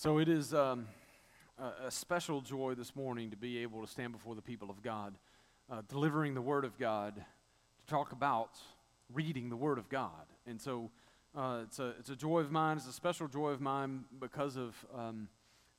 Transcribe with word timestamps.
So 0.00 0.18
it 0.18 0.28
is 0.28 0.54
um, 0.54 0.86
a, 1.58 1.90
special 1.90 2.40
joy 2.40 2.76
this 2.76 2.94
morning 2.94 3.32
to 3.32 3.36
be 3.36 3.58
able 3.58 3.84
to 3.84 3.90
stand 3.90 4.12
before 4.12 4.36
the 4.36 4.40
people 4.40 4.70
of 4.70 4.80
God, 4.80 5.16
uh, 5.68 5.82
delivering 5.88 6.34
the 6.34 6.40
Word 6.40 6.64
of 6.64 6.78
God, 6.78 7.16
to 7.16 7.86
talk 7.88 8.12
about 8.12 8.50
reading 9.12 9.50
the 9.50 9.56
Word 9.56 9.76
of 9.76 9.88
God. 9.88 10.12
And 10.46 10.60
so 10.60 10.92
uh, 11.36 11.62
it's, 11.64 11.80
a, 11.80 11.94
it's 11.98 12.10
a 12.10 12.14
joy 12.14 12.38
of 12.38 12.52
mine, 12.52 12.76
it's 12.76 12.86
a 12.86 12.92
special 12.92 13.26
joy 13.26 13.48
of 13.48 13.60
mine 13.60 14.04
because 14.20 14.54
of 14.54 14.76
um, 14.96 15.26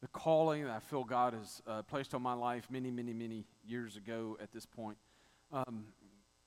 the 0.02 0.08
calling 0.10 0.66
that 0.66 0.72
I 0.72 0.80
feel 0.80 1.06
God 1.06 1.34
has 1.34 1.62
uh, 1.66 1.82
placed 1.84 2.14
on 2.14 2.22
my 2.22 2.34
life 2.34 2.68
many, 2.70 2.92
many, 2.92 3.14
many 3.14 3.46
years 3.66 3.96
ago 3.96 4.38
at 4.44 4.52
this 4.52 4.66
point. 4.66 4.98
Um, 5.54 5.86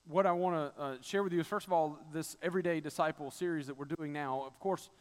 what 0.07 0.27
I 0.27 0.31
want 0.31 0.75
to 0.75 0.79
uh, 0.79 0.95
share 1.01 1.23
with 1.23 1.33
you 1.33 1.39
is, 1.39 1.47
first 1.47 1.65
of 1.65 1.73
all, 1.73 1.97
this 2.13 2.37
Everyday 2.43 2.81
Disciple 2.81 3.31
series 3.31 3.65
that 3.65 3.75
we're 3.75 3.85
doing 3.85 4.13
now. 4.13 4.43
Of 4.45 4.59
course, 4.59 4.91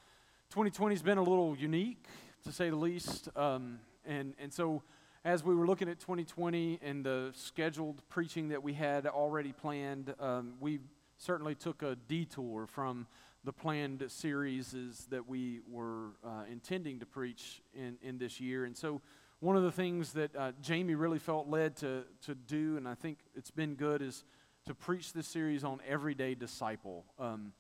2020 0.53 0.95
has 0.95 1.03
been 1.03 1.19
a 1.19 1.23
little 1.23 1.55
unique 1.55 2.07
to 2.45 2.53
say 2.53 2.71
the 2.71 2.77
least. 2.77 3.29
Um, 3.37 3.79
and, 4.05 4.35
and 4.39 4.53
so, 4.53 4.83
as 5.25 5.45
we 5.45 5.55
were 5.55 5.67
looking 5.67 5.89
at 5.89 6.01
2020 6.01 6.81
and 6.83 7.05
the 7.05 7.31
scheduled 7.35 8.03
preaching 8.09 8.49
that 8.49 8.63
we 8.63 8.73
had 8.73 9.07
already 9.07 9.53
planned, 9.53 10.13
um, 10.19 10.55
we 10.59 10.81
certainly 11.19 11.55
took 11.55 11.83
a 11.83 11.97
detour 12.09 12.67
from 12.67 13.07
the 13.45 13.53
planned 13.53 14.05
series 14.09 14.75
that 15.11 15.29
we 15.29 15.61
were 15.71 16.11
uh, 16.25 16.43
intending 16.51 16.99
to 16.99 17.07
preach 17.07 17.63
in, 17.75 17.97
in 18.03 18.19
this 18.19 18.41
year. 18.41 18.65
And 18.65 18.77
so, 18.77 19.01
one 19.39 19.57
of 19.57 19.63
the 19.63 19.73
things 19.73 20.13
that 20.15 20.35
uh, 20.35 20.53
Jamie 20.61 20.95
really 20.95 21.19
felt 21.19 21.49
led 21.49 21.77
to, 21.77 22.05
to 22.27 22.35
do, 22.35 22.77
and 22.77 22.89
I 22.89 22.95
think 22.95 23.19
it's 23.37 23.51
been 23.51 23.75
good, 23.75 24.03
is 24.03 24.25
to 24.67 24.75
preach 24.75 25.13
this 25.13 25.29
series 25.29 25.63
on 25.65 25.81
everyday 25.89 26.35
disciple. 26.35 27.05
Um, 27.19 27.53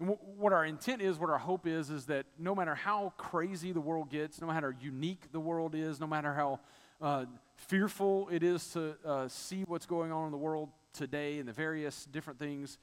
and 0.00 0.16
what 0.38 0.52
our 0.54 0.64
intent 0.64 1.02
is, 1.02 1.18
what 1.18 1.28
our 1.28 1.38
hope 1.38 1.66
is, 1.66 1.90
is 1.90 2.06
that 2.06 2.24
no 2.38 2.54
matter 2.54 2.74
how 2.74 3.12
crazy 3.18 3.72
the 3.72 3.80
world 3.80 4.08
gets, 4.08 4.40
no 4.40 4.46
matter 4.46 4.72
how 4.72 4.78
unique 4.80 5.30
the 5.30 5.40
world 5.40 5.74
is, 5.74 6.00
no 6.00 6.06
matter 6.06 6.32
how 6.32 6.60
uh, 7.02 7.26
fearful 7.56 8.28
it 8.30 8.42
is 8.42 8.66
to 8.72 8.94
uh, 9.04 9.28
see 9.28 9.62
what's 9.64 9.84
going 9.86 10.10
on 10.10 10.24
in 10.24 10.32
the 10.32 10.38
world 10.38 10.70
today 10.94 11.38
and 11.38 11.46
the 11.46 11.52
various 11.52 12.06
different 12.06 12.38
things, 12.38 12.78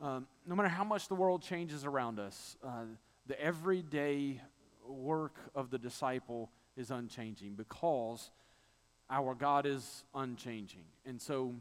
um, 0.00 0.26
no 0.46 0.54
matter 0.54 0.68
how 0.68 0.82
much 0.82 1.08
the 1.08 1.14
world 1.14 1.42
changes 1.42 1.84
around 1.84 2.18
us, 2.18 2.56
uh, 2.64 2.84
the 3.26 3.38
everyday 3.40 4.40
work 4.88 5.36
of 5.54 5.70
the 5.70 5.78
disciple 5.78 6.50
is 6.76 6.90
unchanging 6.90 7.54
because 7.54 8.30
our 9.10 9.34
God 9.34 9.66
is 9.66 10.04
unchanging. 10.14 10.84
And 11.04 11.20
so 11.20 11.54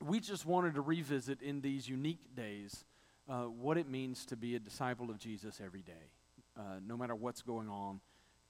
we 0.00 0.20
just 0.20 0.46
wanted 0.46 0.74
to 0.74 0.80
revisit 0.80 1.42
in 1.42 1.60
these 1.60 1.86
unique 1.86 2.34
days 2.34 2.84
uh, 3.28 3.42
what 3.44 3.78
it 3.78 3.88
means 3.88 4.26
to 4.26 4.36
be 4.36 4.56
a 4.56 4.58
disciple 4.58 5.10
of 5.10 5.18
Jesus 5.18 5.60
every 5.64 5.82
day, 5.82 6.10
uh, 6.58 6.80
no 6.86 6.96
matter 6.96 7.14
what's 7.14 7.42
going 7.42 7.68
on 7.68 8.00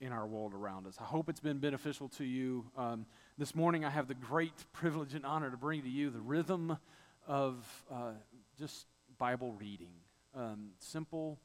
in 0.01 0.13
our 0.13 0.27
world 0.27 0.53
around 0.55 0.87
us. 0.87 0.97
I 1.01 1.05
hope 1.05 1.29
it's 1.29 1.41
been 1.41 1.59
beneficial 1.59 2.09
to 2.11 2.25
you. 2.25 2.67
Um, 2.77 3.07
this 3.39 3.55
morning, 3.55 3.85
I 3.85 3.91
have 3.91 4.09
the 4.09 4.15
great 4.15 4.53
privilege 4.73 5.15
and 5.15 5.25
honor 5.25 5.51
to 5.51 5.57
bring 5.57 5.83
to 5.83 5.89
you 5.89 6.11
the 6.11 6.21
rhythm 6.21 6.77
of 7.27 7.65
uh, 7.91 8.13
just 8.59 8.87
Bible 9.19 9.53
reading, 9.53 9.93
um, 10.35 10.71
simple 10.79 11.39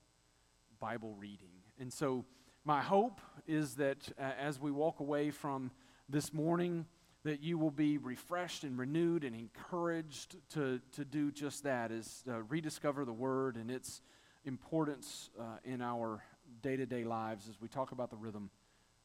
Bible 0.80 1.16
reading. 1.20 1.52
And 1.80 1.94
so, 1.94 2.26
my 2.64 2.82
hope 2.82 3.22
is 3.48 3.76
that 3.76 4.12
as 4.18 4.60
we 4.60 4.72
walk 4.72 5.00
away 5.00 5.32
from 5.32 5.72
this 6.10 6.34
morning, 6.34 6.86
that 7.24 7.42
you 7.42 7.58
will 7.58 7.72
be 7.72 7.98
refreshed 7.98 8.64
and 8.64 8.78
renewed 8.78 9.24
and 9.24 9.36
encouraged 9.36 10.38
to, 10.50 10.80
to 10.94 11.04
do 11.04 11.32
just 11.32 11.64
that 11.64 11.92
is 11.92 12.24
uh, 12.30 12.42
rediscover 12.44 13.06
the 13.06 13.14
word 13.14 13.56
and 13.56 13.70
its 13.70 14.02
importance 14.46 15.30
uh, 15.40 15.44
in 15.66 15.82
our 15.82 16.24
day-to-day 16.62 17.04
lives 17.04 17.50
as 17.50 17.60
we 17.60 17.68
talk 17.68 17.92
about 17.92 18.10
the 18.10 18.16
rhythm 18.16 18.50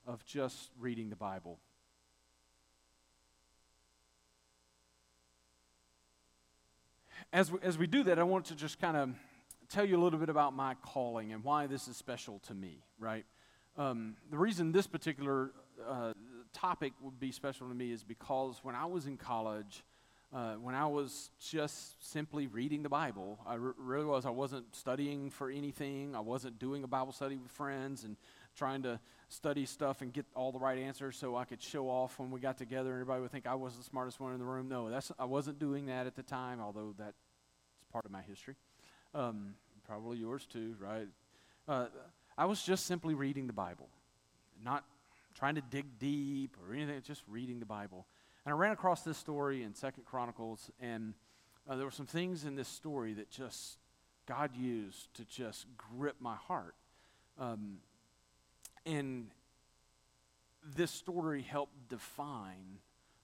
of 0.06 0.24
just 0.24 0.70
reading 0.78 1.10
the 1.10 1.16
bible. 1.16 1.58
As 7.33 7.50
we, 7.50 7.58
as 7.62 7.79
we 7.79 7.86
do 7.86 8.02
that 8.05 8.18
i 8.18 8.23
want 8.23 8.46
to 8.46 8.55
just 8.55 8.80
kind 8.80 8.96
of 8.96 9.11
tell 9.68 9.84
you 9.84 9.96
a 9.96 10.02
little 10.02 10.18
bit 10.18 10.29
about 10.29 10.55
my 10.55 10.74
calling 10.83 11.33
and 11.33 11.42
why 11.42 11.67
this 11.67 11.89
is 11.89 11.96
special 11.96 12.40
to 12.46 12.55
me 12.55 12.83
right? 13.02 13.24
Um, 13.77 14.14
the 14.30 14.39
reason 14.39 14.70
this 14.70 14.86
particular 14.86 15.50
uh, 15.86 16.12
topic 16.52 16.92
would 17.01 17.18
be 17.18 17.33
special 17.33 17.68
to 17.68 17.74
me 17.74 17.92
is 17.92 18.02
because 18.02 18.61
when 18.63 18.74
I 18.74 18.86
was 18.86 19.07
in 19.07 19.17
college, 19.17 19.85
uh, 20.35 20.55
when 20.55 20.74
I 20.74 20.86
was 20.86 21.30
just 21.39 22.11
simply 22.11 22.46
reading 22.46 22.83
the 22.83 22.89
Bible, 22.89 23.39
I 23.46 23.57
really 23.57 24.07
was. 24.07 24.24
I 24.24 24.30
wasn't 24.30 24.74
studying 24.74 25.29
for 25.29 25.51
anything. 25.51 26.17
I 26.17 26.20
wasn't 26.20 26.58
doing 26.58 26.85
a 26.85 26.86
Bible 26.86 27.12
study 27.12 27.36
with 27.36 27.51
friends 27.51 28.05
and 28.05 28.17
trying 28.57 28.83
to 28.85 28.98
study 29.29 29.67
stuff 29.67 30.01
and 30.01 30.12
get 30.12 30.24
all 30.35 30.51
the 30.51 30.58
right 30.58 30.79
answers 30.79 31.17
so 31.17 31.36
I 31.36 31.45
could 31.45 31.62
show 31.62 31.89
off 31.89 32.18
when 32.18 32.30
we 32.30 32.41
got 32.41 32.57
together. 32.57 32.92
and 32.92 33.01
Everybody 33.01 33.20
would 33.20 33.30
think 33.30 33.46
I 33.46 33.55
was 33.55 33.77
the 33.77 33.85
smartest 33.85 34.20
one 34.20 34.33
in 34.33 34.39
the 34.39 34.45
room. 34.45 34.68
No, 34.68 34.89
that's 34.89 35.12
I 35.18 35.27
wasn't 35.27 35.58
doing 35.58 35.86
that 35.86 36.07
at 36.07 36.17
the 36.17 36.23
time. 36.23 36.61
Although 36.61 36.95
that's 36.98 37.17
part 37.92 38.07
of 38.07 38.11
my 38.11 38.23
history, 38.23 38.55
um, 39.14 39.55
probably 39.86 40.17
yours 40.17 40.46
too, 40.46 40.77
right? 40.80 41.08
Uh, 41.68 41.86
I 42.39 42.46
was 42.46 42.62
just 42.62 42.86
simply 42.86 43.12
reading 43.12 43.46
the 43.46 43.52
Bible, 43.52 43.89
not 44.64 44.85
trying 45.34 45.54
to 45.54 45.60
dig 45.60 45.98
deep 45.98 46.56
or 46.62 46.74
anything, 46.74 47.00
just 47.02 47.22
reading 47.28 47.60
the 47.60 47.66
Bible. 47.66 48.06
And 48.44 48.54
I 48.54 48.56
ran 48.56 48.72
across 48.72 49.02
this 49.02 49.18
story 49.18 49.62
in 49.62 49.74
Second 49.74 50.04
Chronicles, 50.04 50.70
and 50.80 51.14
uh, 51.68 51.76
there 51.76 51.84
were 51.84 51.90
some 51.92 52.06
things 52.06 52.44
in 52.44 52.56
this 52.56 52.68
story 52.68 53.14
that 53.14 53.30
just 53.30 53.78
God 54.26 54.56
used 54.56 55.12
to 55.14 55.24
just 55.24 55.66
grip 55.76 56.16
my 56.20 56.36
heart. 56.36 56.74
Um, 57.38 57.78
and 58.84 59.28
this 60.76 60.90
story 60.90 61.42
helped 61.42 61.88
define 61.88 62.78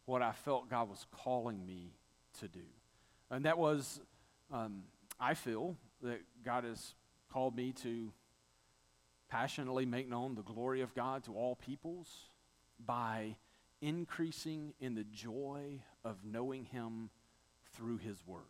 what 0.06 0.22
I 0.22 0.32
felt 0.32 0.70
God 0.70 0.88
was 0.88 1.06
calling 1.12 1.64
me 1.66 1.92
to 2.40 2.48
do. 2.48 2.64
And 3.30 3.44
that 3.44 3.58
was, 3.58 4.00
um, 4.52 4.84
I 5.20 5.34
feel 5.34 5.76
that 6.02 6.20
God 6.44 6.64
has 6.64 6.94
called 7.32 7.56
me 7.56 7.72
to 7.82 8.12
passionately 9.28 9.87
make 9.87 10.09
known 10.09 10.34
the 10.34 10.43
glory 10.43 10.81
of 10.81 10.94
God 10.94 11.25
to 11.25 11.34
all 11.34 11.56
peoples 11.56 12.09
by 12.84 13.37
increasing 13.81 14.75
in 14.81 14.94
the 14.94 15.05
joy 15.05 15.81
of 16.05 16.25
knowing 16.25 16.65
Him 16.65 17.11
through 17.75 17.99
His 17.99 18.27
Word. 18.27 18.43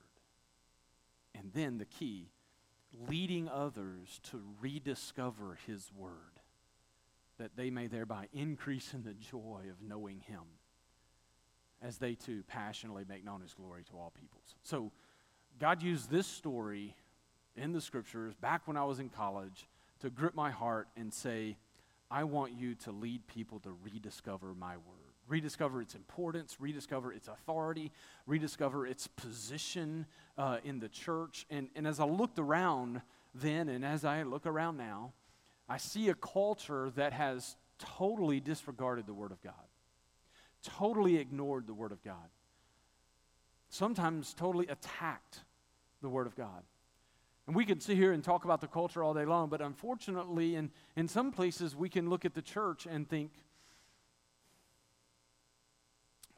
And 1.35 1.53
then 1.53 1.79
the 1.79 1.85
key, 1.85 2.31
leading 3.09 3.49
others 3.49 4.21
to 4.31 4.43
rediscover 4.61 5.59
His 5.67 5.91
Word, 5.97 6.13
that 7.39 7.57
they 7.57 7.71
may 7.71 7.87
thereby 7.87 8.29
increase 8.33 8.95
in 8.95 9.05
the 9.05 9.15
joy 9.15 9.63
of 9.71 9.87
knowing 9.87 10.21
Him 10.21 10.43
as 11.81 11.99
they 11.99 12.15
too 12.15 12.43
passionately 12.49 13.05
make 13.09 13.25
known 13.25 13.41
His 13.41 13.55
glory 13.55 13.85
to 13.85 13.93
all 13.97 14.13
peoples. 14.19 14.57
So, 14.63 14.93
God 15.59 15.83
used 15.83 16.11
this 16.11 16.27
story 16.27 16.95
in 17.57 17.73
the 17.73 17.81
scriptures 17.81 18.35
back 18.35 18.67
when 18.67 18.77
I 18.77 18.85
was 18.85 19.01
in 19.01 19.09
college 19.09 19.69
to 20.01 20.11
grip 20.11 20.35
my 20.35 20.51
heart 20.51 20.89
and 20.97 21.13
say, 21.13 21.57
I 22.11 22.25
want 22.25 22.53
you 22.53 22.75
to 22.77 22.93
lead 22.93 23.27
people 23.27 23.61
to 23.61 23.71
rediscover 23.83 24.55
my 24.55 24.77
word, 24.77 25.15
rediscover 25.27 25.83
its 25.83 25.95
importance, 25.95 26.57
rediscover 26.59 27.13
its 27.13 27.29
authority, 27.29 27.93
rediscover 28.27 28.87
its 28.87 29.07
position 29.07 30.07
uh, 30.39 30.59
in 30.65 30.79
the 30.81 30.89
church. 30.89 31.47
And, 31.51 31.69
and 31.77 31.87
as 31.87 32.01
I 32.01 32.05
looked 32.05 32.39
around 32.39 33.03
then 33.35 33.69
and 33.69 33.85
as 33.85 34.05
I 34.05 34.23
look 34.23 34.47
around 34.47 34.77
now, 34.77 35.13
I 35.69 35.77
see 35.77 36.09
a 36.09 36.15
culture 36.15 36.91
that 36.97 37.13
has 37.13 37.57
totally 37.79 38.41
disregarded 38.41 39.07
the 39.07 39.15
Word 39.15 39.33
of 39.33 39.43
God, 39.43 39.53
totally 40.63 41.19
ignored 41.19 41.67
the 41.67 41.75
Word 41.75 41.93
of 41.93 42.03
God, 42.03 42.31
sometimes 43.69 44.33
totally 44.33 44.67
attacked 44.67 45.41
the 46.01 46.09
Word 46.09 46.27
of 46.27 46.35
God. 46.35 46.63
And 47.49 47.57
we 47.57 47.65
can 47.65 47.81
sit 47.81 47.97
here 47.97 48.13
and 48.13 48.23
talk 48.23 48.45
about 48.45 48.61
the 48.61 48.67
culture 48.67 49.03
all 49.03 49.15
day 49.15 49.25
long, 49.25 49.49
but 49.49 49.63
unfortunately, 49.63 50.55
in, 50.55 50.71
in 50.97 51.09
some 51.09 51.33
places, 51.33 51.75
we 51.75 51.89
can 51.89 52.11
look 52.11 52.27
at 52.27 52.35
the 52.35 52.43
church 52.43 52.87
and 52.87 53.09
think 53.09 53.33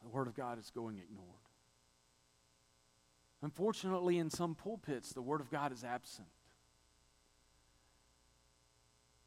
the 0.01 0.07
Word 0.07 0.27
of 0.27 0.35
God 0.35 0.57
is 0.57 0.71
going 0.73 0.99
ignored. 0.99 1.27
Unfortunately, 3.41 4.19
in 4.19 4.29
some 4.29 4.55
pulpits, 4.55 5.11
the 5.11 5.21
Word 5.21 5.41
of 5.41 5.51
God 5.51 5.73
is 5.73 5.83
absent. 5.83 6.29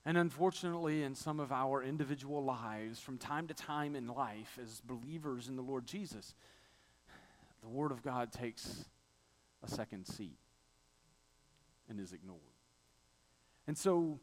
And 0.06 0.16
unfortunately, 0.16 1.02
in 1.02 1.14
some 1.14 1.38
of 1.38 1.52
our 1.52 1.82
individual 1.82 2.42
lives, 2.42 2.98
from 2.98 3.18
time 3.18 3.46
to 3.48 3.54
time 3.54 3.94
in 3.94 4.06
life, 4.06 4.58
as 4.58 4.80
believers 4.80 5.48
in 5.48 5.56
the 5.56 5.62
Lord 5.62 5.86
Jesus, 5.86 6.34
the 7.60 7.68
Word 7.68 7.92
of 7.92 8.02
God 8.02 8.32
takes 8.32 8.86
a 9.62 9.68
second 9.68 10.06
seat 10.06 10.38
and 11.88 12.00
is 12.00 12.12
ignored. 12.12 12.40
And 13.66 13.76
so 13.76 14.20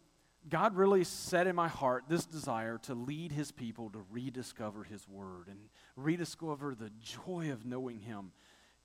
God 0.50 0.75
really 0.75 1.04
set 1.04 1.48
in 1.48 1.56
my 1.56 1.68
heart 1.68 2.06
this 2.08 2.25
desire 2.25 2.80
to 2.84 2.94
lead 2.94 3.31
his 3.31 3.52
people 3.52 3.90
to 3.92 4.04
rediscover 4.12 4.84
his 4.84 5.08
word 5.08 5.48
and 5.48 5.60
rediscover 5.96 6.75
the 6.75 6.92
joy 7.00 7.52
of 7.52 7.66
knowing 7.66 8.00
him 8.00 8.31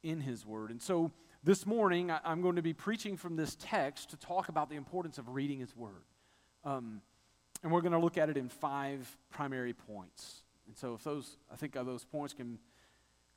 in 0.02 0.20
his 0.20 0.44
word. 0.44 0.70
And 0.70 0.80
so 0.80 1.12
this 1.42 1.64
morning, 1.66 2.10
I, 2.10 2.20
am 2.24 2.42
going 2.42 2.56
to 2.56 2.62
be 2.62 2.74
preaching 2.74 3.16
from 3.16 3.36
this 3.36 3.56
text 3.58 4.10
to 4.10 4.16
talk 4.16 4.48
about 4.48 4.68
the 4.68 4.76
importance 4.76 5.18
of 5.18 5.28
reading 5.28 5.60
his 5.60 5.74
word. 5.76 6.04
Um, 6.64 7.00
And 7.62 7.72
we're 7.72 7.80
going 7.80 7.92
to 7.92 7.98
look 7.98 8.18
at 8.18 8.28
it 8.28 8.36
in 8.36 8.48
five 8.48 9.16
primary 9.30 9.72
points. 9.72 10.42
And 10.66 10.76
so, 10.76 10.94
if 10.94 11.04
those, 11.04 11.38
I 11.50 11.56
think 11.56 11.72
those 11.72 12.04
points 12.04 12.34
can 12.34 12.58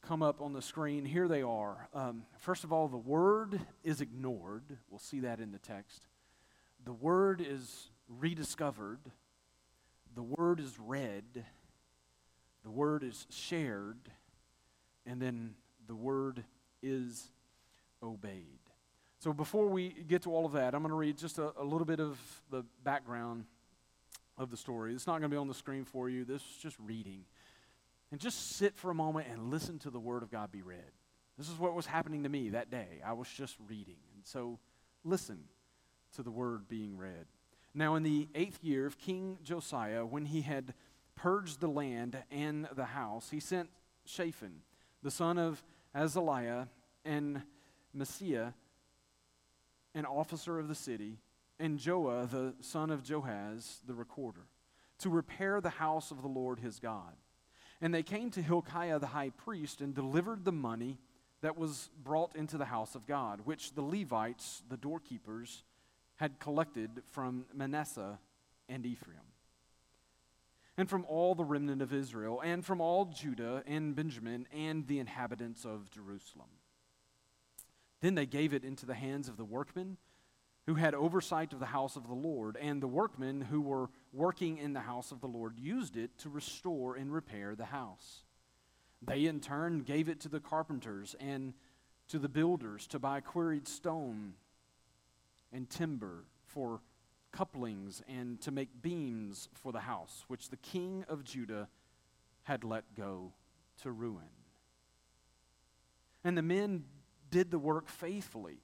come 0.01 0.21
up 0.23 0.41
on 0.41 0.53
the 0.53 0.61
screen, 0.61 1.05
here 1.05 1.27
they 1.27 1.41
are. 1.41 1.89
Um, 1.93 2.23
first 2.37 2.63
of 2.63 2.71
all, 2.71 2.87
the 2.87 2.97
word 2.97 3.59
is 3.83 4.01
ignored. 4.01 4.63
We'll 4.89 4.99
see 4.99 5.21
that 5.21 5.39
in 5.39 5.51
the 5.51 5.59
text. 5.59 6.07
The 6.85 6.93
word 6.93 7.45
is 7.45 7.89
rediscovered. 8.07 8.99
The 10.15 10.23
word 10.23 10.59
is 10.59 10.77
read. 10.79 11.45
The 12.63 12.71
word 12.71 13.03
is 13.03 13.27
shared. 13.29 13.99
And 15.05 15.21
then 15.21 15.55
the 15.87 15.95
word 15.95 16.43
is 16.81 17.31
obeyed. 18.01 18.59
So 19.19 19.33
before 19.33 19.67
we 19.67 19.89
get 19.89 20.21
to 20.23 20.33
all 20.33 20.45
of 20.45 20.53
that, 20.53 20.73
I'm 20.73 20.81
going 20.81 20.91
to 20.91 20.95
read 20.95 21.17
just 21.17 21.39
a, 21.39 21.51
a 21.57 21.63
little 21.63 21.85
bit 21.85 21.99
of 21.99 22.17
the 22.49 22.63
background 22.83 23.43
of 24.37 24.49
the 24.49 24.57
story. 24.57 24.93
It's 24.93 25.05
not 25.05 25.13
going 25.13 25.23
to 25.23 25.29
be 25.29 25.37
on 25.37 25.49
the 25.49 25.53
screen 25.53 25.83
for 25.83 26.09
you. 26.09 26.23
This 26.23 26.41
is 26.41 26.57
just 26.61 26.77
reading. 26.79 27.25
And 28.11 28.19
just 28.19 28.57
sit 28.57 28.75
for 28.75 28.89
a 28.89 28.95
moment 28.95 29.27
and 29.31 29.51
listen 29.51 29.77
to 29.79 29.89
the 29.89 29.99
Word 29.99 30.23
of 30.23 30.31
God 30.31 30.51
be 30.51 30.61
read. 30.61 30.91
This 31.37 31.49
is 31.49 31.59
what 31.59 31.75
was 31.75 31.85
happening 31.85 32.23
to 32.23 32.29
me 32.29 32.49
that 32.49 32.71
day. 32.71 33.01
I 33.05 33.13
was 33.13 33.29
just 33.29 33.55
reading. 33.67 33.97
And 34.15 34.25
so 34.25 34.59
listen 35.03 35.43
to 36.15 36.23
the 36.23 36.31
Word 36.31 36.67
being 36.67 36.97
read. 36.97 37.27
Now, 37.73 37.95
in 37.95 38.03
the 38.03 38.27
eighth 38.33 38.63
year 38.63 38.85
of 38.87 38.97
King 38.97 39.37
Josiah, 39.43 40.05
when 40.05 40.25
he 40.25 40.41
had 40.41 40.73
purged 41.15 41.59
the 41.59 41.67
land 41.67 42.17
and 42.31 42.67
the 42.75 42.85
house, 42.85 43.29
he 43.29 43.39
sent 43.39 43.69
Shaphan, 44.05 44.61
the 45.03 45.11
son 45.11 45.37
of 45.37 45.63
Azaliah, 45.95 46.67
and 47.05 47.43
Maaseiah, 47.95 48.53
an 49.93 50.05
officer 50.05 50.59
of 50.59 50.67
the 50.67 50.75
city, 50.75 51.19
and 51.59 51.79
Joah, 51.79 52.29
the 52.29 52.53
son 52.61 52.89
of 52.89 53.03
Joahaz, 53.03 53.79
the 53.85 53.93
recorder, 53.93 54.47
to 54.99 55.09
repair 55.09 55.61
the 55.61 55.69
house 55.69 56.11
of 56.11 56.21
the 56.21 56.27
Lord 56.27 56.59
his 56.59 56.79
God. 56.79 57.13
And 57.81 57.93
they 57.93 58.03
came 58.03 58.29
to 58.31 58.41
Hilkiah 58.41 58.99
the 58.99 59.07
high 59.07 59.29
priest 59.29 59.81
and 59.81 59.93
delivered 59.93 60.43
the 60.43 60.51
money 60.51 60.97
that 61.41 61.57
was 61.57 61.89
brought 62.03 62.35
into 62.35 62.57
the 62.57 62.65
house 62.65 62.95
of 62.95 63.07
God, 63.07 63.41
which 63.45 63.73
the 63.73 63.81
Levites, 63.81 64.61
the 64.69 64.77
doorkeepers, 64.77 65.63
had 66.17 66.39
collected 66.39 67.01
from 67.11 67.45
Manasseh 67.53 68.19
and 68.67 68.85
Ephraim, 68.85 69.15
and 70.77 70.89
from 70.89 71.05
all 71.05 71.33
the 71.33 71.45
remnant 71.45 71.81
of 71.81 71.93
Israel, 71.93 72.41
and 72.43 72.65
from 72.65 72.81
all 72.81 73.05
Judah 73.05 73.63
and 73.65 73.95
Benjamin, 73.95 74.45
and 74.53 74.85
the 74.87 74.99
inhabitants 74.99 75.63
of 75.63 75.89
Jerusalem. 75.89 76.49
Then 78.01 78.15
they 78.15 78.25
gave 78.25 78.53
it 78.53 78.65
into 78.65 78.85
the 78.85 78.95
hands 78.95 79.29
of 79.29 79.37
the 79.37 79.45
workmen 79.45 79.97
who 80.69 80.75
had 80.75 80.93
oversight 80.93 81.51
of 81.51 81.59
the 81.59 81.65
house 81.65 81.95
of 81.95 82.07
the 82.07 82.13
Lord, 82.13 82.55
and 82.55 82.79
the 82.79 82.87
workmen 82.87 83.41
who 83.41 83.59
were 83.59 83.89
working 84.13 84.59
in 84.59 84.73
the 84.73 84.79
house 84.79 85.11
of 85.11 85.19
the 85.19 85.25
Lord 85.25 85.57
used 85.57 85.97
it 85.97 86.15
to 86.19 86.29
restore 86.29 86.95
and 86.95 87.11
repair 87.11 87.55
the 87.55 87.65
house. 87.65 88.21
They 89.01 89.25
in 89.25 89.39
turn 89.39 89.79
gave 89.79 90.07
it 90.07 90.19
to 90.19 90.29
the 90.29 90.39
carpenters 90.39 91.15
and 91.19 91.55
to 92.09 92.19
the 92.19 92.29
builders 92.29 92.85
to 92.89 92.99
buy 92.99 93.19
quarried 93.19 93.67
stone 93.67 94.33
and 95.51 95.67
timber 95.67 96.25
for 96.45 96.81
couplings 97.31 98.03
and 98.07 98.39
to 98.41 98.51
make 98.51 98.69
beams 98.79 99.49
for 99.55 99.71
the 99.71 99.79
house, 99.79 100.23
which 100.27 100.49
the 100.49 100.57
king 100.57 101.03
of 101.09 101.23
Judah 101.23 101.67
had 102.43 102.63
let 102.63 102.83
go 102.95 103.33
to 103.81 103.89
ruin. 103.89 104.29
And 106.23 106.37
the 106.37 106.43
men 106.43 106.83
did 107.31 107.49
the 107.49 107.57
work 107.57 107.89
faithfully 107.89 108.59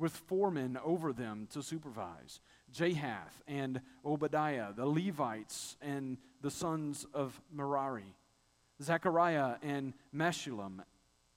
with 0.00 0.12
foremen 0.12 0.78
over 0.82 1.12
them 1.12 1.46
to 1.52 1.62
supervise 1.62 2.40
Jahath 2.74 3.42
and 3.46 3.82
Obadiah, 4.04 4.72
the 4.74 4.86
Levites 4.86 5.76
and 5.82 6.16
the 6.40 6.50
sons 6.50 7.06
of 7.12 7.38
Merari, 7.52 8.16
Zechariah 8.82 9.56
and 9.62 9.92
Meshullam 10.14 10.80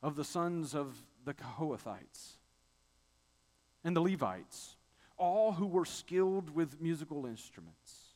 of 0.02 0.16
the 0.16 0.24
sons 0.24 0.74
of 0.74 0.96
the 1.26 1.34
Kohathites, 1.34 2.38
and 3.84 3.96
the 3.96 4.02
Levites, 4.02 4.78
all 5.18 5.52
who 5.52 5.68
were 5.68 5.86
skilled 5.86 6.56
with 6.56 6.82
musical 6.82 7.26
instruments. 7.26 8.14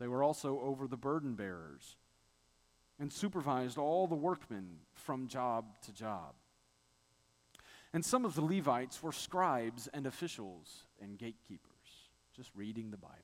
They 0.00 0.08
were 0.08 0.22
also 0.24 0.58
over 0.60 0.86
the 0.86 0.96
burden 0.96 1.34
bearers 1.34 1.96
and 2.98 3.12
supervised 3.12 3.76
all 3.76 4.06
the 4.06 4.14
workmen 4.14 4.78
from 4.94 5.28
job 5.28 5.66
to 5.82 5.92
job. 5.92 6.34
And 7.92 8.04
some 8.04 8.24
of 8.24 8.34
the 8.34 8.42
Levites 8.42 9.02
were 9.02 9.12
scribes 9.12 9.88
and 9.92 10.06
officials 10.06 10.84
and 11.00 11.18
gatekeepers, 11.18 11.70
just 12.34 12.50
reading 12.54 12.90
the 12.90 12.96
Bible. 12.96 13.16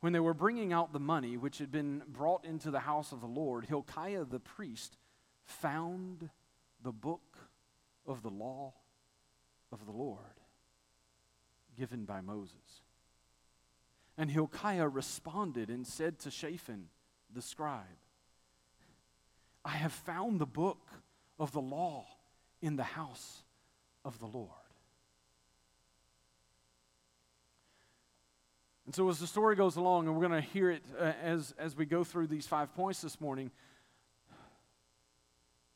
When 0.00 0.12
they 0.12 0.20
were 0.20 0.34
bringing 0.34 0.72
out 0.72 0.92
the 0.92 1.00
money 1.00 1.36
which 1.36 1.58
had 1.58 1.72
been 1.72 2.02
brought 2.06 2.44
into 2.44 2.70
the 2.70 2.80
house 2.80 3.10
of 3.10 3.20
the 3.20 3.26
Lord, 3.26 3.64
Hilkiah 3.64 4.24
the 4.24 4.38
priest 4.38 4.96
found 5.44 6.30
the 6.82 6.92
book 6.92 7.48
of 8.06 8.22
the 8.22 8.30
law 8.30 8.74
of 9.72 9.86
the 9.86 9.92
Lord 9.92 10.20
given 11.76 12.04
by 12.04 12.20
Moses. 12.20 12.82
And 14.16 14.30
Hilkiah 14.30 14.88
responded 14.88 15.70
and 15.70 15.86
said 15.86 16.18
to 16.20 16.30
Shaphan 16.30 16.88
the 17.32 17.42
scribe, 17.42 17.84
I 19.64 19.70
have 19.70 19.92
found 19.92 20.40
the 20.40 20.46
book 20.46 20.88
of 21.38 21.52
the 21.52 21.60
law 21.60 22.06
in 22.60 22.76
the 22.76 22.84
house 22.84 23.42
of 24.04 24.18
the 24.18 24.26
Lord. 24.26 24.50
And 28.86 28.94
so, 28.94 29.08
as 29.10 29.18
the 29.18 29.26
story 29.26 29.54
goes 29.54 29.76
along, 29.76 30.06
and 30.06 30.16
we're 30.16 30.26
going 30.26 30.42
to 30.42 30.48
hear 30.48 30.70
it 30.70 30.82
uh, 30.98 31.12
as, 31.22 31.54
as 31.58 31.76
we 31.76 31.84
go 31.84 32.04
through 32.04 32.26
these 32.28 32.46
five 32.46 32.74
points 32.74 33.02
this 33.02 33.20
morning, 33.20 33.50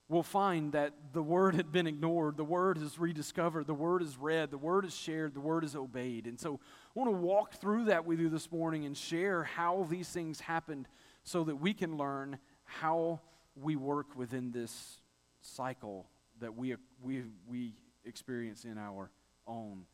we'll 0.09 0.23
find 0.23 0.73
that 0.73 0.95
the 1.13 1.23
word 1.23 1.55
had 1.55 1.71
been 1.71 1.87
ignored, 1.87 2.39
the 2.39 2.45
word 2.45 2.79
is 2.79 2.99
rediscovered, 2.99 3.67
the 3.67 3.75
word 3.75 4.01
is 4.01 4.17
read, 4.17 4.51
the 4.51 4.57
word 4.57 4.87
is 4.87 4.97
shared, 4.97 5.35
the 5.35 5.41
word 5.41 5.63
is 5.63 5.77
obeyed. 5.77 6.27
And 6.27 6.41
so, 6.41 6.59
I 6.97 6.99
want 6.99 7.11
to 7.11 7.19
walk 7.19 7.53
through 7.53 7.85
that 7.85 8.07
with 8.07 8.19
you 8.19 8.31
this 8.31 8.51
morning 8.51 8.87
and 8.87 8.97
share 8.97 9.45
how 9.45 9.87
these 9.91 10.09
things 10.09 10.41
happened 10.41 10.89
so 11.23 11.45
that 11.45 11.57
we 11.57 11.75
can 11.75 11.99
learn 11.99 12.39
how 12.65 13.21
we 13.55 13.77
work 13.77 14.17
within 14.17 14.53
this 14.53 15.02
cycle 15.43 16.07
that 16.41 16.57
we, 16.57 16.75
we, 17.03 17.25
we 17.47 17.75
experience 18.05 18.65
in 18.65 18.79
our 18.79 19.11
own 19.47 19.85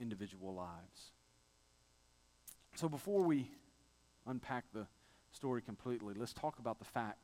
individual 0.00 0.54
lives. 0.54 1.12
So 2.74 2.88
before 2.88 3.22
we 3.22 3.50
unpack 4.26 4.64
the 4.72 4.86
story 5.30 5.62
completely, 5.62 6.14
let's 6.16 6.32
talk 6.32 6.58
about 6.58 6.78
the 6.78 6.84
fact 6.84 7.18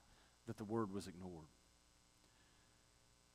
that 0.46 0.56
the 0.56 0.64
word 0.64 0.92
was 0.92 1.06
ignored. 1.06 1.48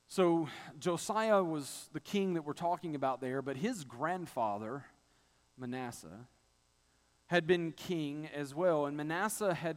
So 0.08 0.48
Josiah 0.78 1.42
was 1.42 1.88
the 1.92 2.00
king 2.00 2.34
that 2.34 2.42
we're 2.42 2.52
talking 2.52 2.94
about 2.94 3.20
there, 3.20 3.42
but 3.42 3.56
his 3.56 3.84
grandfather, 3.84 4.84
Manasseh, 5.56 6.26
had 7.28 7.46
been 7.46 7.70
king 7.70 8.28
as 8.34 8.52
well. 8.52 8.86
And 8.86 8.96
Manasseh 8.96 9.54
had 9.54 9.76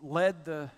led 0.00 0.46
the 0.46 0.70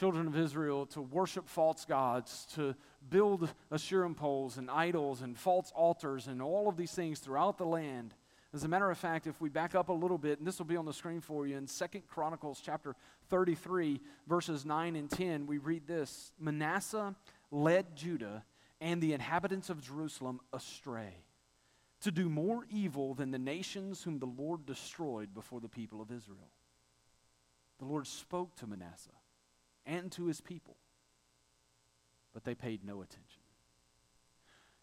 children 0.00 0.26
of 0.26 0.34
Israel 0.34 0.86
to 0.86 1.02
worship 1.02 1.46
false 1.46 1.84
gods, 1.84 2.46
to 2.54 2.74
build 3.10 3.52
Asherim 3.70 4.16
poles 4.16 4.56
and 4.56 4.70
idols 4.70 5.20
and 5.20 5.38
false 5.38 5.70
altars 5.76 6.26
and 6.26 6.40
all 6.40 6.70
of 6.70 6.78
these 6.78 6.92
things 6.92 7.18
throughout 7.18 7.58
the 7.58 7.66
land. 7.66 8.14
As 8.54 8.64
a 8.64 8.68
matter 8.68 8.90
of 8.90 8.96
fact, 8.96 9.26
if 9.26 9.38
we 9.42 9.50
back 9.50 9.74
up 9.74 9.90
a 9.90 9.92
little 9.92 10.16
bit, 10.16 10.38
and 10.38 10.48
this 10.48 10.56
will 10.56 10.64
be 10.64 10.78
on 10.78 10.86
the 10.86 10.94
screen 10.94 11.20
for 11.20 11.46
you, 11.46 11.54
in 11.58 11.66
Second 11.66 12.06
Chronicles 12.08 12.62
chapter 12.64 12.96
33, 13.28 14.00
verses 14.26 14.64
9 14.64 14.96
and 14.96 15.10
10, 15.10 15.46
we 15.46 15.58
read 15.58 15.86
this 15.86 16.32
Manasseh 16.40 17.14
led 17.50 17.94
Judah 17.94 18.42
and 18.80 19.02
the 19.02 19.12
inhabitants 19.12 19.68
of 19.68 19.82
Jerusalem 19.82 20.40
astray 20.54 21.12
to 22.00 22.10
do 22.10 22.30
more 22.30 22.64
evil 22.70 23.12
than 23.12 23.32
the 23.32 23.38
nations 23.38 24.02
whom 24.02 24.18
the 24.18 24.24
Lord 24.24 24.64
destroyed 24.64 25.34
before 25.34 25.60
the 25.60 25.68
people 25.68 26.00
of 26.00 26.10
Israel. 26.10 26.48
The 27.80 27.84
Lord 27.84 28.06
spoke 28.06 28.56
to 28.56 28.66
Manasseh 28.66 29.10
and 29.86 30.10
to 30.12 30.26
his 30.26 30.40
people. 30.40 30.76
But 32.32 32.44
they 32.44 32.54
paid 32.54 32.84
no 32.84 33.02
attention. 33.02 33.42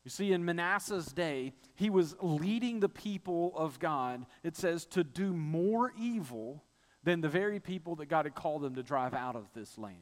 You 0.03 0.09
see, 0.09 0.31
in 0.31 0.45
Manasseh's 0.45 1.11
day, 1.11 1.53
he 1.75 1.89
was 1.89 2.15
leading 2.21 2.79
the 2.79 2.89
people 2.89 3.51
of 3.55 3.77
God, 3.77 4.25
it 4.43 4.55
says, 4.55 4.85
to 4.87 5.03
do 5.03 5.33
more 5.33 5.91
evil 5.99 6.63
than 7.03 7.21
the 7.21 7.29
very 7.29 7.59
people 7.59 7.95
that 7.97 8.07
God 8.07 8.25
had 8.25 8.33
called 8.33 8.61
them 8.61 8.75
to 8.75 8.83
drive 8.83 9.13
out 9.13 9.35
of 9.35 9.51
this 9.53 9.77
land. 9.77 9.97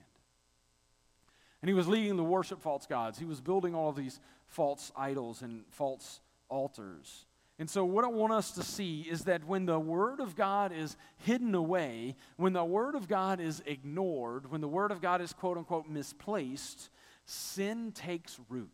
And 1.61 1.69
he 1.69 1.73
was 1.73 1.87
leading 1.87 2.17
to 2.17 2.23
worship 2.23 2.61
false 2.61 2.85
gods. 2.85 3.17
He 3.17 3.25
was 3.25 3.41
building 3.41 3.73
all 3.73 3.89
of 3.89 3.95
these 3.95 4.19
false 4.45 4.91
idols 4.95 5.41
and 5.41 5.63
false 5.71 6.19
altars. 6.49 7.25
And 7.57 7.69
so, 7.69 7.85
what 7.85 8.03
I 8.03 8.09
want 8.09 8.33
us 8.33 8.51
to 8.51 8.63
see 8.63 9.01
is 9.09 9.23
that 9.23 9.45
when 9.45 9.65
the 9.65 9.79
Word 9.79 10.19
of 10.19 10.35
God 10.35 10.73
is 10.73 10.97
hidden 11.17 11.55
away, 11.55 12.15
when 12.35 12.53
the 12.53 12.65
Word 12.65 12.95
of 12.95 13.07
God 13.07 13.39
is 13.39 13.63
ignored, 13.65 14.51
when 14.51 14.59
the 14.61 14.67
Word 14.67 14.91
of 14.91 15.01
God 15.01 15.21
is 15.21 15.31
quote 15.31 15.57
unquote 15.57 15.87
misplaced, 15.87 16.89
sin 17.25 17.91
takes 17.93 18.39
root. 18.49 18.69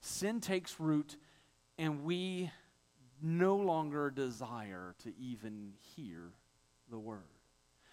Sin 0.00 0.40
takes 0.40 0.78
root, 0.78 1.16
and 1.78 2.04
we 2.04 2.50
no 3.22 3.56
longer 3.56 4.10
desire 4.10 4.94
to 5.02 5.12
even 5.18 5.72
hear 5.96 6.32
the 6.90 6.98
word. 6.98 7.22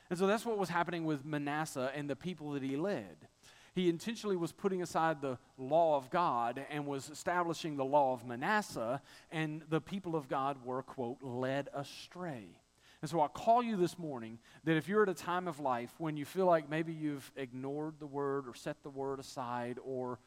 And 0.10 0.20
so 0.20 0.28
that's 0.28 0.46
what 0.46 0.58
was 0.58 0.70
happening 0.70 1.06
with 1.06 1.26
Manasseh 1.26 1.92
and 1.96 2.10
the 2.10 2.16
people 2.16 2.52
that 2.52 2.64
he 2.64 2.78
led. 2.78 3.28
He 3.74 3.90
intentionally 3.90 4.36
was 4.36 4.52
putting 4.52 4.82
aside 4.82 5.22
the 5.22 5.38
law 5.58 5.98
of 5.98 6.10
God 6.10 6.64
and 6.70 6.86
was 6.86 7.10
establishing 7.10 7.76
the 7.76 7.86
law 7.86 8.14
of 8.14 8.26
Manasseh, 8.26 9.02
and 9.32 9.64
the 9.70 9.82
people 9.82 10.16
of 10.16 10.28
God 10.28 10.64
were, 10.64 10.84
quote, 10.84 11.18
led 11.22 11.70
astray. 11.74 12.60
And 13.02 13.10
so 13.10 13.20
I 13.20 13.28
call 13.28 13.62
you 13.62 13.76
this 13.76 13.98
morning 14.00 14.40
that 14.64 14.78
if 14.78 14.88
you're 14.88 15.04
at 15.04 15.10
a 15.10 15.14
time 15.14 15.48
of 15.48 15.60
life 15.60 15.94
when 15.98 16.16
you 16.16 16.24
feel 16.24 16.46
like 16.46 16.70
maybe 16.70 16.94
you've 16.94 17.30
ignored 17.36 17.96
the 18.00 18.08
word 18.08 18.48
or 18.48 18.54
set 18.54 18.82
the 18.84 18.90
word 18.90 19.20
aside, 19.20 19.78
or 19.84 20.20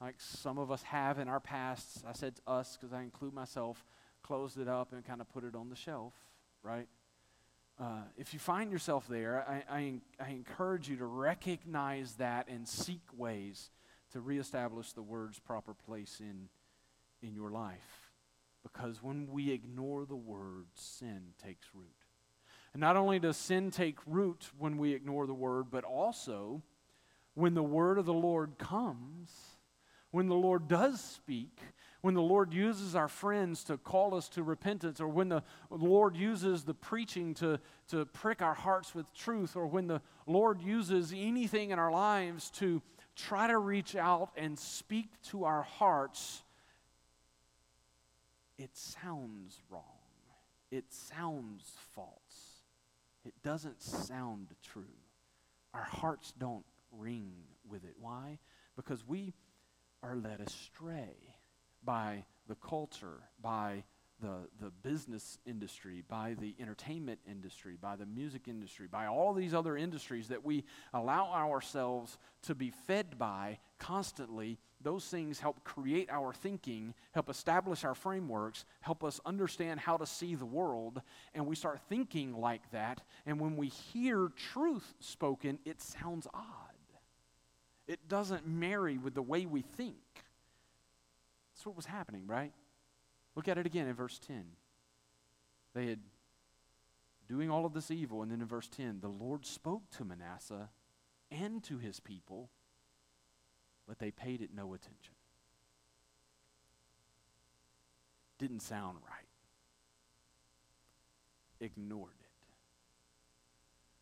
like 0.00 0.16
some 0.18 0.58
of 0.58 0.70
us 0.70 0.82
have 0.82 1.18
in 1.18 1.28
our 1.28 1.40
pasts, 1.40 2.02
I 2.06 2.12
said 2.12 2.36
to 2.36 2.42
us 2.46 2.76
because 2.78 2.92
I 2.92 3.02
include 3.02 3.32
myself, 3.32 3.84
closed 4.22 4.58
it 4.58 4.68
up 4.68 4.92
and 4.92 5.04
kind 5.04 5.20
of 5.20 5.32
put 5.32 5.44
it 5.44 5.54
on 5.54 5.70
the 5.70 5.76
shelf, 5.76 6.12
right? 6.62 6.86
Uh, 7.80 8.02
if 8.16 8.34
you 8.34 8.40
find 8.40 8.72
yourself 8.72 9.06
there, 9.08 9.44
I, 9.48 9.62
I, 9.72 9.94
I, 10.18 10.30
encourage 10.30 10.88
you 10.88 10.96
to 10.96 11.06
recognize 11.06 12.14
that 12.14 12.48
and 12.48 12.66
seek 12.66 13.02
ways 13.16 13.70
to 14.12 14.20
reestablish 14.20 14.92
the 14.92 15.02
word's 15.02 15.38
proper 15.38 15.74
place 15.74 16.18
in, 16.18 16.48
in 17.22 17.36
your 17.36 17.50
life. 17.50 18.10
Because 18.64 19.00
when 19.00 19.28
we 19.30 19.52
ignore 19.52 20.06
the 20.06 20.16
word, 20.16 20.66
sin 20.74 21.20
takes 21.40 21.68
root. 21.72 21.86
And 22.72 22.80
not 22.80 22.96
only 22.96 23.20
does 23.20 23.36
sin 23.36 23.70
take 23.70 23.98
root 24.06 24.50
when 24.58 24.76
we 24.76 24.92
ignore 24.92 25.28
the 25.28 25.34
word, 25.34 25.66
but 25.70 25.84
also 25.84 26.62
when 27.34 27.54
the 27.54 27.62
word 27.62 27.98
of 27.98 28.06
the 28.06 28.12
Lord 28.12 28.58
comes, 28.58 29.30
when 30.10 30.26
the 30.26 30.34
Lord 30.34 30.66
does 30.66 31.00
speak, 31.00 31.60
when 32.00 32.14
the 32.14 32.22
Lord 32.22 32.52
uses 32.52 32.94
our 32.94 33.08
friends 33.08 33.64
to 33.64 33.76
call 33.76 34.14
us 34.14 34.28
to 34.30 34.42
repentance, 34.42 35.00
or 35.00 35.08
when 35.08 35.28
the 35.28 35.42
Lord 35.70 36.16
uses 36.16 36.64
the 36.64 36.74
preaching 36.74 37.34
to, 37.34 37.58
to 37.88 38.06
prick 38.06 38.40
our 38.40 38.54
hearts 38.54 38.94
with 38.94 39.12
truth, 39.14 39.56
or 39.56 39.66
when 39.66 39.88
the 39.88 40.00
Lord 40.26 40.62
uses 40.62 41.12
anything 41.16 41.70
in 41.70 41.78
our 41.78 41.90
lives 41.90 42.50
to 42.50 42.82
try 43.16 43.48
to 43.48 43.58
reach 43.58 43.96
out 43.96 44.30
and 44.36 44.56
speak 44.56 45.10
to 45.30 45.44
our 45.44 45.62
hearts, 45.62 46.44
it 48.58 48.76
sounds 48.76 49.60
wrong. 49.68 49.82
It 50.70 50.84
sounds 50.90 51.72
false. 51.94 52.62
It 53.24 53.34
doesn't 53.42 53.82
sound 53.82 54.48
true. 54.62 54.84
Our 55.74 55.82
hearts 55.82 56.32
don't 56.38 56.64
ring 56.92 57.32
with 57.68 57.84
it. 57.84 57.94
Why? 57.98 58.38
Because 58.76 59.06
we 59.06 59.34
are 60.02 60.14
led 60.14 60.40
astray 60.40 61.16
by 61.88 62.22
the 62.48 62.54
culture, 62.56 63.22
by 63.40 63.82
the, 64.20 64.46
the 64.60 64.70
business 64.82 65.38
industry, 65.46 66.04
by 66.06 66.34
the 66.38 66.54
entertainment 66.60 67.18
industry, 67.26 67.78
by 67.80 67.96
the 67.96 68.04
music 68.04 68.46
industry, 68.46 68.86
by 68.86 69.06
all 69.06 69.32
these 69.32 69.54
other 69.54 69.74
industries 69.74 70.28
that 70.28 70.44
we 70.44 70.64
allow 70.92 71.32
ourselves 71.32 72.18
to 72.42 72.54
be 72.54 72.70
fed 72.86 73.18
by 73.18 73.58
constantly, 73.78 74.58
those 74.82 75.06
things 75.06 75.40
help 75.40 75.64
create 75.64 76.10
our 76.10 76.34
thinking, 76.34 76.92
help 77.12 77.30
establish 77.30 77.84
our 77.84 77.94
frameworks, 77.94 78.66
help 78.82 79.02
us 79.02 79.18
understand 79.24 79.80
how 79.80 79.96
to 79.96 80.04
see 80.04 80.34
the 80.34 80.44
world, 80.44 81.00
and 81.34 81.46
we 81.46 81.56
start 81.56 81.80
thinking 81.88 82.38
like 82.38 82.70
that. 82.72 83.00
And 83.24 83.40
when 83.40 83.56
we 83.56 83.68
hear 83.68 84.30
truth 84.52 84.92
spoken, 85.00 85.58
it 85.64 85.80
sounds 85.80 86.26
odd. 86.34 86.44
It 87.86 88.06
doesn't 88.08 88.46
marry 88.46 88.98
with 88.98 89.14
the 89.14 89.22
way 89.22 89.46
we 89.46 89.62
think. 89.62 89.96
That's 91.58 91.66
what 91.66 91.74
was 91.74 91.86
happening, 91.86 92.22
right? 92.28 92.52
Look 93.34 93.48
at 93.48 93.58
it 93.58 93.66
again 93.66 93.88
in 93.88 93.94
verse 93.94 94.20
10. 94.20 94.44
They 95.74 95.86
had 95.86 95.98
doing 97.28 97.50
all 97.50 97.66
of 97.66 97.74
this 97.74 97.90
evil, 97.90 98.22
and 98.22 98.30
then 98.30 98.40
in 98.40 98.46
verse 98.46 98.68
10, 98.68 99.00
the 99.00 99.08
Lord 99.08 99.44
spoke 99.44 99.90
to 99.96 100.04
Manasseh 100.04 100.68
and 101.32 101.60
to 101.64 101.78
his 101.78 101.98
people, 101.98 102.48
but 103.88 103.98
they 103.98 104.12
paid 104.12 104.40
it 104.40 104.50
no 104.54 104.72
attention. 104.72 105.14
Didn't 108.38 108.60
sound 108.60 108.98
right. 109.04 109.26
Ignored 111.58 112.12
it. 112.20 112.30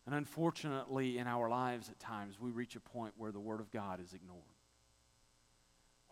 And 0.04 0.14
unfortunately, 0.14 1.16
in 1.16 1.26
our 1.26 1.48
lives 1.48 1.88
at 1.88 1.98
times, 1.98 2.38
we 2.38 2.50
reach 2.50 2.76
a 2.76 2.80
point 2.80 3.14
where 3.16 3.32
the 3.32 3.40
Word 3.40 3.60
of 3.60 3.70
God 3.70 3.98
is 4.04 4.12
ignored 4.12 4.55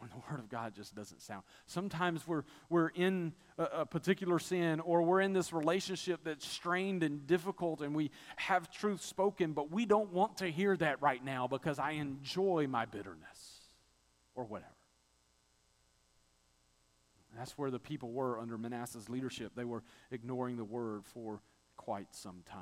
when 0.04 0.10
the 0.20 0.30
Word 0.30 0.38
of 0.38 0.50
God 0.50 0.74
just 0.74 0.94
doesn't 0.94 1.22
sound. 1.22 1.44
Sometimes 1.66 2.28
we're, 2.28 2.44
we're 2.68 2.88
in 2.88 3.32
a, 3.56 3.62
a, 3.62 3.86
particular 3.86 4.38
sin 4.38 4.80
or 4.80 5.02
we're 5.02 5.22
in 5.22 5.32
this 5.32 5.50
relationship 5.50 6.20
that's 6.24 6.46
strained 6.46 7.02
and 7.02 7.26
difficult 7.26 7.80
and 7.80 7.94
we 7.94 8.10
have 8.36 8.70
truth 8.70 9.02
spoken, 9.02 9.52
but 9.52 9.70
we 9.70 9.86
don't 9.86 10.12
want 10.12 10.36
to 10.38 10.46
hear 10.50 10.76
that 10.76 11.00
right 11.00 11.24
now 11.24 11.46
because 11.46 11.78
I 11.78 11.92
enjoy 11.92 12.66
my 12.68 12.84
bitterness 12.84 13.70
or 14.34 14.44
whatever. 14.44 14.70
That's 17.34 17.56
where 17.56 17.70
the 17.70 17.80
people 17.80 18.12
were 18.12 18.38
under 18.38 18.58
Manasseh's 18.58 19.08
leadership. 19.08 19.52
They 19.56 19.64
were 19.64 19.82
ignoring 20.10 20.58
the 20.58 20.64
Word 20.64 21.06
for 21.06 21.40
quite 21.78 22.14
some 22.14 22.42
time. 22.44 22.60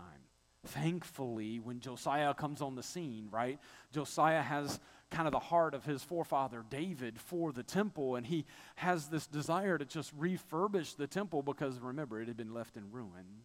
Thankfully, 0.64 1.58
when 1.58 1.80
Josiah 1.80 2.34
comes 2.34 2.62
on 2.62 2.76
the 2.76 2.84
scene, 2.84 3.26
right? 3.32 3.58
Josiah 3.92 4.42
has 4.42 4.78
kind 5.12 5.28
of 5.28 5.32
the 5.32 5.38
heart 5.38 5.74
of 5.74 5.84
his 5.84 6.02
forefather 6.02 6.64
David 6.68 7.20
for 7.20 7.52
the 7.52 7.62
temple, 7.62 8.16
and 8.16 8.26
he 8.26 8.44
has 8.76 9.08
this 9.08 9.26
desire 9.26 9.78
to 9.78 9.84
just 9.84 10.18
refurbish 10.18 10.96
the 10.96 11.06
temple 11.06 11.42
because 11.42 11.78
remember, 11.78 12.20
it 12.20 12.26
had 12.26 12.36
been 12.36 12.52
left 12.52 12.76
in 12.76 12.90
ruin. 12.90 13.42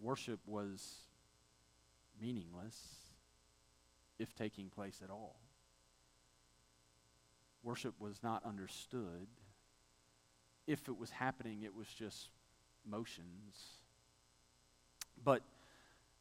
Worship 0.00 0.40
was 0.46 0.94
meaningless 2.20 2.78
if 4.18 4.34
taking 4.34 4.70
place 4.70 5.00
at 5.02 5.10
all. 5.10 5.36
Worship 7.62 7.94
was 7.98 8.22
not 8.22 8.44
understood. 8.44 9.26
If 10.66 10.88
it 10.88 10.98
was 10.98 11.10
happening, 11.10 11.62
it 11.62 11.74
was 11.74 11.88
just 11.88 12.28
motions. 12.86 13.56
But 15.22 15.42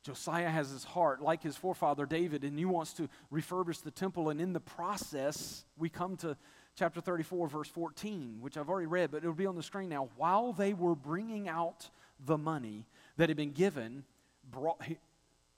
Josiah 0.03 0.50
has 0.50 0.69
his 0.69 0.83
heart 0.83 1.22
like 1.22 1.41
his 1.41 1.55
forefather 1.55 2.05
David, 2.05 2.43
and 2.43 2.60
he 2.60 2.65
wants 2.65 2.93
to 2.93 3.07
refurbish 3.31 3.81
the 3.81 3.91
temple. 3.91 4.29
And 4.29 4.41
in 4.41 4.51
the 4.51 4.60
process, 4.60 5.63
we 5.77 5.88
come 5.89 6.17
to 6.17 6.36
chapter 6.75 7.00
34, 7.00 7.48
verse 7.48 7.69
14, 7.69 8.38
which 8.41 8.57
I've 8.57 8.69
already 8.69 8.88
read, 8.88 9.12
but 9.12 9.17
it'll 9.17 9.33
be 9.33 9.45
on 9.45 9.55
the 9.55 9.63
screen 9.63 9.89
now. 9.89 10.10
While 10.17 10.51
they 10.51 10.74
were 10.74 10.95
bringing 10.95 11.48
out 11.48 11.89
the 12.25 12.38
money 12.38 12.86
that 13.17 13.29
had 13.29 13.38
been 13.38 13.53
given, 13.53 14.03
brought, 14.51 14.81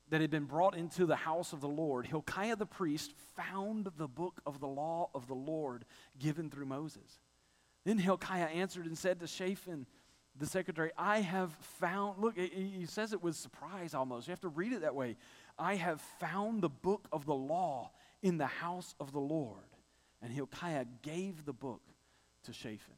that 0.09 0.21
had 0.21 0.29
been 0.29 0.45
brought 0.45 0.77
into 0.77 1.07
the 1.07 1.15
house 1.15 1.51
of 1.51 1.61
the 1.61 1.67
Lord, 1.67 2.05
Hilkiah 2.05 2.55
the 2.55 2.67
priest 2.67 3.13
found 3.35 3.89
the 3.97 4.07
book 4.07 4.41
of 4.45 4.59
the 4.59 4.67
law 4.67 5.09
of 5.15 5.27
the 5.27 5.33
Lord 5.33 5.85
given 6.19 6.51
through 6.51 6.67
Moses. 6.67 7.19
Then 7.83 7.97
Hilkiah 7.97 8.45
answered 8.45 8.85
and 8.85 8.97
said 8.97 9.19
to 9.19 9.27
Shaphan, 9.27 9.87
the 10.37 10.45
secretary, 10.45 10.91
I 10.97 11.21
have 11.21 11.51
found, 11.79 12.21
look, 12.21 12.37
he 12.37 12.85
says 12.85 13.13
it 13.13 13.23
with 13.23 13.35
surprise 13.35 13.93
almost. 13.93 14.27
You 14.27 14.31
have 14.31 14.41
to 14.41 14.49
read 14.49 14.73
it 14.73 14.81
that 14.81 14.95
way. 14.95 15.15
I 15.57 15.75
have 15.75 16.01
found 16.19 16.61
the 16.61 16.69
book 16.69 17.07
of 17.11 17.25
the 17.25 17.33
law 17.33 17.91
in 18.21 18.37
the 18.37 18.47
house 18.47 18.95
of 18.99 19.11
the 19.13 19.19
Lord. 19.19 19.63
And 20.21 20.33
Hilkiah 20.33 20.85
gave 21.01 21.45
the 21.45 21.53
book 21.53 21.81
to 22.43 22.53
Shaphan. 22.53 22.95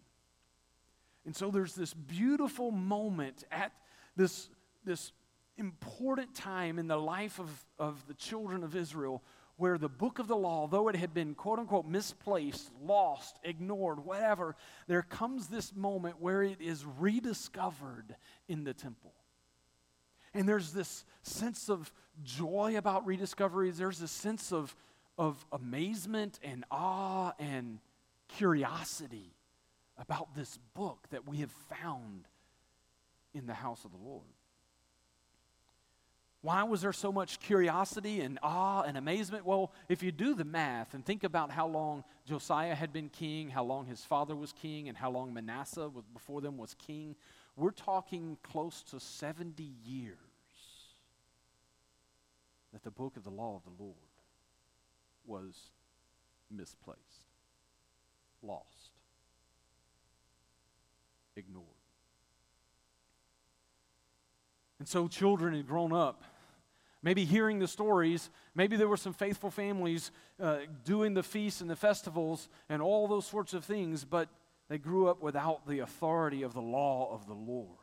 And 1.25 1.35
so 1.35 1.51
there's 1.51 1.75
this 1.75 1.93
beautiful 1.93 2.71
moment 2.71 3.43
at 3.51 3.71
this, 4.15 4.49
this 4.83 5.11
important 5.57 6.33
time 6.33 6.79
in 6.79 6.87
the 6.87 6.97
life 6.97 7.39
of, 7.39 7.49
of 7.77 8.07
the 8.07 8.13
children 8.13 8.63
of 8.63 8.75
Israel 8.75 9.21
where 9.57 9.77
the 9.77 9.89
book 9.89 10.19
of 10.19 10.27
the 10.27 10.35
law, 10.35 10.67
though 10.67 10.87
it 10.87 10.95
had 10.95 11.13
been 11.13 11.33
quote 11.33 11.59
unquote 11.59 11.85
misplaced, 11.85 12.71
lost, 12.81 13.37
ignored, 13.43 14.05
whatever, 14.05 14.55
there 14.87 15.01
comes 15.01 15.47
this 15.47 15.75
moment 15.75 16.15
where 16.19 16.43
it 16.43 16.61
is 16.61 16.85
rediscovered 16.85 18.15
in 18.47 18.63
the 18.63 18.73
temple. 18.73 19.13
And 20.33 20.47
there's 20.47 20.71
this 20.71 21.03
sense 21.23 21.69
of 21.69 21.91
joy 22.23 22.75
about 22.77 23.05
rediscoveries. 23.05 23.77
There's 23.77 24.01
a 24.01 24.07
sense 24.07 24.51
of, 24.51 24.75
of 25.17 25.43
amazement 25.51 26.39
and 26.43 26.63
awe 26.69 27.33
and 27.39 27.79
curiosity 28.27 29.33
about 29.97 30.35
this 30.35 30.59
book 30.75 31.07
that 31.09 31.27
we 31.27 31.37
have 31.37 31.51
found 31.51 32.27
in 33.33 33.47
the 33.47 33.53
house 33.53 33.83
of 33.83 33.91
the 33.91 33.97
Lord. 33.97 34.25
Why 36.41 36.63
was 36.63 36.81
there 36.81 36.93
so 36.93 37.11
much 37.11 37.39
curiosity 37.39 38.21
and 38.21 38.37
awe 38.43 38.83
and 38.83 38.97
amazement? 38.97 39.45
Well, 39.45 39.71
if 39.89 40.03
you 40.03 40.11
do 40.11 40.35
the 40.35 40.45
math 40.45 40.93
and 40.93 41.03
think 41.03 41.23
about 41.23 41.51
how 41.51 41.67
long 41.67 42.03
Josiah 42.25 42.75
had 42.75 42.93
been 42.93 43.09
king, 43.09 43.49
how 43.49 43.63
long 43.63 43.85
his 43.85 44.03
father 44.03 44.35
was 44.35 44.53
king, 44.53 44.87
and 44.87 44.97
how 44.97 45.09
long 45.09 45.33
Manasseh 45.33 45.89
was 45.89 46.05
before 46.13 46.41
them 46.41 46.57
was 46.57 46.75
king, 46.75 47.15
we're 47.55 47.71
talking 47.71 48.37
close 48.43 48.83
to 48.83 48.99
70 48.99 49.63
years 49.83 50.17
that 52.71 52.83
the 52.83 52.91
book 52.91 53.17
of 53.17 53.23
the 53.23 53.31
law 53.31 53.55
of 53.55 53.63
the 53.63 53.83
Lord 53.83 53.95
was 55.25 55.55
misplaced, 56.51 57.01
lost, 58.43 58.91
ignored. 61.35 61.76
So 64.85 65.07
children 65.07 65.55
had 65.55 65.67
grown 65.67 65.93
up 65.93 66.23
maybe 67.07 67.25
hearing 67.25 67.59
the 67.59 67.67
stories. 67.67 68.29
Maybe 68.55 68.75
there 68.75 68.87
were 68.87 68.97
some 68.97 69.13
faithful 69.13 69.51
families 69.51 70.11
uh, 70.41 70.57
doing 70.83 71.13
the 71.13 71.23
feasts 71.23 71.61
and 71.61 71.69
the 71.69 71.75
festivals 71.75 72.49
and 72.69 72.81
all 72.81 73.07
those 73.07 73.25
sorts 73.25 73.53
of 73.53 73.63
things, 73.63 74.03
but 74.03 74.29
they 74.67 74.77
grew 74.77 75.07
up 75.07 75.21
without 75.21 75.67
the 75.67 75.79
authority 75.79 76.43
of 76.43 76.53
the 76.53 76.61
law 76.61 77.13
of 77.13 77.25
the 77.27 77.33
Lord 77.33 77.77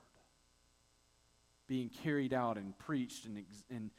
being 1.67 1.89
carried 2.03 2.35
out 2.35 2.59
and 2.59 2.79
preached 2.79 3.25
and, 3.25 3.39
ex- 3.39 3.65
and 3.71 3.91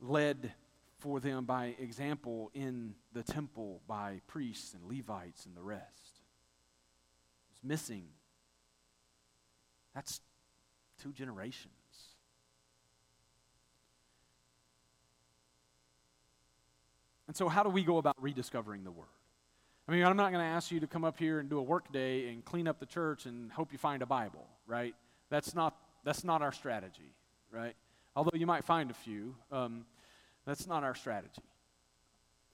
led 0.00 0.54
for 0.98 1.20
them 1.20 1.44
by 1.44 1.74
example 1.78 2.50
in 2.54 2.94
the 3.12 3.22
temple 3.22 3.82
by 3.86 4.22
priests 4.26 4.72
and 4.72 4.82
Levites 4.84 5.44
and 5.44 5.54
the 5.54 5.62
rest. 5.62 6.22
It's 7.52 7.62
missing. 7.62 8.04
That's 9.94 10.20
two 11.02 11.12
generations. 11.12 11.79
And 17.30 17.36
so, 17.36 17.48
how 17.48 17.62
do 17.62 17.68
we 17.68 17.84
go 17.84 17.98
about 17.98 18.20
rediscovering 18.20 18.82
the 18.82 18.90
Word? 18.90 19.06
I 19.86 19.92
mean, 19.92 20.02
I'm 20.04 20.16
not 20.16 20.32
going 20.32 20.44
to 20.44 20.50
ask 20.50 20.72
you 20.72 20.80
to 20.80 20.88
come 20.88 21.04
up 21.04 21.16
here 21.16 21.38
and 21.38 21.48
do 21.48 21.60
a 21.60 21.62
work 21.62 21.92
day 21.92 22.26
and 22.26 22.44
clean 22.44 22.66
up 22.66 22.80
the 22.80 22.86
church 22.86 23.24
and 23.24 23.52
hope 23.52 23.70
you 23.70 23.78
find 23.78 24.02
a 24.02 24.06
Bible, 24.06 24.48
right? 24.66 24.96
That's 25.28 25.54
not, 25.54 25.76
that's 26.02 26.24
not 26.24 26.42
our 26.42 26.50
strategy, 26.50 27.14
right? 27.52 27.76
Although 28.16 28.36
you 28.36 28.48
might 28.48 28.64
find 28.64 28.90
a 28.90 28.94
few, 28.94 29.36
um, 29.52 29.84
that's 30.44 30.66
not 30.66 30.82
our 30.82 30.96
strategy. 30.96 31.40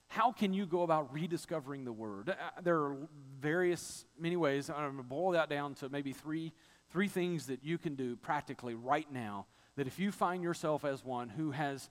How 0.09 0.31
can 0.31 0.53
you 0.53 0.67
go 0.67 0.83
about 0.83 1.11
rediscovering 1.11 1.83
the 1.83 1.91
Word? 1.91 2.29
Uh, 2.29 2.33
there 2.61 2.77
are 2.77 2.97
various, 3.41 4.05
many 4.19 4.35
ways. 4.35 4.69
I'm 4.69 4.75
going 4.75 4.97
to 4.97 5.01
boil 5.01 5.31
that 5.31 5.49
down 5.49 5.73
to 5.73 5.89
maybe 5.89 6.13
three, 6.13 6.53
three 6.91 7.07
things 7.07 7.47
that 7.47 7.63
you 7.63 7.79
can 7.79 7.95
do 7.95 8.15
practically 8.15 8.75
right 8.75 9.11
now. 9.11 9.47
That 9.75 9.87
if 9.87 9.97
you 9.97 10.11
find 10.11 10.43
yourself 10.43 10.85
as 10.85 11.03
one 11.03 11.29
who 11.29 11.49
has 11.49 11.89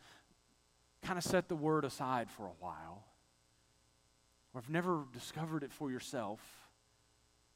kind 1.03 1.19
of 1.19 1.25
set 1.25 1.49
the 1.49 1.57
word 1.57 1.85
aside 1.85 2.31
for 2.31 2.47
a 2.47 2.55
while, 2.61 3.05
or 4.55 4.61
have 4.61 4.71
never 4.71 5.05
discovered 5.13 5.63
it 5.63 5.73
for 5.73 5.91
yourself, 5.91 6.41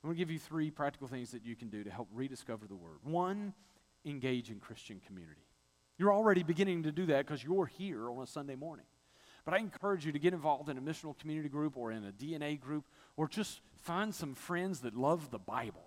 I'm 0.02 0.09
going 0.09 0.16
to 0.16 0.18
give 0.18 0.30
you 0.30 0.38
three 0.38 0.70
practical 0.70 1.09
things 1.09 1.30
that 1.32 1.44
you 1.44 1.54
can 1.54 1.68
do 1.68 1.85
to 1.85 1.90
help 1.90 2.09
rediscover 2.12 2.66
the 2.66 2.76
word. 2.76 2.99
One, 3.02 3.52
engage 4.04 4.50
in 4.50 4.59
Christian 4.59 5.00
community. 5.06 5.42
You're 5.99 6.12
already 6.12 6.42
beginning 6.42 6.85
to 6.85 6.92
do 6.92 7.06
that 7.06 7.26
because 7.26 7.44
you're 7.44 7.66
here 7.66 8.11
on 8.11 8.23
a 8.23 8.26
Sunday 8.26 8.54
morning. 8.54 8.87
But 9.44 9.54
I 9.54 9.59
encourage 9.59 10.06
you 10.06 10.12
to 10.12 10.18
get 10.18 10.32
involved 10.32 10.70
in 10.70 10.78
a 10.78 10.80
missional 10.80 11.18
community 11.18 11.49
group 11.49 11.76
or 11.76 11.92
in 11.92 12.04
a 12.04 12.12
DNA 12.12 12.59
group 12.59 12.85
or 13.16 13.28
just 13.28 13.61
find 13.80 14.14
some 14.14 14.35
friends 14.35 14.80
that 14.80 14.97
love 14.97 15.30
the 15.30 15.38
Bible, 15.38 15.87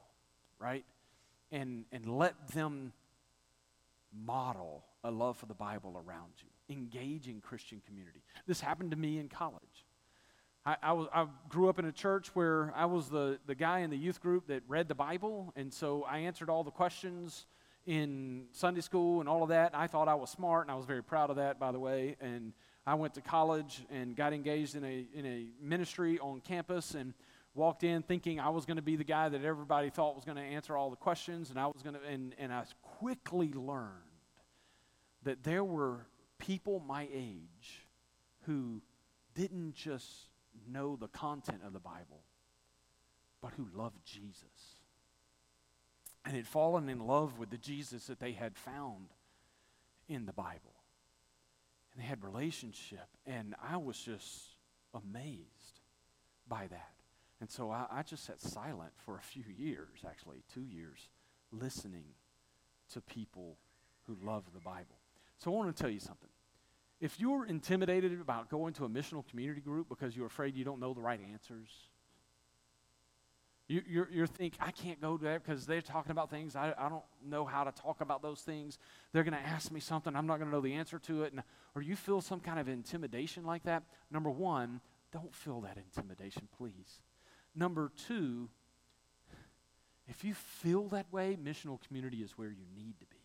right? 0.60 0.86
And, 1.52 1.86
and 1.92 2.18
let 2.18 2.50
them 2.50 2.94
model 4.14 4.84
a 5.04 5.10
love 5.10 5.38
for 5.38 5.48
the 5.48 5.54
Bible 5.56 6.02
around 6.06 6.34
you 6.40 6.50
engage 6.70 7.28
in 7.28 7.42
Christian 7.42 7.82
community. 7.86 8.24
This 8.48 8.62
happened 8.62 8.92
to 8.92 8.98
me 8.98 9.20
in 9.20 9.30
college. 9.30 9.86
I, 10.66 10.78
I, 10.82 10.94
was, 10.94 11.08
I 11.14 11.28
grew 11.50 11.68
up 11.68 11.78
in 11.78 11.86
a 11.86 11.92
church 11.92 12.30
where 12.36 12.74
I 12.76 12.86
was 12.86 13.10
the, 13.10 13.38
the 13.46 13.56
guy 13.56 13.80
in 13.80 13.90
the 13.90 13.98
youth 13.98 14.22
group 14.22 14.48
that 14.48 14.64
read 14.68 14.88
the 14.88 14.96
Bible, 14.96 15.52
and 15.56 15.74
so 15.74 16.04
I 16.04 16.20
answered 16.20 16.50
all 16.50 16.64
the 16.64 16.72
questions 16.72 17.46
in 17.86 18.46
Sunday 18.52 18.82
school 18.82 19.20
and 19.20 19.28
all 19.28 19.44
of 19.44 19.50
that. 19.50 19.72
I 19.74 19.88
thought 19.88 20.08
I 20.08 20.16
was 20.16 20.30
smart, 20.30 20.66
and 20.66 20.72
I 20.72 20.76
was 20.76 20.86
very 20.86 21.04
proud 21.04 21.30
of 21.30 21.36
that, 21.36 21.60
by 21.60 21.74
the 21.74 21.80
way. 21.80 22.16
And 22.22 22.54
I 22.88 22.96
went 22.96 23.14
to 23.16 23.22
college 23.22 23.86
and 23.92 24.16
got 24.16 24.32
engaged 24.32 24.76
in 24.76 24.86
a, 24.86 25.06
in 25.14 25.26
a 25.26 25.48
ministry 25.62 26.18
on 26.20 26.40
campus 26.40 26.96
and 26.96 27.14
walked 27.56 27.84
in 27.84 28.02
thinking 28.02 28.40
I 28.40 28.50
was 28.50 28.66
going 28.66 28.78
to 28.78 28.84
be 28.84 28.96
the 28.96 29.04
guy 29.04 29.30
that 29.30 29.44
everybody 29.44 29.90
thought 29.90 30.16
was 30.16 30.26
going 30.26 30.38
to 30.38 30.44
answer 30.44 30.78
all 30.78 30.90
the 30.90 30.96
questions, 30.96 31.50
and 31.50 31.60
I 31.60 31.68
was 31.68 31.82
going 31.84 31.96
to, 31.96 32.02
and, 32.08 32.34
and 32.38 32.54
I 32.54 32.64
quickly 32.82 33.52
learned 33.54 33.90
that 35.24 35.44
there 35.44 35.64
were 35.64 36.08
people 36.46 36.84
my 36.86 37.08
age 37.14 37.88
who 38.46 38.82
didn't 39.34 39.74
just 39.76 40.28
know 40.70 40.96
the 40.96 41.08
content 41.08 41.62
of 41.66 41.74
the 41.74 41.80
Bible, 41.80 42.24
but 43.42 43.54
who 43.56 43.68
loved 43.74 44.06
Jesus 44.06 44.82
and 46.26 46.36
had 46.36 46.48
fallen 46.48 46.90
in 46.90 47.00
love 47.00 47.40
with 47.40 47.50
the 47.50 47.58
Jesus 47.58 48.08
that 48.08 48.20
they 48.20 48.34
had 48.34 48.58
found 48.58 49.08
in 50.08 50.26
the 50.26 50.34
Bible. 50.34 50.76
And 51.94 52.02
they 52.02 52.08
had 52.08 52.24
relationship, 52.24 53.08
and 53.26 53.56
I 53.62 53.78
was 53.78 53.98
just 53.98 54.56
amazed 54.94 55.80
by 56.48 56.68
that. 56.68 56.92
And 57.40 57.50
so 57.50 57.72
I, 57.72 57.86
I 57.92 58.04
just 58.04 58.26
sat 58.26 58.42
silent 58.42 58.92
for 59.06 59.18
a 59.18 59.22
few 59.22 59.44
years, 59.56 60.04
actually, 60.08 60.44
two 60.54 60.64
years, 60.64 61.10
listening 61.52 62.06
to 62.94 63.02
people 63.02 63.58
who 64.08 64.18
love 64.24 64.44
the 64.54 64.62
Bible. 64.62 65.00
So 65.38 65.52
I 65.52 65.56
want 65.56 65.76
to 65.76 65.82
tell 65.82 65.92
you 65.92 66.00
something. 66.00 66.30
If 67.04 67.20
you're 67.20 67.46
intimidated 67.46 68.14
about 68.22 68.48
going 68.48 68.72
to 68.76 68.86
a 68.86 68.90
missional 68.90 69.28
community 69.28 69.60
group 69.60 69.90
because 69.90 70.16
you're 70.16 70.26
afraid 70.26 70.56
you 70.56 70.64
don't 70.64 70.80
know 70.80 70.94
the 70.94 71.02
right 71.02 71.20
answers, 71.34 71.68
you, 73.68 73.82
you're, 73.86 74.10
you're 74.10 74.26
think, 74.26 74.54
I 74.62 74.72
can't 74.72 75.02
go 75.02 75.18
there 75.18 75.38
because 75.38 75.66
they're 75.66 75.82
talking 75.82 76.14
about 76.14 76.30
things, 76.30 76.56
I, 76.56 76.74
I 76.78 76.88
don't 76.88 77.04
know 77.22 77.44
how 77.44 77.66
to 77.66 77.74
talk 77.74 78.00
about 78.00 78.22
those 78.22 78.40
things. 78.40 78.78
They're 79.12 79.26
going 79.26 79.34
to 79.34 79.46
ask 79.46 79.70
me 79.70 79.82
something, 79.82 80.16
I'm 80.16 80.26
not 80.26 80.38
going 80.38 80.50
to 80.50 80.56
know 80.56 80.62
the 80.62 80.76
answer 80.76 80.98
to 81.00 81.24
it. 81.24 81.34
And, 81.34 81.44
or 81.76 81.82
you 81.82 81.98
feel 81.98 82.22
some 82.22 82.40
kind 82.40 82.58
of 82.58 82.70
intimidation 82.70 83.44
like 83.44 83.64
that, 83.64 83.84
number 84.10 84.30
one, 84.30 84.80
don't 85.12 85.36
feel 85.36 85.60
that 85.60 85.76
intimidation, 85.76 86.48
please. 86.58 87.02
Number 87.54 87.92
two, 88.08 88.48
if 90.08 90.24
you 90.24 90.36
feel 90.36 90.88
that 90.88 91.12
way, 91.12 91.38
missional 91.44 91.86
community 91.86 92.20
is 92.20 92.38
where 92.38 92.50
you 92.50 92.64
need 92.74 92.98
to 93.02 93.06
be. 93.08 93.18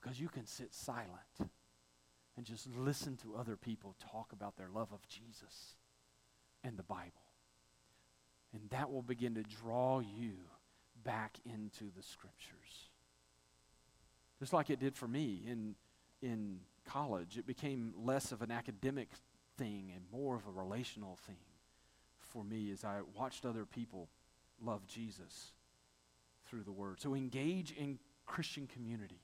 Because 0.00 0.18
you 0.18 0.28
can 0.28 0.46
sit 0.46 0.72
silent 0.72 1.50
and 2.40 2.46
just 2.46 2.66
listen 2.74 3.18
to 3.18 3.36
other 3.36 3.54
people 3.54 3.94
talk 4.10 4.32
about 4.32 4.56
their 4.56 4.70
love 4.74 4.88
of 4.94 5.06
Jesus 5.06 5.74
and 6.64 6.78
the 6.78 6.82
Bible. 6.82 7.12
And 8.54 8.62
that 8.70 8.90
will 8.90 9.02
begin 9.02 9.34
to 9.34 9.42
draw 9.42 10.00
you 10.00 10.32
back 11.04 11.36
into 11.44 11.90
the 11.94 12.02
scriptures. 12.02 12.88
Just 14.38 14.54
like 14.54 14.70
it 14.70 14.80
did 14.80 14.96
for 14.96 15.06
me 15.06 15.42
in, 15.46 15.74
in 16.22 16.60
college, 16.86 17.36
it 17.36 17.46
became 17.46 17.92
less 17.94 18.32
of 18.32 18.40
an 18.40 18.50
academic 18.50 19.10
thing 19.58 19.92
and 19.94 20.02
more 20.10 20.34
of 20.34 20.46
a 20.46 20.50
relational 20.50 21.18
thing 21.26 21.44
for 22.20 22.42
me 22.42 22.70
as 22.72 22.86
I 22.86 23.00
watched 23.14 23.44
other 23.44 23.66
people 23.66 24.08
love 24.64 24.86
Jesus 24.86 25.52
through 26.48 26.62
the 26.62 26.72
Word. 26.72 27.02
So 27.02 27.14
engage 27.14 27.72
in 27.72 27.98
Christian 28.24 28.66
community. 28.66 29.20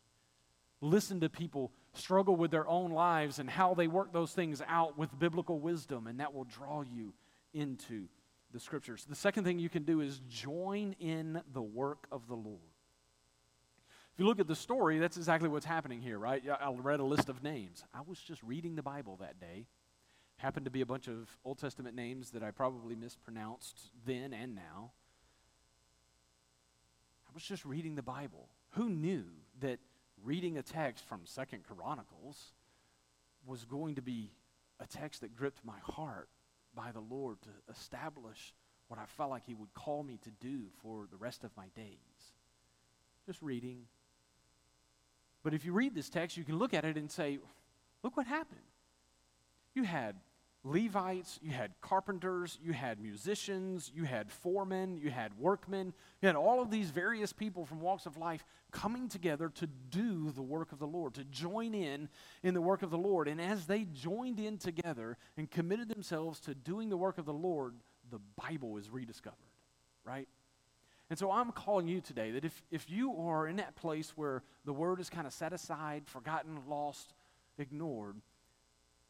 Listen 0.81 1.21
to 1.21 1.29
people 1.29 1.73
struggle 1.95 2.37
with 2.37 2.51
their 2.51 2.69
own 2.69 2.91
lives 2.91 3.39
and 3.39 3.49
how 3.49 3.75
they 3.75 3.87
work 3.87 4.13
those 4.13 4.33
things 4.33 4.63
out 4.69 4.99
with 4.99 5.19
biblical 5.19 5.59
wisdom, 5.59 6.07
and 6.07 6.21
that 6.21 6.35
will 6.35 6.45
draw 6.45 6.83
you 6.83 7.15
into 7.55 8.09
the 8.53 8.61
scriptures. 8.61 9.07
The 9.09 9.15
second 9.15 9.45
thing 9.45 9.59
you 9.59 9.69
can 9.69 9.85
do 9.85 10.01
is 10.01 10.21
join 10.29 10.95
in 11.01 11.41
the 11.53 11.63
work 11.63 12.07
of 12.13 12.29
the 12.29 12.35
Lord. 12.35 12.61
If 14.13 14.21
you 14.21 14.27
look 14.27 14.41
at 14.41 14.47
the 14.47 14.57
story, 14.57 14.99
that's 14.99 15.17
exactly 15.17 15.49
what's 15.49 15.67
happening 15.67 16.01
here, 16.01 16.19
right? 16.19 16.43
I 16.49 16.71
read 16.71 17.01
a 17.01 17.05
list 17.05 17.29
of 17.29 17.43
names. 17.43 17.85
I 17.93 18.01
was 18.07 18.19
just 18.19 18.43
reading 18.43 18.75
the 18.75 18.83
Bible 18.83 19.17
that 19.21 19.41
day. 19.41 19.67
Happened 20.39 20.65
to 20.67 20.71
be 20.71 20.81
a 20.81 20.87
bunch 20.87 21.09
of 21.09 21.29
Old 21.45 21.59
Testament 21.59 21.97
names 21.97 22.31
that 22.31 22.43
I 22.43 22.51
probably 22.51 22.95
mispronounced 22.95 23.91
then 24.07 24.33
and 24.33 24.55
now. 24.55 24.93
I 27.29 27.33
was 27.35 27.43
just 27.43 27.65
reading 27.65 27.95
the 27.95 28.03
Bible. 28.03 28.49
Who 28.71 28.89
knew 28.89 29.25
that 29.61 29.81
reading 30.25 30.59
a 30.59 30.63
text 30.63 31.05
from 31.05 31.21
Second 31.25 31.63
Chronicles 31.65 32.53
was 33.47 33.65
going 33.65 33.95
to 33.95 34.03
be 34.03 34.33
a 34.81 34.87
text 34.87 35.21
that 35.21 35.37
gripped 35.37 35.65
my 35.65 35.79
heart 35.83 36.29
by 36.75 36.91
the 36.93 37.01
Lord 37.01 37.41
to 37.43 37.49
establish 37.71 38.53
what 38.89 39.01
I 39.01 39.07
felt 39.07 39.31
like 39.31 39.45
He 39.47 39.55
would 39.55 39.73
call 39.75 40.03
me 40.03 40.19
to 40.23 40.31
do 40.41 40.65
for 40.83 41.07
the 41.11 41.17
rest 41.17 41.45
of 41.45 41.57
my 41.57 41.67
days. 41.75 41.97
Just 43.27 43.43
reading. 43.43 43.83
But 45.43 45.55
if 45.55 45.65
you 45.65 45.73
read 45.73 45.95
this 45.95 46.09
text, 46.09 46.37
you 46.37 46.45
can 46.45 46.59
look 46.59 46.75
at 46.75 46.85
it 46.85 46.97
and 46.97 47.11
say, 47.11 47.39
look 48.03 48.17
what 48.17 48.27
happened. 48.27 48.61
You 49.75 49.85
had 49.85 50.17
Levites, 50.67 51.39
you 51.43 51.53
had 51.53 51.71
carpenters, 51.81 52.59
you 52.61 52.73
had 52.73 52.99
musicians, 52.99 53.93
you 53.95 54.03
had 54.03 54.33
foremen, 54.33 54.97
you 54.97 55.11
had 55.11 55.33
workmen, 55.39 55.95
you 56.21 56.27
had 56.27 56.35
all 56.35 56.61
of 56.61 56.73
these 56.73 56.91
various 56.91 57.33
people 57.33 57.65
from 57.65 57.81
walks 57.81 58.05
of 58.05 58.17
life 58.17 58.45
coming 58.73 59.09
together 59.09 59.49
to 59.49 59.69
do 59.91 60.33
the 60.33 60.43
work 60.43 60.73
of 60.73 60.81
the 60.81 60.87
Lord, 60.87 61.15
to 61.15 61.25
join 61.25 61.73
in 61.73 62.09
in 62.43 62.53
the 62.53 62.61
work 62.61 62.83
of 62.83 62.91
the 62.91 62.99
Lord. 62.99 63.29
And 63.29 63.41
as 63.41 63.67
they 63.67 63.85
joined 63.85 64.41
in 64.41 64.59
together 64.59 65.17
and 65.37 65.49
committed 65.49 65.89
themselves 65.89 66.41
to 66.41 66.55
doing 66.55 66.89
the 66.89 66.97
work 66.97 67.19
of 67.19 67.27
the 67.27 67.33
Lord, 67.33 67.77
the 68.11 68.21
Bible 68.37 68.77
is 68.77 68.91
rediscovered, 68.91 69.39
right? 70.05 70.27
And 71.11 71.17
so 71.17 71.31
I'm 71.31 71.53
calling 71.53 71.87
you 71.87 72.01
today 72.01 72.33
that 72.33 72.45
if, 72.45 72.61
if 72.73 72.91
you 72.91 73.17
are 73.17 73.47
in 73.47 73.57
that 73.57 73.77
place 73.77 74.15
where 74.17 74.43
the 74.65 74.73
word 74.73 74.99
is 74.99 75.09
kind 75.09 75.29
of 75.29 75.33
set 75.33 75.53
aside, 75.53 76.09
forgotten, 76.09 76.59
lost, 76.69 77.15
ignored, 77.57 78.17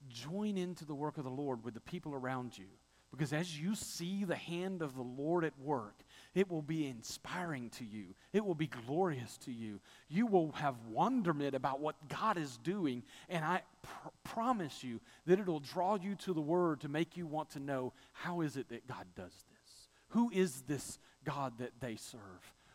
join 0.09 0.57
into 0.57 0.85
the 0.85 0.95
work 0.95 1.19
of 1.19 1.25
the 1.25 1.31
Lord 1.31 1.65
with 1.65 1.75
the 1.75 1.81
people 1.81 2.15
around 2.15 2.57
you. 2.57 2.67
Because 3.11 3.33
as 3.33 3.59
you 3.59 3.75
see 3.75 4.25
the 4.25 4.37
hand 4.37 4.83
of 4.83 4.95
the 4.95 5.03
Lord 5.03 5.45
at 5.45 5.59
work, 5.59 6.03
it 6.35 6.51
will 6.51 6.63
be 6.63 6.87
inspiring 6.87 7.71
to 7.71 7.85
you. 7.85 8.15
It 8.33 8.45
will 8.45 8.55
be 8.55 8.67
glorious 8.67 9.39
to 9.39 9.53
you. 9.53 9.81
You 10.09 10.27
will 10.27 10.53
have 10.53 10.75
wonderment 10.91 11.55
about 11.55 11.81
what 11.81 11.97
God 12.09 12.37
is 12.37 12.59
doing. 12.59 13.05
And 13.29 13.45
I 13.45 13.63
pr- 13.83 14.09
promise 14.25 14.85
you 14.85 15.01
that 15.25 15.39
it'll 15.39 15.61
draw 15.61 15.97
you 15.97 16.15
to 16.17 16.35
the 16.35 16.43
Word 16.43 16.81
to 16.81 16.89
make 16.89 17.17
you 17.17 17.27
want 17.27 17.51
to 17.51 17.61
know 17.61 17.93
how 18.13 18.43
is 18.43 18.57
it 18.57 18.69
that 18.69 18.87
God 18.87 19.07
does 19.15 19.33
this? 19.33 19.89
Who 20.09 20.31
is 20.31 20.63
this 20.63 20.99
God 21.25 21.55
that 21.59 21.73
they 21.81 21.97
serve? 21.97 22.21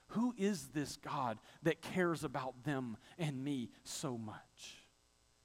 Who 0.08 0.34
is 0.38 0.70
this 0.74 0.98
God 0.98 1.38
that 1.63 1.82
cares 1.82 2.24
about 2.24 2.63
them 2.63 2.98
and 3.17 3.44
me 3.44 3.70
so 3.84 4.17
much? 4.17 4.81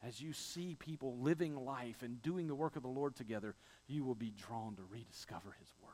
As 0.07 0.21
you 0.21 0.33
see 0.33 0.77
people 0.79 1.17
living 1.19 1.57
life 1.57 2.03
and 2.03 2.23
doing 2.23 2.47
the 2.47 2.55
work 2.55 2.77
of 2.77 2.83
the 2.83 2.89
Lord 2.89 3.17
together, 3.17 3.57
you 3.89 4.05
will 4.05 4.15
be 4.15 4.31
drawn 4.31 4.77
to 4.77 4.83
rediscover 4.89 5.57
His 5.59 5.73
Word. 5.83 5.93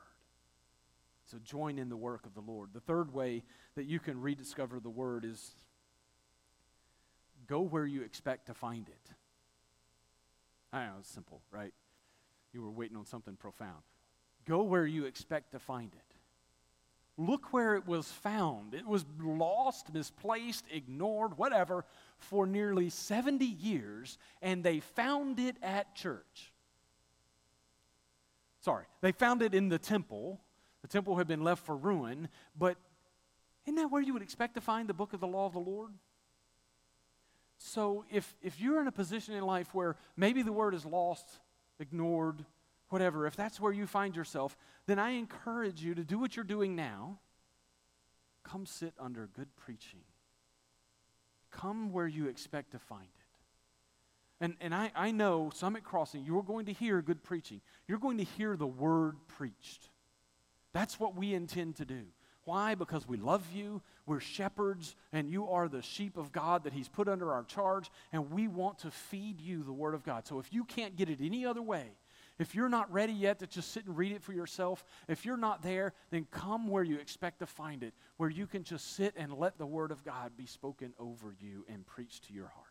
So 1.24 1.38
join 1.42 1.78
in 1.78 1.88
the 1.88 1.96
work 1.96 2.26
of 2.26 2.34
the 2.34 2.40
Lord. 2.40 2.70
The 2.74 2.80
third 2.80 3.14
way 3.14 3.42
that 3.74 3.84
you 3.84 3.98
can 3.98 4.20
rediscover 4.20 4.80
the 4.80 4.90
Word 4.90 5.24
is 5.24 5.52
go 7.46 7.60
where 7.60 7.86
you 7.86 8.02
expect 8.02 8.46
to 8.46 8.54
find 8.54 8.86
it. 8.88 9.14
I 10.74 10.84
know, 10.84 10.92
it's 11.00 11.08
simple, 11.08 11.40
right? 11.50 11.72
You 12.52 12.62
were 12.62 12.70
waiting 12.70 12.98
on 12.98 13.06
something 13.06 13.36
profound. 13.36 13.82
Go 14.46 14.62
where 14.62 14.84
you 14.86 15.06
expect 15.06 15.52
to 15.52 15.58
find 15.58 15.92
it. 15.94 16.16
Look 17.18 17.52
where 17.52 17.76
it 17.76 17.86
was 17.86 18.10
found. 18.10 18.74
It 18.74 18.86
was 18.86 19.04
lost, 19.20 19.92
misplaced, 19.92 20.64
ignored, 20.70 21.36
whatever, 21.36 21.84
for 22.22 22.46
nearly 22.46 22.90
70 22.90 23.44
years, 23.44 24.18
and 24.40 24.62
they 24.62 24.80
found 24.80 25.38
it 25.38 25.56
at 25.62 25.94
church. 25.94 26.52
Sorry, 28.60 28.84
they 29.00 29.12
found 29.12 29.42
it 29.42 29.54
in 29.54 29.68
the 29.68 29.78
temple. 29.78 30.40
The 30.82 30.88
temple 30.88 31.16
had 31.16 31.26
been 31.26 31.42
left 31.42 31.64
for 31.64 31.76
ruin, 31.76 32.28
but 32.56 32.76
isn't 33.66 33.76
that 33.76 33.90
where 33.90 34.02
you 34.02 34.12
would 34.12 34.22
expect 34.22 34.54
to 34.54 34.60
find 34.60 34.88
the 34.88 34.94
book 34.94 35.12
of 35.12 35.20
the 35.20 35.26
law 35.26 35.46
of 35.46 35.52
the 35.52 35.60
Lord? 35.60 35.92
So 37.58 38.04
if, 38.10 38.34
if 38.42 38.60
you're 38.60 38.80
in 38.80 38.88
a 38.88 38.92
position 38.92 39.34
in 39.34 39.44
life 39.44 39.72
where 39.72 39.96
maybe 40.16 40.42
the 40.42 40.52
word 40.52 40.74
is 40.74 40.84
lost, 40.84 41.26
ignored, 41.78 42.44
whatever, 42.88 43.26
if 43.26 43.36
that's 43.36 43.60
where 43.60 43.72
you 43.72 43.86
find 43.86 44.16
yourself, 44.16 44.56
then 44.86 44.98
I 44.98 45.10
encourage 45.10 45.80
you 45.80 45.94
to 45.94 46.02
do 46.02 46.18
what 46.18 46.34
you're 46.34 46.44
doing 46.44 46.74
now. 46.74 47.20
Come 48.42 48.66
sit 48.66 48.94
under 48.98 49.28
good 49.28 49.54
preaching. 49.56 50.00
Come 51.52 51.92
where 51.92 52.08
you 52.08 52.26
expect 52.26 52.72
to 52.72 52.78
find 52.78 53.04
it. 53.04 54.44
And, 54.44 54.56
and 54.60 54.74
I, 54.74 54.90
I 54.96 55.12
know, 55.12 55.50
Summit 55.54 55.84
Crossing, 55.84 56.24
you're 56.24 56.42
going 56.42 56.66
to 56.66 56.72
hear 56.72 57.00
good 57.00 57.22
preaching. 57.22 57.60
You're 57.86 58.00
going 58.00 58.18
to 58.18 58.24
hear 58.24 58.56
the 58.56 58.66
word 58.66 59.14
preached. 59.28 59.88
That's 60.72 60.98
what 60.98 61.14
we 61.14 61.32
intend 61.32 61.76
to 61.76 61.84
do. 61.84 62.06
Why? 62.44 62.74
Because 62.74 63.06
we 63.06 63.18
love 63.18 63.46
you, 63.54 63.82
we're 64.04 64.18
shepherds, 64.18 64.96
and 65.12 65.30
you 65.30 65.48
are 65.48 65.68
the 65.68 65.80
sheep 65.80 66.16
of 66.16 66.32
God 66.32 66.64
that 66.64 66.72
He's 66.72 66.88
put 66.88 67.06
under 67.06 67.32
our 67.32 67.44
charge, 67.44 67.88
and 68.12 68.32
we 68.32 68.48
want 68.48 68.80
to 68.80 68.90
feed 68.90 69.40
you 69.40 69.62
the 69.62 69.72
Word 69.72 69.94
of 69.94 70.02
God. 70.02 70.26
So 70.26 70.40
if 70.40 70.52
you 70.52 70.64
can't 70.64 70.96
get 70.96 71.08
it 71.08 71.20
any 71.22 71.46
other 71.46 71.62
way, 71.62 71.92
if 72.42 72.54
you're 72.54 72.68
not 72.68 72.92
ready 72.92 73.12
yet 73.12 73.38
to 73.38 73.46
just 73.46 73.72
sit 73.72 73.86
and 73.86 73.96
read 73.96 74.12
it 74.12 74.22
for 74.22 74.32
yourself, 74.32 74.84
if 75.08 75.24
you're 75.24 75.36
not 75.36 75.62
there, 75.62 75.94
then 76.10 76.26
come 76.30 76.68
where 76.68 76.82
you 76.82 76.98
expect 76.98 77.38
to 77.38 77.46
find 77.46 77.82
it, 77.82 77.94
where 78.16 78.28
you 78.28 78.46
can 78.46 78.64
just 78.64 78.96
sit 78.96 79.14
and 79.16 79.32
let 79.32 79.56
the 79.58 79.66
Word 79.66 79.90
of 79.90 80.04
God 80.04 80.32
be 80.36 80.46
spoken 80.46 80.92
over 80.98 81.34
you 81.38 81.64
and 81.72 81.86
preached 81.86 82.26
to 82.26 82.34
your 82.34 82.48
heart. 82.48 82.66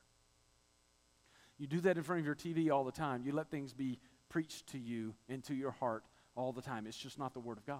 You 1.58 1.68
do 1.68 1.80
that 1.82 1.98
in 1.98 2.04
front 2.04 2.20
of 2.20 2.26
your 2.26 2.36
TV 2.36 2.70
all 2.70 2.84
the 2.84 2.92
time. 2.92 3.24
You 3.24 3.32
let 3.32 3.50
things 3.50 3.74
be 3.74 4.00
preached 4.30 4.68
to 4.68 4.78
you 4.78 5.16
into 5.30 5.54
your 5.54 5.72
heart 5.72 6.04
all 6.36 6.52
the 6.52 6.62
time. 6.62 6.86
It's 6.86 6.98
just 6.98 7.18
not 7.18 7.34
the 7.34 7.40
Word 7.40 7.58
of 7.58 7.66
God. 7.66 7.80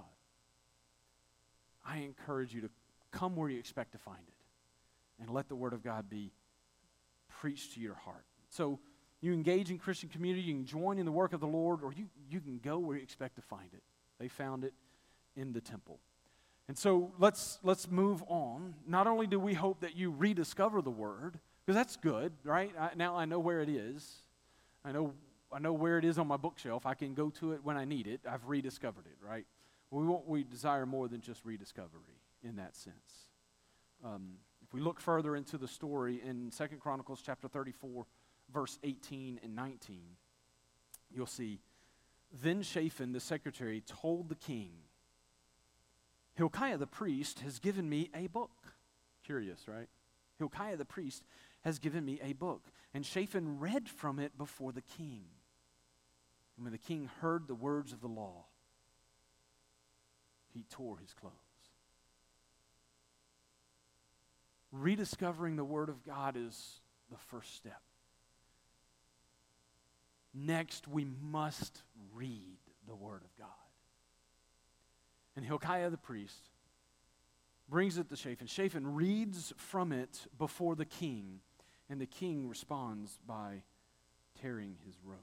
I 1.86 1.98
encourage 1.98 2.54
you 2.54 2.62
to 2.62 2.70
come 3.12 3.36
where 3.36 3.50
you 3.50 3.60
expect 3.60 3.92
to 3.92 3.98
find 3.98 4.22
it 4.28 5.22
and 5.22 5.30
let 5.30 5.50
the 5.50 5.56
Word 5.56 5.74
of 5.74 5.84
God 5.84 6.10
be 6.10 6.32
preached 7.28 7.74
to 7.74 7.80
your 7.80 7.96
heart. 7.96 8.26
So 8.50 8.80
you 9.22 9.34
engage 9.34 9.70
in 9.70 9.78
Christian 9.78 10.10
community, 10.10 10.42
you 10.44 10.54
can 10.54 10.66
join 10.66 10.98
in 10.98 11.06
the 11.06 11.12
work 11.12 11.34
of 11.34 11.40
the 11.40 11.48
Lord, 11.48 11.84
or 11.84 11.94
you, 11.94 12.08
you 12.30 12.40
can 12.40 12.58
go 12.58 12.80
where 12.80 12.98
you 12.98 13.04
expect 13.04 13.36
to 13.36 13.42
find 13.42 13.70
it. 13.74 13.84
They 14.20 14.28
found 14.28 14.64
it 14.64 14.74
in 15.36 15.54
the 15.54 15.62
temple. 15.62 16.00
And 16.68 16.78
so 16.78 17.12
let's, 17.20 17.60
let's 17.64 17.90
move 17.90 18.24
on. 18.28 18.76
Not 18.88 19.08
only 19.08 19.28
do 19.28 19.40
we 19.40 19.54
hope 19.54 19.82
that 19.82 19.96
you 19.96 20.12
rediscover 20.12 20.82
the 20.82 20.92
Word, 20.92 21.40
because 21.66 21.76
that's 21.76 21.98
good, 21.98 22.34
right? 22.44 22.72
I, 22.80 22.92
now 22.96 23.16
I 23.16 23.26
know 23.26 23.40
where 23.40 23.62
it 23.62 23.70
is. 23.70 24.10
I 24.84 24.92
know, 24.92 25.14
I 25.52 25.60
know 25.60 25.74
where 25.74 25.98
it 25.98 26.06
is 26.06 26.18
on 26.18 26.28
my 26.28 26.38
bookshelf. 26.38 26.86
I 26.86 26.94
can 26.94 27.14
go 27.14 27.30
to 27.42 27.52
it 27.54 27.60
when 27.64 27.78
I 27.78 27.86
need 27.86 28.08
it. 28.08 28.22
I've 28.28 28.46
rediscovered 28.48 29.06
it, 29.06 29.18
right? 29.26 29.46
We, 29.92 30.06
want, 30.06 30.28
we 30.28 30.44
desire 30.44 30.86
more 30.86 31.08
than 31.08 31.22
just 31.22 31.46
rediscovery 31.46 32.18
in 32.44 32.56
that 32.56 32.76
sense. 32.76 33.28
Um, 34.04 34.36
if 34.64 34.74
we 34.74 34.82
look 34.82 35.00
further 35.00 35.36
into 35.36 35.58
the 35.58 35.68
story 35.68 36.22
in 36.26 36.52
Second 36.52 36.80
Chronicles 36.80 37.22
chapter 37.24 37.48
34, 37.48 38.06
verse 38.54 38.80
18 38.84 39.40
and 39.44 39.56
19, 39.56 40.02
you'll 41.14 41.26
see, 41.26 41.60
Then 42.42 42.62
Shaphan 42.62 43.14
the 43.14 43.20
secretary 43.20 43.82
told 43.86 44.30
the 44.30 44.36
king, 44.36 44.72
Hilkiah 46.36 46.78
the 46.78 46.88
priest 46.88 47.40
has 47.42 47.60
given 47.60 47.90
me 47.90 48.10
a 48.16 48.28
book. 48.28 48.52
Curious, 49.24 49.68
right? 49.68 49.90
Hilkiah 50.40 50.78
the 50.78 50.86
priest 50.86 51.24
has 51.64 51.78
given 51.78 52.04
me 52.06 52.20
a 52.24 52.34
book. 52.34 52.64
And 52.94 53.06
Shaphan 53.06 53.60
read 53.60 53.88
from 53.88 54.20
it 54.20 54.38
before 54.38 54.72
the 54.72 54.82
king. 54.82 55.26
And 56.56 56.66
when 56.66 56.72
the 56.72 56.78
king 56.78 57.10
heard 57.22 57.48
the 57.48 57.56
words 57.56 57.94
of 57.94 58.02
the 58.02 58.08
law, 58.08 58.46
he 60.54 60.64
tore 60.70 60.98
his 60.98 61.14
clothes. 61.14 61.34
Rediscovering 64.72 65.58
the 65.58 65.64
Word 65.64 65.90
of 65.90 66.06
God 66.06 66.36
is 66.38 66.80
the 67.10 67.18
first 67.18 67.56
step. 67.56 67.82
Next, 70.34 70.88
we 70.88 71.06
must 71.22 71.84
read 72.14 72.58
the 72.88 72.96
Word 72.96 73.22
of 73.24 73.36
God. 73.38 73.48
And 75.36 75.46
Hilkiah 75.46 75.90
the 75.90 75.98
priest 75.98 76.50
brings 77.70 77.98
it 77.98 78.10
to 78.10 78.16
Shaphan. 78.16 78.48
Shaphan 78.48 78.96
reads 78.96 79.54
from 79.58 79.92
it 79.92 80.28
before 80.38 80.76
the 80.76 80.86
king, 80.86 81.40
and 81.90 82.02
the 82.02 82.06
king 82.06 82.48
responds 82.48 83.20
by 83.26 83.64
tearing 84.42 84.76
his 84.86 84.96
robes. 85.04 85.22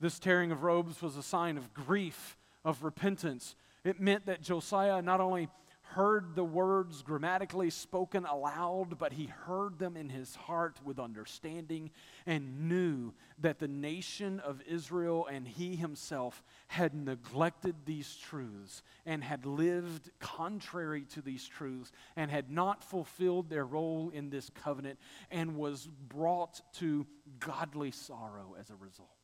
This 0.00 0.18
tearing 0.18 0.52
of 0.52 0.62
robes 0.62 1.02
was 1.02 1.16
a 1.16 1.22
sign 1.22 1.58
of 1.58 1.74
grief 1.74 2.36
of 2.64 2.84
repentance. 2.84 3.54
It 3.84 4.00
meant 4.00 4.26
that 4.26 4.42
Josiah 4.42 5.02
not 5.02 5.20
only 5.20 5.48
heard 5.92 6.34
the 6.34 6.44
words 6.44 7.02
grammatically 7.02 7.70
spoken 7.70 8.26
aloud, 8.26 8.98
but 8.98 9.12
he 9.12 9.26
heard 9.26 9.78
them 9.78 9.96
in 9.96 10.08
his 10.08 10.34
heart 10.34 10.78
with 10.84 10.98
understanding 10.98 11.90
and 12.26 12.68
knew 12.68 13.12
that 13.38 13.58
the 13.58 13.68
nation 13.68 14.40
of 14.40 14.60
Israel 14.66 15.26
and 15.30 15.46
he 15.46 15.76
himself 15.76 16.42
had 16.68 16.94
neglected 16.94 17.74
these 17.84 18.16
truths 18.16 18.82
and 19.06 19.24
had 19.24 19.46
lived 19.46 20.10
contrary 20.20 21.04
to 21.06 21.22
these 21.22 21.46
truths 21.46 21.90
and 22.16 22.30
had 22.30 22.50
not 22.50 22.84
fulfilled 22.84 23.48
their 23.48 23.64
role 23.64 24.10
in 24.10 24.30
this 24.30 24.50
covenant 24.50 24.98
and 25.30 25.56
was 25.56 25.88
brought 26.08 26.60
to 26.74 27.06
godly 27.40 27.90
sorrow 27.90 28.54
as 28.58 28.70
a 28.70 28.76
result. 28.76 29.17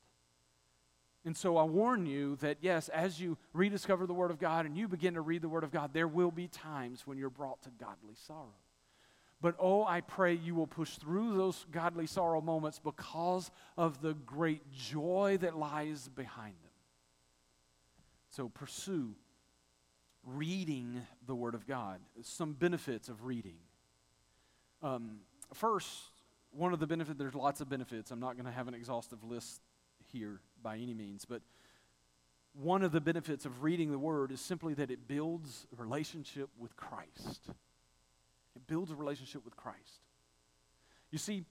And 1.24 1.36
so 1.36 1.56
I 1.56 1.64
warn 1.64 2.04
you 2.04 2.36
that, 2.36 2.58
yes, 2.60 2.90
as 2.90 3.18
you 3.18 3.38
rediscover 3.54 4.06
the 4.06 4.12
Word 4.12 4.30
of 4.30 4.38
God 4.38 4.66
and 4.66 4.76
you 4.76 4.88
begin 4.88 5.14
to 5.14 5.22
read 5.22 5.40
the 5.40 5.48
Word 5.48 5.64
of 5.64 5.70
God, 5.70 5.94
there 5.94 6.08
will 6.08 6.30
be 6.30 6.48
times 6.48 7.06
when 7.06 7.16
you're 7.16 7.30
brought 7.30 7.62
to 7.62 7.70
godly 7.80 8.14
sorrow. 8.26 8.52
But 9.40 9.56
oh, 9.58 9.84
I 9.84 10.00
pray 10.00 10.34
you 10.34 10.54
will 10.54 10.66
push 10.66 10.96
through 10.96 11.36
those 11.36 11.66
godly 11.70 12.06
sorrow 12.06 12.40
moments 12.40 12.78
because 12.78 13.50
of 13.76 14.02
the 14.02 14.14
great 14.14 14.70
joy 14.72 15.38
that 15.40 15.56
lies 15.56 16.08
behind 16.08 16.54
them. 16.62 16.72
So 18.30 18.48
pursue 18.48 19.14
reading 20.24 21.06
the 21.26 21.34
Word 21.34 21.54
of 21.54 21.66
God. 21.66 22.00
Some 22.22 22.52
benefits 22.52 23.08
of 23.08 23.24
reading. 23.24 23.56
Um, 24.82 25.20
first, 25.54 25.90
one 26.50 26.72
of 26.72 26.80
the 26.80 26.86
benefits, 26.86 27.18
there's 27.18 27.34
lots 27.34 27.60
of 27.60 27.68
benefits. 27.68 28.10
I'm 28.10 28.20
not 28.20 28.34
going 28.34 28.46
to 28.46 28.52
have 28.52 28.68
an 28.68 28.74
exhaustive 28.74 29.24
list 29.24 29.60
here 30.12 30.40
by 30.64 30.78
any 30.78 30.94
means, 30.94 31.24
but 31.24 31.42
one 32.54 32.82
of 32.82 32.90
the 32.90 33.00
benefits 33.00 33.44
of 33.44 33.62
reading 33.62 33.92
the 33.92 33.98
Word 33.98 34.32
is 34.32 34.40
simply 34.40 34.74
that 34.74 34.90
it 34.90 35.06
builds 35.06 35.66
a 35.72 35.80
relationship 35.80 36.48
with 36.58 36.74
Christ. 36.76 37.50
It 38.56 38.66
builds 38.66 38.90
a 38.90 38.94
relationship 38.94 39.44
with 39.44 39.56
Christ. 39.56 40.00
You 41.10 41.18
see, 41.18 41.44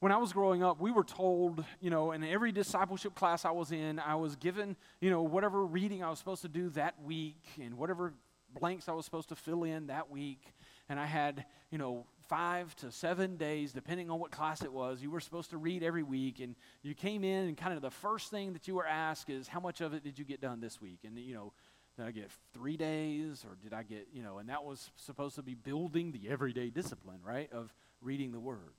when 0.00 0.12
I 0.12 0.16
was 0.16 0.32
growing 0.32 0.62
up, 0.62 0.80
we 0.80 0.92
were 0.92 1.02
told, 1.02 1.64
you 1.80 1.90
know, 1.90 2.12
in 2.12 2.22
every 2.22 2.52
discipleship 2.52 3.14
class 3.16 3.44
I 3.44 3.50
was 3.50 3.72
in, 3.72 3.98
I 3.98 4.14
was 4.14 4.36
given, 4.36 4.76
you 5.00 5.10
know, 5.10 5.22
whatever 5.22 5.64
reading 5.64 6.04
I 6.04 6.10
was 6.10 6.18
supposed 6.20 6.42
to 6.42 6.48
do 6.48 6.68
that 6.70 7.02
week 7.02 7.42
and 7.60 7.76
whatever 7.76 8.12
blanks 8.60 8.88
I 8.88 8.92
was 8.92 9.04
supposed 9.04 9.28
to 9.30 9.36
fill 9.36 9.64
in 9.64 9.88
that 9.88 10.10
week. 10.10 10.42
and 10.88 10.98
I 10.98 11.06
had, 11.06 11.44
you 11.70 11.78
know, 11.78 12.06
five 12.28 12.74
to 12.76 12.92
seven 12.92 13.36
days, 13.36 13.72
depending 13.72 14.10
on 14.10 14.20
what 14.20 14.30
class 14.30 14.62
it 14.62 14.72
was. 14.72 15.02
You 15.02 15.10
were 15.10 15.20
supposed 15.20 15.50
to 15.50 15.56
read 15.56 15.82
every 15.82 16.02
week, 16.02 16.40
and 16.40 16.54
you 16.82 16.94
came 16.94 17.24
in, 17.24 17.48
and 17.48 17.56
kind 17.56 17.74
of 17.74 17.82
the 17.82 17.90
first 17.90 18.30
thing 18.30 18.52
that 18.52 18.68
you 18.68 18.74
were 18.74 18.86
asked 18.86 19.30
is, 19.30 19.48
How 19.48 19.60
much 19.60 19.80
of 19.80 19.94
it 19.94 20.04
did 20.04 20.18
you 20.18 20.24
get 20.24 20.40
done 20.40 20.60
this 20.60 20.80
week? 20.80 21.00
And, 21.04 21.18
you 21.18 21.34
know, 21.34 21.52
did 21.96 22.06
I 22.06 22.10
get 22.12 22.30
three 22.54 22.76
days, 22.76 23.44
or 23.44 23.56
did 23.62 23.72
I 23.72 23.82
get, 23.82 24.08
you 24.12 24.22
know, 24.22 24.38
and 24.38 24.48
that 24.48 24.62
was 24.62 24.90
supposed 24.96 25.34
to 25.36 25.42
be 25.42 25.54
building 25.54 26.12
the 26.12 26.28
everyday 26.28 26.70
discipline, 26.70 27.18
right, 27.24 27.52
of 27.52 27.74
reading 28.00 28.30
the 28.30 28.40
Word. 28.40 28.74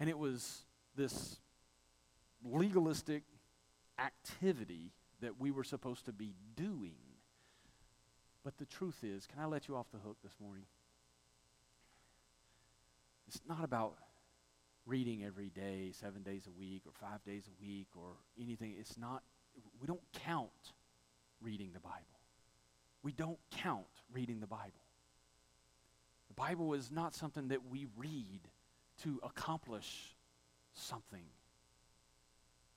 And 0.00 0.08
it 0.08 0.18
was 0.18 0.64
this 0.96 1.38
legalistic 2.44 3.24
activity 3.98 4.92
that 5.20 5.40
we 5.40 5.50
were 5.50 5.64
supposed 5.64 6.06
to 6.06 6.12
be 6.12 6.34
doing. 6.56 6.94
But 8.44 8.56
the 8.56 8.66
truth 8.66 9.02
is, 9.02 9.26
can 9.26 9.42
I 9.42 9.46
let 9.46 9.68
you 9.68 9.76
off 9.76 9.90
the 9.92 9.98
hook 9.98 10.16
this 10.22 10.34
morning? 10.40 10.64
It's 13.28 13.40
not 13.46 13.62
about 13.62 13.94
reading 14.86 15.22
every 15.22 15.50
day, 15.50 15.92
seven 15.92 16.22
days 16.22 16.46
a 16.46 16.58
week, 16.58 16.82
or 16.86 16.92
five 16.98 17.22
days 17.24 17.44
a 17.46 17.62
week, 17.62 17.88
or 17.94 18.12
anything. 18.40 18.74
It's 18.80 18.96
not, 18.96 19.22
we 19.78 19.86
don't 19.86 20.00
count 20.24 20.72
reading 21.42 21.70
the 21.74 21.80
Bible. 21.80 21.96
We 23.02 23.12
don't 23.12 23.38
count 23.50 23.84
reading 24.12 24.40
the 24.40 24.46
Bible. 24.46 24.80
The 26.28 26.34
Bible 26.34 26.72
is 26.72 26.90
not 26.90 27.14
something 27.14 27.48
that 27.48 27.66
we 27.70 27.86
read 27.98 28.40
to 29.02 29.20
accomplish 29.22 30.14
something. 30.72 31.24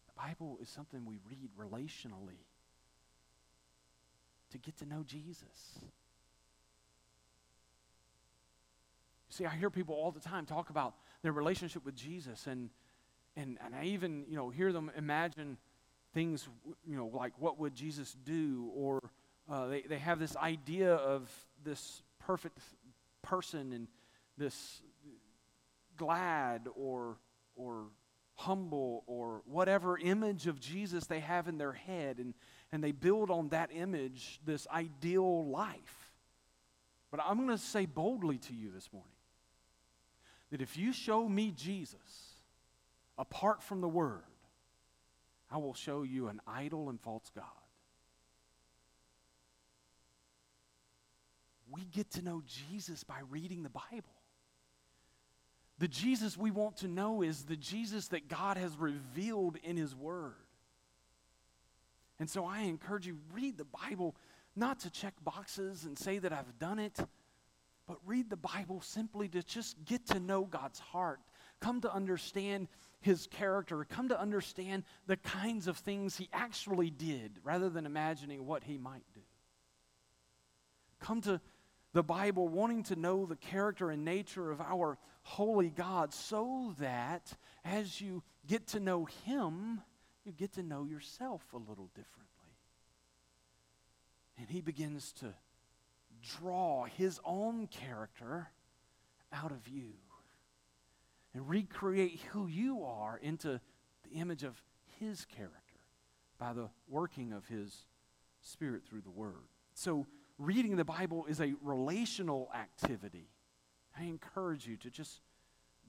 The 0.07 0.21
Bible 0.21 0.57
is 0.61 0.67
something 0.67 1.05
we 1.05 1.17
read 1.29 1.49
relationally 1.57 2.43
to 4.51 4.57
get 4.57 4.77
to 4.79 4.85
know 4.85 5.03
Jesus. 5.03 5.79
See, 9.31 9.45
I 9.45 9.55
hear 9.55 9.69
people 9.69 9.95
all 9.95 10.11
the 10.11 10.19
time 10.19 10.45
talk 10.45 10.69
about 10.71 10.93
their 11.23 11.31
relationship 11.31 11.85
with 11.85 11.95
Jesus, 11.95 12.47
and, 12.47 12.69
and, 13.37 13.57
and 13.63 13.73
I 13.73 13.85
even, 13.85 14.25
you 14.27 14.35
know, 14.35 14.49
hear 14.49 14.73
them 14.73 14.91
imagine 14.97 15.57
things, 16.13 16.49
you 16.85 16.97
know, 16.97 17.09
like 17.13 17.31
what 17.39 17.57
would 17.57 17.73
Jesus 17.73 18.13
do, 18.25 18.69
or 18.75 18.99
uh, 19.49 19.67
they, 19.67 19.83
they 19.83 19.99
have 19.99 20.19
this 20.19 20.35
idea 20.35 20.95
of 20.95 21.31
this 21.63 22.03
perfect 22.19 22.59
person 23.21 23.71
and 23.71 23.87
this 24.37 24.81
glad 25.95 26.67
or, 26.75 27.15
or 27.55 27.85
humble 28.35 29.05
or 29.07 29.43
whatever 29.45 29.97
image 29.97 30.45
of 30.47 30.59
Jesus 30.59 31.05
they 31.05 31.21
have 31.21 31.47
in 31.47 31.57
their 31.57 31.71
head, 31.71 32.17
and, 32.19 32.33
and 32.73 32.83
they 32.83 32.91
build 32.91 33.31
on 33.31 33.47
that 33.49 33.69
image 33.73 34.41
this 34.45 34.67
ideal 34.67 35.47
life. 35.47 36.11
But 37.11 37.21
I'm 37.25 37.37
going 37.37 37.47
to 37.47 37.57
say 37.57 37.85
boldly 37.85 38.37
to 38.39 38.53
you 38.53 38.71
this 38.71 38.91
morning 38.91 39.13
that 40.51 40.61
if 40.61 40.77
you 40.77 40.93
show 40.93 41.27
me 41.27 41.53
Jesus 41.55 42.35
apart 43.17 43.63
from 43.63 43.81
the 43.81 43.87
Word, 43.87 44.23
I 45.49 45.57
will 45.57 45.73
show 45.73 46.03
you 46.03 46.27
an 46.27 46.39
idol 46.45 46.89
and 46.89 46.99
false 46.99 47.29
God. 47.35 47.45
We 51.69 51.85
get 51.85 52.11
to 52.11 52.21
know 52.21 52.41
Jesus 52.45 53.03
by 53.03 53.19
reading 53.29 53.63
the 53.63 53.69
Bible. 53.69 54.13
The 55.79 55.87
Jesus 55.87 56.37
we 56.37 56.51
want 56.51 56.77
to 56.77 56.87
know 56.87 57.21
is 57.21 57.43
the 57.43 57.55
Jesus 57.55 58.09
that 58.09 58.27
God 58.27 58.57
has 58.57 58.77
revealed 58.77 59.57
in 59.63 59.77
His 59.77 59.95
Word. 59.95 60.35
And 62.19 62.29
so 62.29 62.45
I 62.45 62.59
encourage 62.59 63.07
you, 63.07 63.17
read 63.33 63.57
the 63.57 63.65
Bible 63.65 64.15
not 64.55 64.81
to 64.81 64.91
check 64.91 65.13
boxes 65.23 65.85
and 65.85 65.97
say 65.97 66.19
that 66.19 66.33
I've 66.33 66.59
done 66.59 66.77
it 66.77 66.99
but 67.91 67.99
read 68.05 68.29
the 68.29 68.37
Bible 68.37 68.79
simply 68.79 69.27
to 69.27 69.43
just 69.43 69.75
get 69.83 70.05
to 70.07 70.17
know 70.17 70.45
God's 70.45 70.79
heart, 70.79 71.19
come 71.59 71.81
to 71.81 71.93
understand 71.93 72.69
his 73.01 73.27
character, 73.27 73.83
come 73.83 74.07
to 74.07 74.17
understand 74.17 74.85
the 75.07 75.17
kinds 75.17 75.67
of 75.67 75.75
things 75.75 76.15
he 76.15 76.29
actually 76.31 76.89
did 76.89 77.33
rather 77.43 77.69
than 77.69 77.85
imagining 77.85 78.45
what 78.45 78.63
he 78.63 78.77
might 78.77 79.03
do. 79.13 79.19
Come 81.01 81.19
to 81.23 81.41
the 81.91 82.01
Bible 82.01 82.47
wanting 82.47 82.83
to 82.83 82.95
know 82.95 83.25
the 83.25 83.35
character 83.35 83.89
and 83.89 84.05
nature 84.05 84.51
of 84.51 84.61
our 84.61 84.97
holy 85.23 85.69
God 85.69 86.13
so 86.13 86.73
that 86.79 87.33
as 87.65 87.99
you 87.99 88.23
get 88.47 88.67
to 88.67 88.79
know 88.79 89.03
him, 89.25 89.81
you 90.23 90.31
get 90.31 90.53
to 90.53 90.63
know 90.63 90.85
yourself 90.85 91.43
a 91.51 91.57
little 91.57 91.89
differently. 91.93 92.55
And 94.37 94.47
he 94.47 94.61
begins 94.61 95.11
to 95.19 95.33
draw 96.21 96.85
his 96.85 97.19
own 97.25 97.67
character 97.67 98.49
out 99.33 99.51
of 99.51 99.67
you 99.67 99.93
and 101.33 101.47
recreate 101.49 102.19
who 102.31 102.47
you 102.47 102.83
are 102.83 103.17
into 103.21 103.59
the 104.03 104.19
image 104.19 104.43
of 104.43 104.61
his 104.99 105.25
character 105.25 105.57
by 106.37 106.53
the 106.53 106.69
working 106.89 107.31
of 107.31 107.47
his 107.47 107.85
spirit 108.41 108.83
through 108.87 109.01
the 109.01 109.09
word. 109.09 109.47
So, 109.73 110.05
reading 110.37 110.75
the 110.75 110.85
Bible 110.85 111.25
is 111.27 111.39
a 111.39 111.53
relational 111.61 112.49
activity. 112.53 113.29
I 113.97 114.03
encourage 114.03 114.67
you 114.67 114.77
to 114.77 114.89
just 114.89 115.21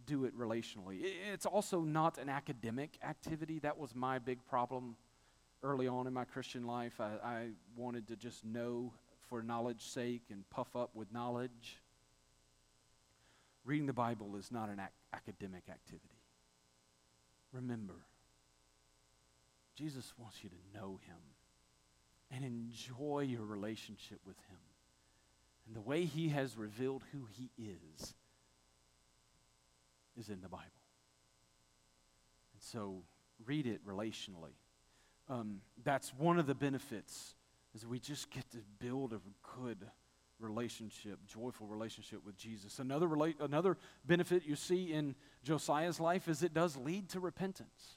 do 0.07 0.25
it 0.25 0.37
relationally. 0.37 1.01
It's 1.33 1.47
also 1.47 1.81
not 1.81 2.18
an 2.18 2.29
academic 2.29 2.99
activity. 3.03 3.59
That 3.61 3.79
was 3.79 3.95
my 3.95 4.18
big 4.18 4.45
problem 4.45 4.97
early 5.62 5.87
on 5.88 6.07
in 6.07 6.12
my 6.12 6.25
Christian 6.25 6.66
life. 6.66 7.01
I, 7.01 7.12
I 7.25 7.49
wanted 7.77 8.09
to 8.09 8.16
just 8.16 8.45
know 8.45 8.92
for 9.33 9.42
knowledge's 9.42 9.87
sake 9.87 10.25
and 10.31 10.45
puff 10.51 10.77
up 10.77 10.90
with 10.95 11.11
knowledge. 11.11 11.81
Reading 13.64 13.87
the 13.87 13.95
Bible 13.95 14.37
is 14.37 14.53
not 14.53 14.68
an 14.68 14.79
ac- 14.79 14.90
academic 15.14 15.62
activity. 15.71 16.21
Remember, 17.51 17.95
Jesus 19.75 20.12
wants 20.18 20.45
you 20.45 20.51
to 20.51 20.79
know 20.79 21.01
him 21.07 21.16
and 22.31 22.45
enjoy 22.45 23.21
your 23.21 23.47
relationship 23.47 24.21
with 24.27 24.37
him. 24.51 24.59
And 25.66 25.75
the 25.75 25.81
way 25.81 26.05
he 26.05 26.29
has 26.29 26.59
revealed 26.59 27.03
who 27.12 27.27
he 27.31 27.49
is 27.57 28.12
is 30.14 30.29
in 30.29 30.42
the 30.42 30.49
Bible. 30.51 30.66
And 32.53 32.61
so 32.61 33.03
read 33.47 33.66
it 33.66 33.81
relationally. 33.87 34.59
Um, 35.31 35.62
that's 35.83 36.12
one 36.12 36.38
of 36.38 36.47
the 36.47 36.55
benefits 36.55 37.35
is 37.75 37.87
we 37.87 37.99
just 37.99 38.31
get 38.31 38.51
to 38.51 38.59
build 38.79 39.13
a 39.13 39.21
good 39.57 39.79
relationship, 40.39 41.19
joyful 41.27 41.67
relationship 41.67 42.25
with 42.25 42.37
Jesus. 42.37 42.79
Another, 42.79 43.07
rela- 43.07 43.41
another 43.41 43.79
benefit 44.05 44.45
you 44.45 44.57
see 44.57 44.93
in 44.93 45.15
Josiah's 45.45 46.01
life 46.01 46.29
is 46.29 46.43
it 46.43 46.53
does 46.53 46.77
lead 46.77 47.09
to 47.11 47.21
repentance. 47.21 47.97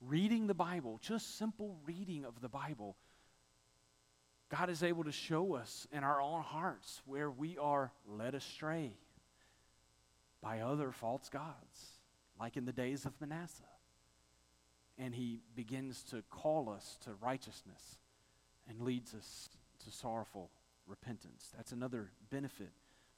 Reading 0.00 0.46
the 0.46 0.54
Bible, 0.54 0.98
just 1.02 1.38
simple 1.38 1.76
reading 1.84 2.24
of 2.24 2.40
the 2.40 2.48
Bible, 2.48 2.96
God 4.50 4.70
is 4.70 4.82
able 4.82 5.04
to 5.04 5.12
show 5.12 5.54
us 5.54 5.86
in 5.92 6.04
our 6.04 6.20
own 6.20 6.42
hearts 6.42 7.02
where 7.04 7.30
we 7.30 7.56
are 7.58 7.92
led 8.06 8.34
astray 8.34 8.92
by 10.42 10.60
other 10.60 10.92
false 10.92 11.28
gods, 11.28 11.98
like 12.38 12.56
in 12.56 12.64
the 12.64 12.72
days 12.72 13.04
of 13.04 13.12
Manasseh. 13.20 13.62
And 14.98 15.14
he 15.14 15.40
begins 15.54 16.02
to 16.04 16.22
call 16.30 16.68
us 16.68 16.98
to 17.04 17.10
righteousness 17.22 17.98
and 18.70 18.80
leads 18.80 19.14
us 19.14 19.50
to 19.84 19.90
sorrowful 19.90 20.50
repentance. 20.86 21.52
That's 21.56 21.72
another 21.72 22.12
benefit 22.30 22.70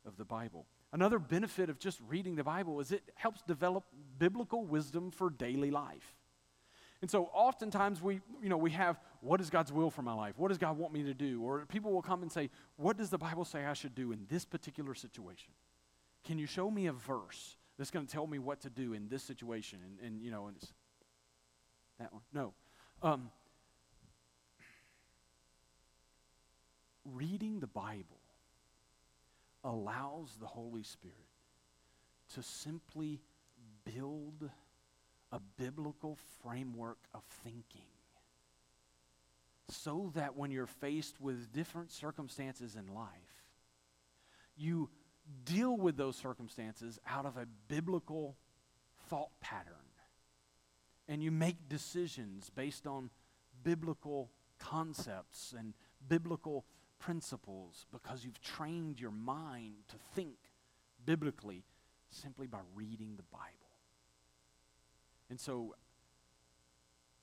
of 0.06 0.16
the 0.16 0.24
Bible. 0.24 0.66
Another 0.92 1.18
benefit 1.18 1.70
of 1.70 1.78
just 1.78 2.00
reading 2.08 2.34
the 2.34 2.44
Bible 2.44 2.80
is 2.80 2.90
it 2.90 3.02
helps 3.14 3.42
develop 3.42 3.84
biblical 4.18 4.64
wisdom 4.64 5.10
for 5.10 5.30
daily 5.30 5.70
life. 5.70 6.16
And 7.00 7.10
so 7.10 7.30
oftentimes 7.34 8.00
we, 8.00 8.20
you 8.42 8.48
know, 8.48 8.56
we 8.56 8.70
have 8.70 9.00
what 9.20 9.40
is 9.40 9.50
God's 9.50 9.72
will 9.72 9.90
for 9.90 10.02
my 10.02 10.14
life? 10.14 10.38
What 10.38 10.48
does 10.48 10.58
God 10.58 10.78
want 10.78 10.92
me 10.92 11.02
to 11.04 11.14
do? 11.14 11.42
Or 11.42 11.66
people 11.66 11.92
will 11.92 12.02
come 12.02 12.22
and 12.22 12.30
say, 12.30 12.50
what 12.76 12.96
does 12.96 13.10
the 13.10 13.18
Bible 13.18 13.44
say 13.44 13.64
I 13.64 13.72
should 13.72 13.94
do 13.94 14.12
in 14.12 14.26
this 14.28 14.44
particular 14.44 14.94
situation? 14.94 15.52
Can 16.24 16.38
you 16.38 16.46
show 16.46 16.70
me 16.70 16.86
a 16.86 16.92
verse 16.92 17.56
that's 17.76 17.90
going 17.90 18.06
to 18.06 18.12
tell 18.12 18.26
me 18.26 18.38
what 18.38 18.60
to 18.60 18.70
do 18.70 18.92
in 18.92 19.08
this 19.08 19.24
situation? 19.24 19.80
And, 19.84 20.06
and 20.06 20.22
you 20.22 20.30
know, 20.30 20.46
and 20.46 20.56
it's 20.56 20.72
that 21.98 22.12
one. 22.12 22.22
No. 22.32 22.54
Um, 23.02 23.30
reading 27.04 27.60
the 27.60 27.66
Bible 27.66 28.20
allows 29.64 30.36
the 30.40 30.46
Holy 30.46 30.82
Spirit 30.82 31.16
to 32.34 32.42
simply 32.42 33.20
build 33.84 34.50
a 35.30 35.40
biblical 35.58 36.18
framework 36.42 36.98
of 37.14 37.22
thinking 37.44 37.82
so 39.68 40.12
that 40.14 40.36
when 40.36 40.50
you're 40.50 40.66
faced 40.66 41.20
with 41.20 41.52
different 41.52 41.90
circumstances 41.90 42.76
in 42.76 42.94
life, 42.94 43.08
you 44.56 44.90
deal 45.44 45.76
with 45.76 45.96
those 45.96 46.16
circumstances 46.16 46.98
out 47.06 47.24
of 47.24 47.36
a 47.36 47.46
biblical 47.68 48.36
thought 49.08 49.30
pattern. 49.40 49.74
And 51.08 51.22
you 51.22 51.30
make 51.30 51.68
decisions 51.68 52.50
based 52.50 52.86
on 52.86 53.10
biblical 53.62 54.30
concepts 54.58 55.54
and 55.56 55.74
biblical 56.08 56.64
principles 57.02 57.84
because 57.92 58.24
you've 58.24 58.40
trained 58.40 59.00
your 59.00 59.10
mind 59.10 59.74
to 59.88 59.96
think 60.14 60.36
biblically 61.04 61.64
simply 62.10 62.46
by 62.46 62.60
reading 62.74 63.14
the 63.16 63.24
Bible. 63.24 63.48
And 65.28 65.40
so 65.40 65.74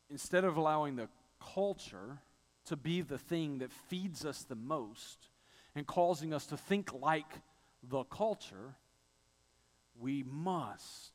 instead 0.10 0.44
of 0.44 0.58
allowing 0.58 0.98
the 0.98 1.08
culture 1.54 2.20
to 2.65 2.76
be 2.76 3.02
the 3.02 3.18
thing 3.18 3.60
that 3.60 3.72
feeds 3.72 4.26
us 4.26 4.44
the 4.44 4.56
most 4.56 5.30
and 5.76 5.88
causing 5.88 6.34
us 6.34 6.46
to 6.48 6.58
think 6.58 6.92
like 6.94 7.32
the 7.82 8.04
culture, 8.04 8.76
we 9.98 10.24
must 10.24 11.13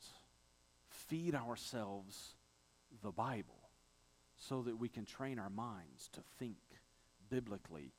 feed 0.89 1.35
ourselves 1.35 2.35
the 3.03 3.13
Bible 3.13 3.69
so 4.37 4.63
that 4.63 4.79
we 4.79 4.89
can 4.89 5.05
train 5.05 5.39
our 5.39 5.51
minds 5.51 6.09
to 6.15 6.21
think 6.39 6.57
biblically 7.29 7.93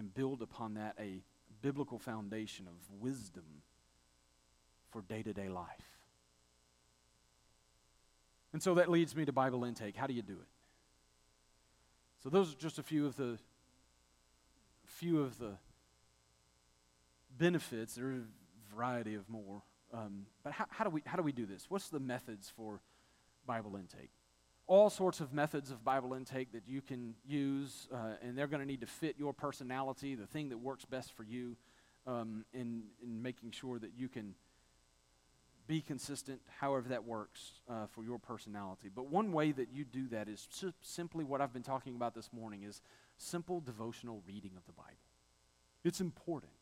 and 0.00 0.12
build 0.14 0.40
upon 0.40 0.74
that 0.74 0.96
a 0.98 1.22
biblical 1.60 1.98
foundation 1.98 2.66
of 2.66 3.00
wisdom 3.00 3.44
for 4.90 5.02
day 5.02 5.22
to 5.22 5.32
day 5.34 5.48
life. 5.48 5.66
And 8.54 8.62
so 8.62 8.74
that 8.74 8.88
leads 8.88 9.14
me 9.14 9.26
to 9.26 9.32
Bible 9.32 9.62
intake. 9.64 9.94
How 9.94 10.06
do 10.06 10.14
you 10.14 10.22
do 10.22 10.32
it? 10.32 10.48
So 12.22 12.30
those 12.30 12.54
are 12.54 12.56
just 12.56 12.78
a 12.78 12.82
few 12.82 13.06
of 13.06 13.16
the 13.16 13.38
few 14.86 15.20
of 15.20 15.38
the 15.38 15.52
benefits. 17.38 17.94
There 17.94 18.06
are 18.06 18.12
a 18.12 18.74
variety 18.74 19.14
of 19.14 19.28
more. 19.28 19.62
Um, 19.92 20.26
but 20.42 20.52
how, 20.54 20.64
how, 20.70 20.84
do 20.84 20.90
we, 20.90 21.02
how 21.04 21.16
do 21.16 21.22
we 21.22 21.32
do 21.32 21.46
this? 21.46 21.66
What's 21.68 21.88
the 21.88 22.00
methods 22.00 22.50
for 22.56 22.80
Bible 23.46 23.76
intake? 23.76 24.10
All 24.70 24.88
sorts 24.88 25.18
of 25.18 25.32
methods 25.32 25.72
of 25.72 25.82
Bible 25.82 26.14
intake 26.14 26.52
that 26.52 26.62
you 26.68 26.80
can 26.80 27.16
use, 27.26 27.88
uh, 27.92 28.12
and 28.22 28.38
they're 28.38 28.46
going 28.46 28.60
to 28.60 28.66
need 28.66 28.82
to 28.82 28.86
fit 28.86 29.16
your 29.18 29.32
personality, 29.32 30.14
the 30.14 30.28
thing 30.28 30.50
that 30.50 30.58
works 30.58 30.84
best 30.84 31.12
for 31.12 31.24
you, 31.24 31.56
um, 32.06 32.44
in, 32.54 32.84
in 33.02 33.20
making 33.20 33.50
sure 33.50 33.80
that 33.80 33.90
you 33.98 34.08
can 34.08 34.36
be 35.66 35.80
consistent, 35.80 36.40
however 36.60 36.88
that 36.88 37.04
works 37.04 37.62
uh, 37.68 37.86
for 37.88 38.04
your 38.04 38.20
personality. 38.20 38.88
But 38.94 39.10
one 39.10 39.32
way 39.32 39.50
that 39.50 39.72
you 39.72 39.84
do 39.84 40.06
that 40.10 40.28
is 40.28 40.46
simply 40.82 41.24
what 41.24 41.40
I've 41.40 41.52
been 41.52 41.64
talking 41.64 41.96
about 41.96 42.14
this 42.14 42.32
morning 42.32 42.62
is 42.62 42.80
simple 43.18 43.58
devotional 43.58 44.22
reading 44.24 44.52
of 44.56 44.64
the 44.66 44.72
Bible. 44.72 44.90
It's 45.82 46.00
important. 46.00 46.52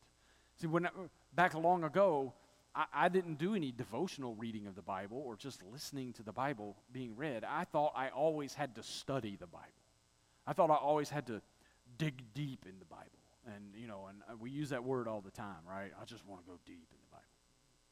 See, 0.59 0.65
when 0.65 0.87
I, 0.87 0.89
back 1.35 1.53
long 1.53 1.83
ago, 1.83 2.33
I, 2.79 2.85
I 2.93 3.09
didn't 3.09 3.37
do 3.37 3.55
any 3.55 3.71
devotional 3.71 4.35
reading 4.35 4.65
of 4.65 4.75
the 4.75 4.81
Bible 4.81 5.21
or 5.25 5.35
just 5.35 5.61
listening 5.71 6.13
to 6.13 6.23
the 6.23 6.31
Bible 6.31 6.77
being 6.93 7.15
read. 7.17 7.43
I 7.43 7.65
thought 7.65 7.91
I 7.95 8.07
always 8.09 8.53
had 8.53 8.75
to 8.75 8.83
study 8.83 9.35
the 9.37 9.47
Bible. 9.47 9.67
I 10.47 10.53
thought 10.53 10.71
I 10.71 10.75
always 10.75 11.09
had 11.09 11.27
to 11.27 11.41
dig 11.97 12.23
deep 12.33 12.65
in 12.65 12.79
the 12.79 12.85
Bible. 12.85 13.03
And, 13.53 13.73
you 13.75 13.87
know, 13.87 14.07
and 14.07 14.19
uh, 14.29 14.37
we 14.39 14.49
use 14.49 14.69
that 14.69 14.83
word 14.83 15.07
all 15.07 15.21
the 15.21 15.31
time, 15.31 15.61
right? 15.67 15.91
I 16.01 16.05
just 16.05 16.25
want 16.25 16.41
to 16.41 16.47
go 16.47 16.57
deep 16.65 16.87
in 16.91 16.97
the 17.01 17.11
Bible. 17.11 17.23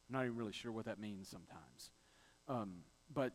I'm 0.09 0.15
not 0.15 0.25
even 0.25 0.37
really 0.37 0.53
sure 0.53 0.71
what 0.71 0.85
that 0.85 0.99
means 0.99 1.27
sometimes. 1.27 1.91
Um, 2.47 2.75
but 3.13 3.33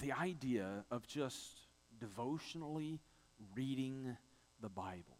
the 0.00 0.12
idea 0.12 0.84
of 0.90 1.06
just 1.06 1.60
devotionally 2.00 2.98
reading 3.54 4.16
the 4.60 4.68
Bible 4.68 5.15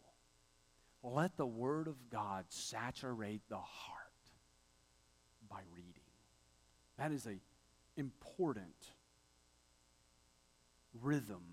let 1.13 1.37
the 1.37 1.45
Word 1.45 1.87
of 1.87 1.95
God 2.09 2.45
saturate 2.49 3.41
the 3.49 3.57
heart 3.57 4.03
by 5.49 5.61
reading. 5.73 5.93
That 6.97 7.11
is 7.11 7.25
a 7.27 7.39
important 7.99 8.75
rhythm 11.01 11.43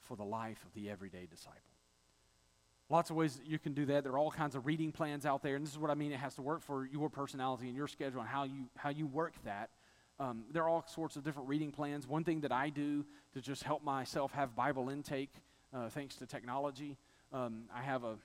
for 0.00 0.16
the 0.16 0.24
life 0.24 0.64
of 0.64 0.74
the 0.74 0.90
everyday 0.90 1.26
disciple. 1.26 1.60
Lots 2.88 3.10
of 3.10 3.16
ways 3.16 3.40
you 3.44 3.58
can 3.58 3.72
do 3.72 3.86
that. 3.86 4.02
There 4.02 4.12
are 4.12 4.18
all 4.18 4.32
kinds 4.32 4.56
of 4.56 4.66
reading 4.66 4.90
plans 4.90 5.24
out 5.24 5.42
there, 5.42 5.54
and 5.54 5.64
this 5.64 5.72
is 5.72 5.78
what 5.78 5.90
I 5.90 5.94
mean. 5.94 6.10
It 6.10 6.18
has 6.18 6.34
to 6.34 6.42
work 6.42 6.62
for 6.62 6.84
your 6.86 7.08
personality 7.08 7.68
and 7.68 7.76
your 7.76 7.86
schedule 7.86 8.20
and 8.20 8.28
how 8.28 8.44
you 8.44 8.64
how 8.76 8.90
you 8.90 9.06
work 9.06 9.34
that. 9.44 9.70
Um, 10.18 10.44
there 10.52 10.64
are 10.64 10.68
all 10.68 10.84
sorts 10.86 11.16
of 11.16 11.22
different 11.22 11.48
reading 11.48 11.70
plans. 11.70 12.06
One 12.06 12.24
thing 12.24 12.40
that 12.40 12.52
I 12.52 12.68
do 12.68 13.06
to 13.32 13.40
just 13.40 13.62
help 13.62 13.84
myself 13.84 14.32
have 14.32 14.56
Bible 14.56 14.90
intake, 14.90 15.30
uh, 15.72 15.88
thanks 15.88 16.16
to 16.16 16.26
technology, 16.26 16.98
um, 17.32 17.62
I 17.74 17.80
have 17.80 18.02
a 18.02 18.16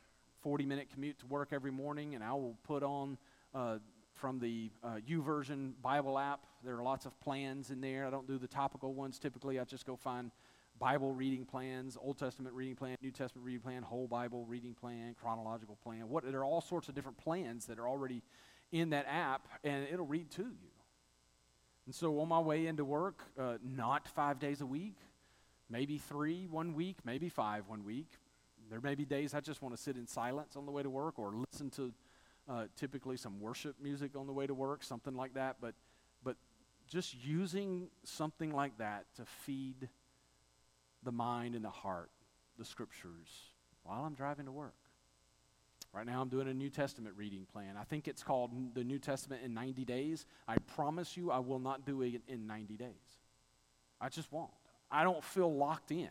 40 0.46 0.68
minute 0.68 0.90
commute 0.94 1.18
to 1.18 1.26
work 1.26 1.50
every 1.52 1.72
morning, 1.72 2.14
and 2.14 2.24
I 2.24 2.32
will 2.34 2.56
put 2.68 2.84
on 2.84 3.18
uh, 3.56 3.80
from 4.14 4.38
the 4.38 4.70
uh, 4.84 4.98
YouVersion 5.10 5.72
Bible 5.82 6.20
app. 6.20 6.42
There 6.64 6.78
are 6.78 6.84
lots 6.84 7.08
of 7.08 7.20
plans 7.20 7.72
in 7.72 7.82
there. 7.82 8.06
I 8.06 8.12
don't 8.12 8.28
do 8.28 8.38
the 8.38 8.46
topical 8.48 8.94
ones 8.94 9.18
typically. 9.18 9.60
I 9.60 9.64
just 9.64 9.88
go 9.88 9.96
find 9.96 10.30
Bible 10.78 11.12
reading 11.14 11.46
plans, 11.46 11.98
Old 12.00 12.20
Testament 12.20 12.54
reading 12.54 12.76
plan, 12.76 12.96
New 13.02 13.10
Testament 13.10 13.44
reading 13.44 13.62
plan, 13.62 13.82
whole 13.82 14.06
Bible 14.06 14.46
reading 14.46 14.76
plan, 14.76 15.16
chronological 15.20 15.80
plan. 15.84 16.10
What 16.10 16.32
there 16.32 16.42
are 16.42 16.46
all 16.46 16.62
sorts 16.62 16.90
of 16.90 16.94
different 16.94 17.18
plans 17.18 17.66
that 17.66 17.80
are 17.80 17.90
already 17.90 18.22
in 18.72 18.92
that 18.92 19.08
app, 19.10 19.48
and 19.64 19.88
it'll 19.92 20.06
read 20.06 20.30
to 20.34 20.44
you. 20.44 20.70
And 21.88 21.96
so 21.96 22.20
on 22.20 22.28
my 22.28 22.40
way 22.40 22.68
into 22.68 22.86
work, 22.86 23.24
uh, 23.40 23.58
not 23.64 24.08
five 24.10 24.38
days 24.38 24.62
a 24.62 24.66
week, 24.68 24.98
maybe 25.72 25.98
three 25.98 26.46
one 26.46 26.76
week, 26.76 26.98
maybe 27.04 27.30
five 27.30 27.68
one 27.68 27.84
week, 27.84 28.12
there 28.70 28.82
may 28.82 28.96
be 28.96 29.06
days 29.06 29.34
I 29.34 29.40
just 29.40 29.62
want 29.62 29.76
to 29.76 29.82
sit 29.82 29.96
in 29.96 30.08
silence 30.08 30.56
on 30.56 30.66
the 30.66 30.72
way 30.72 30.84
to 30.84 30.90
work 30.90 31.20
or 31.20 31.34
listen 31.52 31.70
to 31.72 31.94
uh, 32.48 32.66
typically 32.76 33.18
some 33.18 33.40
worship 33.40 33.76
music 33.82 34.12
on 34.16 34.28
the 34.28 34.34
way 34.34 34.48
to 34.48 34.54
work, 34.54 34.84
something 34.84 35.16
like 35.16 35.34
that. 35.34 35.58
But, 35.60 35.74
but 36.24 36.36
just 36.88 37.16
using 37.24 37.88
something 38.04 38.52
like 38.52 38.78
that 38.78 39.06
to 39.16 39.26
feed 39.26 39.90
the 41.04 41.12
mind 41.12 41.56
and 41.56 41.64
the 41.64 41.70
heart, 41.70 42.10
the 42.58 42.66
scriptures, 42.66 43.52
while 43.84 44.04
I'm 44.04 44.14
driving 44.14 44.46
to 44.46 44.52
work. 44.52 44.76
Right 45.94 46.06
now, 46.06 46.22
I'm 46.22 46.28
doing 46.28 46.50
a 46.50 46.54
New 46.54 46.70
Testament 46.70 47.16
reading 47.18 47.46
plan. 47.46 47.78
I 47.80 47.86
think 47.86 48.10
it's 48.10 48.22
called 48.22 48.52
the 48.76 48.84
New 48.84 49.00
Testament 49.00 49.44
in 49.46 49.54
90 49.54 49.86
days. 49.86 50.26
I 50.46 50.58
promise 50.76 51.16
you, 51.16 51.32
I 51.32 51.40
will 51.40 51.60
not 51.60 51.86
do 51.86 52.02
it 52.02 52.22
in 52.28 52.46
90 52.46 52.76
days. 52.76 52.90
I 54.02 54.10
just 54.10 54.30
won't. 54.30 54.52
I 54.92 55.04
don't 55.06 55.24
feel 55.24 55.56
locked 55.56 55.92
in. 55.92 56.10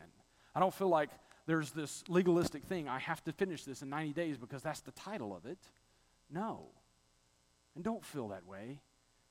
I 0.55 0.61
don't 0.61 0.73
feel 0.73 0.89
like 0.89 1.11
there's 1.47 1.71
this 1.71 2.05
legalistic 2.09 2.65
thing. 2.65 2.89
I 2.89 2.99
have 2.99 3.23
to 3.25 3.33
finish 3.33 3.65
this 3.65 3.83
in 3.83 3.91
90 3.91 4.13
days 4.13 4.37
because 4.37 4.63
that's 4.63 4.81
the 4.81 4.93
title 4.93 5.37
of 5.37 5.47
it. 5.47 5.59
No. 6.31 6.67
And 7.75 7.85
don't 7.85 8.05
feel 8.05 8.29
that 8.29 8.47
way. 8.47 8.81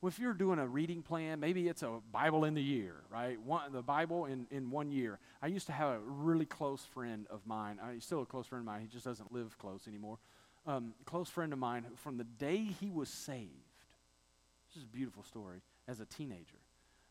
Well, 0.00 0.08
if 0.08 0.18
you're 0.18 0.34
doing 0.34 0.58
a 0.58 0.66
reading 0.66 1.02
plan, 1.02 1.40
maybe 1.40 1.66
it's 1.66 1.82
a 1.82 2.00
Bible 2.12 2.44
in 2.44 2.52
the 2.52 2.62
year, 2.62 2.96
right? 3.10 3.40
One, 3.40 3.72
the 3.72 3.82
Bible 3.82 4.26
in, 4.26 4.46
in 4.50 4.70
one 4.70 4.92
year. 4.92 5.18
I 5.40 5.46
used 5.46 5.66
to 5.68 5.72
have 5.72 5.88
a 5.88 5.98
really 6.00 6.44
close 6.44 6.84
friend 6.84 7.26
of 7.30 7.40
mine. 7.46 7.78
I, 7.82 7.94
he's 7.94 8.04
still 8.04 8.20
a 8.20 8.26
close 8.26 8.46
friend 8.46 8.60
of 8.60 8.66
mine. 8.66 8.82
He 8.82 8.86
just 8.86 9.06
doesn't 9.06 9.32
live 9.32 9.56
close 9.58 9.88
anymore. 9.88 10.18
Um, 10.66 10.92
close 11.06 11.30
friend 11.30 11.52
of 11.54 11.58
mine, 11.58 11.86
from 11.96 12.18
the 12.18 12.24
day 12.24 12.58
he 12.58 12.90
was 12.90 13.08
saved, 13.08 13.50
this 14.68 14.76
is 14.76 14.84
a 14.84 14.94
beautiful 14.94 15.22
story, 15.22 15.62
as 15.88 16.00
a 16.00 16.04
teenager. 16.04 16.58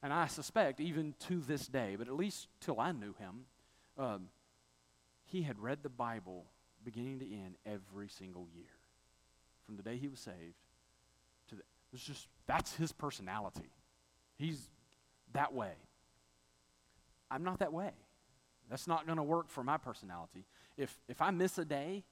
And 0.03 0.13
I 0.13 0.27
suspect, 0.27 0.79
even 0.79 1.15
to 1.27 1.39
this 1.39 1.65
day, 1.65 1.95
but 1.97 2.07
at 2.07 2.13
least 2.13 2.47
till 2.59 2.79
I 2.79 2.91
knew 2.91 3.15
him, 3.17 3.45
um, 3.97 4.27
he 5.33 5.41
had 5.41 5.59
read 5.59 5.79
the 5.81 5.89
Bible 5.89 6.45
beginning 6.85 7.17
to 7.19 7.25
end 7.25 7.55
every 7.65 8.07
single 8.07 8.47
year. 8.55 8.69
From 9.65 9.75
the 9.77 9.81
day 9.81 9.97
he 9.97 10.07
was 10.07 10.19
saved 10.19 10.61
to 11.49 11.55
the, 11.55 11.63
it's 11.91 12.03
just 12.03 12.27
that's 12.45 12.75
his 12.75 12.91
personality. 12.91 13.71
He's 14.37 14.69
that 15.33 15.51
way. 15.51 15.71
I'm 17.31 17.43
not 17.43 17.59
that 17.59 17.73
way. 17.73 17.89
That's 18.69 18.87
not 18.87 19.07
going 19.07 19.17
to 19.17 19.23
work 19.23 19.49
for 19.49 19.63
my 19.63 19.77
personality. 19.77 20.45
If 20.77 20.95
if 21.07 21.19
I 21.19 21.31
miss 21.31 21.57
a 21.57 21.65
day, 21.65 22.03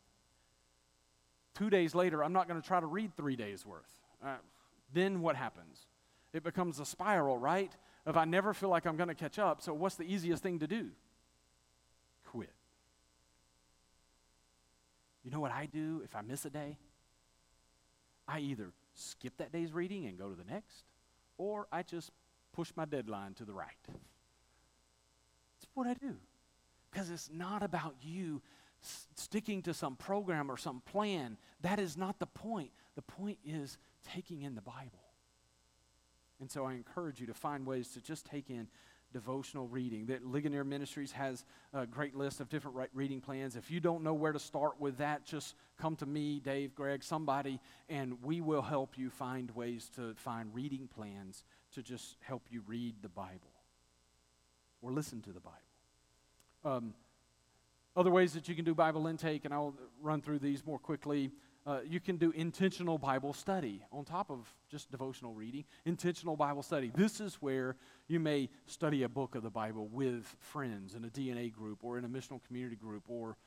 two 1.53 1.69
days 1.69 1.93
later, 1.93 2.23
I'm 2.23 2.33
not 2.33 2.47
going 2.47 2.59
to 2.59 2.67
try 2.67 2.79
to 2.79 2.87
read 2.87 3.15
three 3.15 3.35
days 3.35 3.67
worth. 3.67 3.99
Uh, 4.25 4.37
then 4.93 5.21
what 5.21 5.35
happens? 5.35 5.85
It 6.33 6.43
becomes 6.43 6.79
a 6.79 6.85
spiral, 6.85 7.37
right? 7.37 7.71
If 8.07 8.17
I 8.17 8.25
never 8.25 8.55
feel 8.55 8.69
like 8.69 8.87
I'm 8.87 8.97
going 8.97 9.09
to 9.09 9.15
catch 9.15 9.37
up, 9.37 9.61
so 9.61 9.75
what's 9.75 9.95
the 9.95 10.11
easiest 10.11 10.41
thing 10.41 10.57
to 10.57 10.67
do? 10.67 10.89
You 15.23 15.31
know 15.31 15.39
what 15.39 15.51
I 15.51 15.67
do 15.67 16.01
if 16.03 16.15
I 16.15 16.21
miss 16.21 16.45
a 16.45 16.49
day? 16.49 16.77
I 18.27 18.39
either 18.39 18.71
skip 18.95 19.37
that 19.37 19.51
day's 19.51 19.71
reading 19.71 20.05
and 20.05 20.17
go 20.17 20.29
to 20.29 20.35
the 20.35 20.49
next, 20.49 20.85
or 21.37 21.67
I 21.71 21.83
just 21.83 22.11
push 22.53 22.71
my 22.75 22.85
deadline 22.85 23.33
to 23.35 23.45
the 23.45 23.53
right. 23.53 23.69
That's 23.87 25.67
what 25.73 25.87
I 25.87 25.93
do. 25.93 26.15
Because 26.91 27.09
it's 27.09 27.29
not 27.31 27.63
about 27.63 27.95
you 28.01 28.41
s- 28.83 29.07
sticking 29.15 29.61
to 29.63 29.73
some 29.73 29.95
program 29.95 30.51
or 30.51 30.57
some 30.57 30.81
plan. 30.81 31.37
That 31.61 31.79
is 31.79 31.97
not 31.97 32.19
the 32.19 32.25
point. 32.25 32.71
The 32.95 33.01
point 33.01 33.37
is 33.45 33.77
taking 34.13 34.41
in 34.41 34.55
the 34.55 34.61
Bible. 34.61 34.99
And 36.39 36.49
so 36.51 36.65
I 36.65 36.73
encourage 36.73 37.21
you 37.21 37.27
to 37.27 37.33
find 37.33 37.65
ways 37.65 37.89
to 37.89 38.01
just 38.01 38.25
take 38.25 38.49
in 38.49 38.67
devotional 39.11 39.67
reading. 39.67 40.05
That 40.07 40.25
Ligonier 40.25 40.63
Ministries 40.63 41.11
has 41.11 41.45
a 41.73 41.85
great 41.85 42.15
list 42.15 42.39
of 42.39 42.49
different 42.49 42.89
reading 42.93 43.21
plans. 43.21 43.55
If 43.55 43.71
you 43.71 43.79
don't 43.79 44.03
know 44.03 44.13
where 44.13 44.31
to 44.31 44.39
start 44.39 44.79
with 44.79 44.97
that, 44.97 45.25
just 45.25 45.55
come 45.79 45.95
to 45.97 46.05
me, 46.05 46.39
Dave, 46.39 46.75
Greg, 46.75 47.03
somebody, 47.03 47.59
and 47.89 48.21
we 48.23 48.41
will 48.41 48.61
help 48.61 48.97
you 48.97 49.09
find 49.09 49.51
ways 49.51 49.89
to 49.95 50.13
find 50.15 50.53
reading 50.53 50.87
plans 50.87 51.43
to 51.73 51.81
just 51.81 52.17
help 52.21 52.43
you 52.49 52.63
read 52.67 52.95
the 53.01 53.09
Bible 53.09 53.51
or 54.81 54.91
listen 54.91 55.21
to 55.21 55.31
the 55.31 55.39
Bible. 55.39 55.57
Um, 56.63 56.93
other 57.95 58.11
ways 58.11 58.33
that 58.33 58.47
you 58.47 58.55
can 58.55 58.63
do 58.63 58.73
Bible 58.73 59.07
intake, 59.07 59.45
and 59.45 59.53
I'll 59.53 59.75
run 60.01 60.21
through 60.21 60.39
these 60.39 60.65
more 60.65 60.79
quickly. 60.79 61.31
Uh, 61.65 61.79
you 61.87 61.99
can 61.99 62.17
do 62.17 62.31
intentional 62.31 62.97
Bible 62.97 63.33
study 63.33 63.83
on 63.91 64.03
top 64.03 64.31
of 64.31 64.47
just 64.69 64.89
devotional 64.89 65.33
reading. 65.33 65.63
Intentional 65.85 66.35
Bible 66.35 66.63
study. 66.63 66.91
This 66.95 67.19
is 67.19 67.35
where 67.35 67.75
you 68.07 68.19
may 68.19 68.49
study 68.65 69.03
a 69.03 69.09
book 69.09 69.35
of 69.35 69.43
the 69.43 69.49
Bible 69.49 69.87
with 69.87 70.35
friends 70.39 70.95
in 70.95 71.05
a 71.05 71.09
DNA 71.09 71.51
group 71.51 71.83
or 71.83 71.97
in 71.97 72.05
a 72.05 72.09
missional 72.09 72.43
community 72.43 72.75
group 72.75 73.03
or 73.07 73.37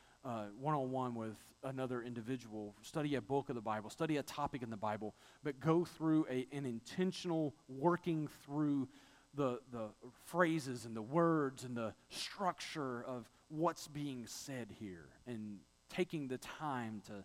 one 0.58 0.74
on 0.74 0.90
one 0.90 1.14
with 1.14 1.36
another 1.62 2.02
individual. 2.02 2.74
Study 2.82 3.14
a 3.16 3.20
book 3.20 3.48
of 3.48 3.54
the 3.54 3.60
Bible, 3.60 3.90
study 3.90 4.16
a 4.16 4.22
topic 4.22 4.62
in 4.62 4.70
the 4.70 4.76
Bible, 4.76 5.14
but 5.42 5.60
go 5.60 5.84
through 5.84 6.26
a, 6.30 6.46
an 6.52 6.64
intentional 6.64 7.54
working 7.68 8.28
through 8.44 8.88
the, 9.34 9.58
the 9.72 9.88
phrases 10.26 10.84
and 10.84 10.96
the 10.96 11.02
words 11.02 11.64
and 11.64 11.76
the 11.76 11.92
structure 12.08 13.04
of 13.04 13.28
what's 13.48 13.88
being 13.88 14.24
said 14.26 14.68
here 14.78 15.08
and 15.26 15.58
taking 15.90 16.28
the 16.28 16.38
time 16.38 17.02
to 17.06 17.24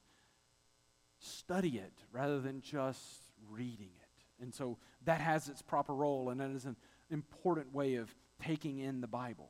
study 1.20 1.78
it 1.78 1.94
rather 2.12 2.40
than 2.40 2.62
just 2.62 3.22
reading 3.50 3.90
it. 4.00 4.44
And 4.44 4.54
so 4.54 4.78
that 5.06 5.22
has 5.22 5.50
its 5.50 5.62
proper 5.62 5.94
role, 5.94 6.30
and 6.30 6.40
that 6.40 6.50
is 6.52 6.66
an 6.66 6.76
important 7.10 7.74
way 7.74 7.96
of 7.96 8.14
taking 8.42 8.80
in 8.80 9.02
the 9.02 9.08
Bible. 9.08 9.50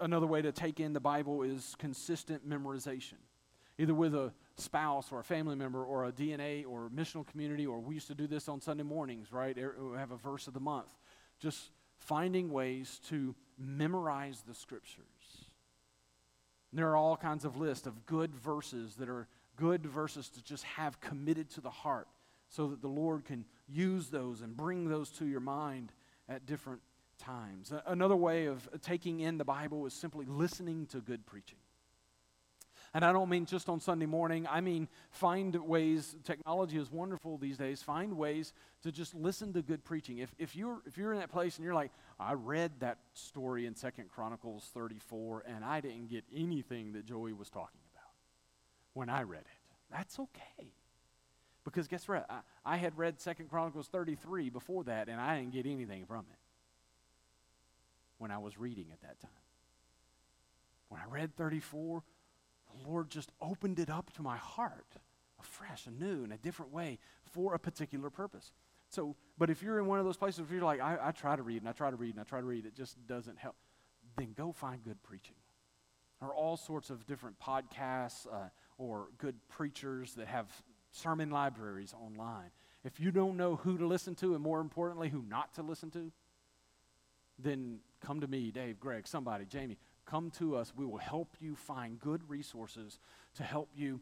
Another 0.00 0.26
way 0.26 0.42
to 0.42 0.52
take 0.52 0.80
in 0.80 0.92
the 0.92 1.00
Bible 1.00 1.42
is 1.42 1.74
consistent 1.78 2.48
memorization, 2.48 3.18
either 3.78 3.94
with 3.94 4.14
a 4.14 4.32
spouse 4.56 5.12
or 5.12 5.20
a 5.20 5.24
family 5.24 5.54
member 5.54 5.84
or 5.84 6.06
a 6.06 6.12
DNA 6.12 6.64
or 6.66 6.90
missional 6.94 7.26
community, 7.26 7.66
or 7.66 7.78
we 7.78 7.94
used 7.94 8.08
to 8.08 8.14
do 8.14 8.26
this 8.26 8.48
on 8.48 8.60
Sunday 8.60 8.82
mornings, 8.82 9.32
right? 9.32 9.56
Er, 9.58 9.76
we 9.78 9.96
have 9.98 10.10
a 10.10 10.16
verse 10.16 10.46
of 10.48 10.54
the 10.54 10.60
month. 10.60 10.92
Just 11.38 11.70
finding 11.98 12.50
ways 12.50 13.00
to 13.08 13.34
memorize 13.58 14.42
the 14.46 14.54
scriptures. 14.54 15.04
And 16.70 16.78
there 16.78 16.88
are 16.88 16.96
all 16.96 17.16
kinds 17.16 17.44
of 17.44 17.56
lists 17.56 17.86
of 17.86 18.06
good 18.06 18.34
verses 18.34 18.96
that 18.96 19.08
are 19.08 19.28
good 19.56 19.86
verses 19.86 20.28
to 20.30 20.42
just 20.42 20.64
have 20.64 21.00
committed 21.00 21.50
to 21.50 21.60
the 21.60 21.70
heart 21.70 22.08
so 22.48 22.68
that 22.68 22.80
the 22.82 22.88
Lord 22.88 23.24
can 23.24 23.44
use 23.68 24.08
those 24.08 24.40
and 24.40 24.56
bring 24.56 24.88
those 24.88 25.10
to 25.12 25.26
your 25.26 25.40
mind 25.40 25.92
at 26.28 26.46
different 26.46 26.80
times. 27.18 27.72
Another 27.86 28.16
way 28.16 28.46
of 28.46 28.68
taking 28.82 29.20
in 29.20 29.38
the 29.38 29.44
Bible 29.44 29.86
is 29.86 29.94
simply 29.94 30.26
listening 30.26 30.86
to 30.86 30.98
good 30.98 31.26
preaching. 31.26 31.58
And 32.94 33.04
I 33.04 33.12
don't 33.12 33.28
mean 33.28 33.44
just 33.44 33.68
on 33.68 33.80
Sunday 33.80 34.06
morning. 34.06 34.46
I 34.48 34.60
mean, 34.60 34.88
find 35.10 35.54
ways, 35.54 36.16
technology 36.24 36.78
is 36.78 36.90
wonderful 36.90 37.36
these 37.36 37.58
days. 37.58 37.82
Find 37.82 38.16
ways 38.16 38.54
to 38.84 38.92
just 38.92 39.14
listen 39.14 39.52
to 39.54 39.60
good 39.62 39.84
preaching. 39.84 40.18
If, 40.18 40.34
if, 40.38 40.56
you're, 40.56 40.78
if 40.86 40.96
you're 40.96 41.12
in 41.12 41.18
that 41.18 41.30
place 41.30 41.56
and 41.56 41.64
you're 41.64 41.74
like, 41.74 41.90
I 42.18 42.32
read 42.32 42.72
that 42.80 42.98
story 43.12 43.66
in 43.66 43.74
Second 43.74 44.08
Chronicles 44.08 44.70
34 44.72 45.44
and 45.46 45.64
I 45.64 45.80
didn't 45.80 46.08
get 46.08 46.24
anything 46.34 46.92
that 46.92 47.04
Joey 47.04 47.34
was 47.34 47.50
talking 47.50 47.80
when 48.96 49.10
I 49.10 49.24
read 49.24 49.42
it, 49.42 49.92
that's 49.92 50.18
okay. 50.18 50.72
Because 51.64 51.86
guess 51.86 52.08
what? 52.08 52.24
I, 52.30 52.38
I 52.64 52.76
had 52.78 52.96
read 52.96 53.20
Second 53.20 53.50
Chronicles 53.50 53.88
33 53.88 54.48
before 54.48 54.84
that 54.84 55.08
and 55.08 55.20
I 55.20 55.38
didn't 55.38 55.52
get 55.52 55.66
anything 55.66 56.06
from 56.06 56.20
it 56.30 56.38
when 58.16 58.30
I 58.30 58.38
was 58.38 58.58
reading 58.58 58.86
at 58.90 59.02
that 59.02 59.20
time. 59.20 59.30
When 60.88 60.98
I 60.98 61.04
read 61.10 61.36
34, 61.36 62.02
the 62.72 62.88
Lord 62.88 63.10
just 63.10 63.32
opened 63.38 63.78
it 63.80 63.90
up 63.90 64.14
to 64.14 64.22
my 64.22 64.38
heart 64.38 64.96
afresh, 65.38 65.86
anew, 65.86 66.24
in 66.24 66.32
a 66.32 66.38
different 66.38 66.72
way 66.72 66.98
for 67.30 67.52
a 67.52 67.58
particular 67.58 68.08
purpose. 68.08 68.52
So, 68.88 69.14
but 69.36 69.50
if 69.50 69.62
you're 69.62 69.78
in 69.78 69.84
one 69.84 69.98
of 69.98 70.06
those 70.06 70.16
places, 70.16 70.40
where 70.40 70.54
you're 70.54 70.64
like, 70.64 70.80
I, 70.80 70.96
I 71.02 71.10
try 71.10 71.36
to 71.36 71.42
read 71.42 71.60
and 71.60 71.68
I 71.68 71.72
try 71.72 71.90
to 71.90 71.96
read 71.96 72.14
and 72.14 72.20
I 72.20 72.24
try 72.24 72.40
to 72.40 72.46
read, 72.46 72.64
it 72.64 72.74
just 72.74 72.96
doesn't 73.06 73.36
help, 73.36 73.56
then 74.16 74.32
go 74.34 74.52
find 74.52 74.82
good 74.82 75.02
preaching. 75.02 75.36
There 76.20 76.30
are 76.30 76.34
all 76.34 76.56
sorts 76.56 76.88
of 76.88 77.06
different 77.06 77.38
podcasts 77.38 78.26
uh, 78.26 78.48
or 78.78 79.08
good 79.18 79.36
preachers 79.48 80.14
that 80.14 80.28
have 80.28 80.46
sermon 80.90 81.30
libraries 81.30 81.94
online. 81.94 82.50
If 82.84 83.00
you 83.00 83.10
don't 83.10 83.36
know 83.36 83.56
who 83.56 83.78
to 83.78 83.86
listen 83.86 84.14
to 84.16 84.34
and 84.34 84.42
more 84.42 84.60
importantly, 84.60 85.08
who 85.08 85.22
not 85.22 85.54
to 85.54 85.62
listen 85.62 85.90
to, 85.90 86.12
then 87.38 87.80
come 88.00 88.20
to 88.20 88.26
me, 88.26 88.50
Dave, 88.50 88.78
Greg, 88.80 89.06
somebody, 89.06 89.44
Jamie. 89.44 89.78
Come 90.06 90.30
to 90.38 90.56
us. 90.56 90.72
We 90.74 90.86
will 90.86 90.98
help 90.98 91.36
you 91.40 91.56
find 91.56 91.98
good 91.98 92.22
resources 92.28 93.00
to 93.34 93.42
help 93.42 93.70
you 93.74 94.00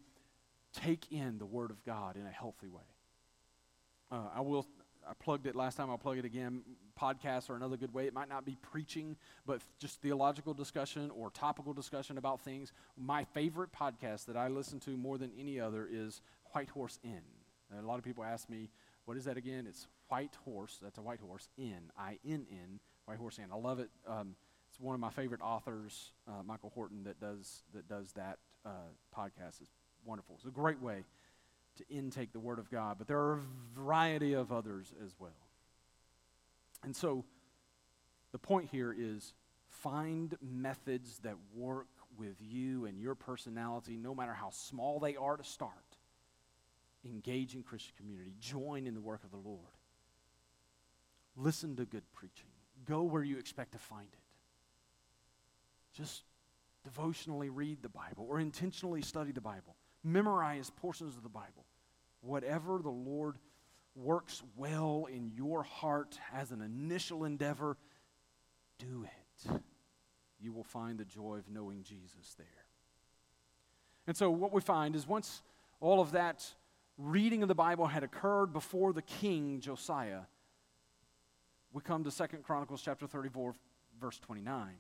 take 0.72 1.11
in 1.11 1.39
the 1.39 1.47
Word 1.47 1.70
of 1.70 1.83
God 1.85 2.16
in 2.16 2.27
a 2.27 2.31
healthy 2.31 2.68
way. 2.68 2.83
Uh, 4.12 4.29
I 4.35 4.41
will. 4.43 4.66
I 5.09 5.12
plugged 5.14 5.46
it 5.46 5.55
last 5.55 5.76
time. 5.76 5.90
I'll 5.90 5.98
plug 5.98 6.18
it 6.18 6.24
again. 6.24 6.62
Podcasts 7.00 7.50
are 7.50 7.57
another 7.57 7.76
good 7.76 7.92
way. 7.92 8.07
It 8.07 8.14
might 8.14 8.28
not 8.28 8.44
be 8.44 8.57
preaching, 8.62 9.16
but 9.46 9.61
just 9.78 10.00
theological 10.00 10.55
discussion 10.55 11.11
or 11.11 11.30
topical 11.30 11.72
discussion 11.72 12.18
about 12.18 12.40
things. 12.40 12.72
My 12.96 13.24
favorite 13.24 13.70
podcast 13.72 14.26
that 14.26 14.36
I 14.36 14.48
listen 14.48 14.80
to 14.80 14.90
more 14.90 15.18
than 15.18 15.30
any 15.38 15.61
other 15.61 15.88
is 15.90 16.20
White 16.52 16.70
Horse 16.70 16.98
Inn. 17.02 17.22
a 17.76 17.82
lot 17.82 17.98
of 17.98 18.05
people 18.05 18.22
ask 18.22 18.48
me, 18.48 18.70
"What 19.05 19.16
is 19.16 19.24
that 19.24 19.36
again?" 19.36 19.66
It's 19.66 19.88
White 20.09 20.36
Horse. 20.44 20.78
That's 20.80 20.98
a 20.98 21.02
White 21.02 21.20
Horse 21.20 21.48
Inn. 21.57 21.90
I 21.98 22.18
N 22.24 22.46
N 22.50 22.78
White 23.07 23.18
Horse 23.18 23.38
Inn. 23.38 23.50
I 23.52 23.57
love 23.57 23.80
it. 23.80 23.90
Um, 24.07 24.36
it's 24.68 24.78
one 24.78 24.94
of 24.94 25.00
my 25.00 25.11
favorite 25.11 25.40
authors, 25.40 26.12
uh, 26.28 26.42
Michael 26.44 26.70
Horton, 26.70 27.05
that 27.05 27.20
does 27.20 27.62
that 27.72 27.88
does 27.88 28.12
that 28.12 28.38
uh, 28.64 28.90
podcast. 29.16 29.61
It's 29.61 29.72
wonderful. 30.05 30.36
It's 30.36 30.44
a 30.46 30.50
great 30.50 30.80
way 30.80 31.05
to 31.77 31.89
intake 31.89 32.33
the 32.33 32.41
Word 32.41 32.59
of 32.59 32.70
God. 32.70 32.97
But 32.99 33.09
there 33.09 33.18
are 33.18 33.35
a 33.35 33.79
variety 33.79 34.33
of 34.33 34.53
others 34.53 34.93
as 35.05 35.14
well. 35.18 35.31
And 36.83 36.95
so, 36.95 37.25
the 38.33 38.39
point 38.39 38.68
here 38.70 38.95
is 38.97 39.33
find 39.68 40.37
methods 40.43 41.18
that 41.20 41.37
work 41.55 41.89
with 42.16 42.37
you 42.41 42.85
and 42.85 43.01
your 43.01 43.14
personality, 43.14 43.97
no 43.97 44.14
matter 44.14 44.35
how 44.35 44.51
small 44.51 45.01
they 45.01 45.16
are 45.16 45.37
to 45.37 45.45
start. 45.45 45.70
Engage 47.05 47.55
in 47.55 47.62
Christian 47.62 47.95
community. 47.97 48.35
Join 48.41 48.87
in 48.87 48.95
the 48.95 49.01
work 49.01 49.25
of 49.25 49.31
the 49.31 49.37
Lord. 49.37 49.61
Listen 51.37 51.77
to 51.77 51.85
good 51.85 52.05
preaching. 52.12 52.49
Go 52.87 53.03
where 53.03 53.22
you 53.22 53.39
expect 53.39 53.72
to 53.72 53.79
find 53.79 54.09
it 54.12 54.18
just 55.95 56.25
devotionally 56.83 57.49
read 57.49 57.83
the 57.83 57.89
Bible 57.89 58.27
or 58.29 58.41
intentionally 58.41 59.01
study 59.01 59.33
the 59.33 59.41
Bible, 59.41 59.77
memorize 60.05 60.70
portions 60.70 61.16
of 61.16 61.22
the 61.22 61.28
Bible. 61.28 61.64
Whatever 62.20 62.78
the 62.78 62.90
Lord 62.90 63.36
works 63.96 64.42
well 64.57 65.07
in 65.11 65.30
your 65.34 65.62
heart 65.62 66.18
as 66.32 66.50
an 66.50 66.61
initial 66.61 67.24
endeavor, 67.24 67.76
do 68.78 69.05
it. 69.05 69.61
You 70.40 70.52
will 70.52 70.64
find 70.64 70.98
the 70.98 71.05
joy 71.05 71.36
of 71.36 71.48
knowing 71.50 71.82
Jesus 71.82 72.34
there. 72.36 72.46
And 74.07 74.16
so, 74.16 74.30
what 74.30 74.52
we 74.52 74.61
find 74.61 74.94
is 74.94 75.07
once 75.07 75.42
all 75.80 76.00
of 76.00 76.12
that 76.12 76.44
reading 76.98 77.42
of 77.42 77.48
the 77.48 77.55
Bible 77.55 77.86
had 77.86 78.02
occurred 78.02 78.52
before 78.52 78.92
the 78.92 79.02
king 79.02 79.61
Josiah, 79.61 80.22
we 81.72 81.80
come 81.80 82.05
to 82.05 82.11
Second 82.11 82.44
Chronicles 82.44 82.82
chapter 82.82 83.07
34, 83.07 83.55
verse 84.00 84.18
29. 84.20 84.74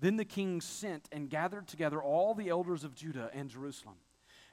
Then 0.00 0.16
the 0.16 0.24
king 0.24 0.60
sent 0.60 1.08
and 1.12 1.30
gathered 1.30 1.68
together 1.68 2.02
all 2.02 2.34
the 2.34 2.48
elders 2.48 2.82
of 2.82 2.94
Judah 2.94 3.30
and 3.32 3.48
Jerusalem. 3.48 3.96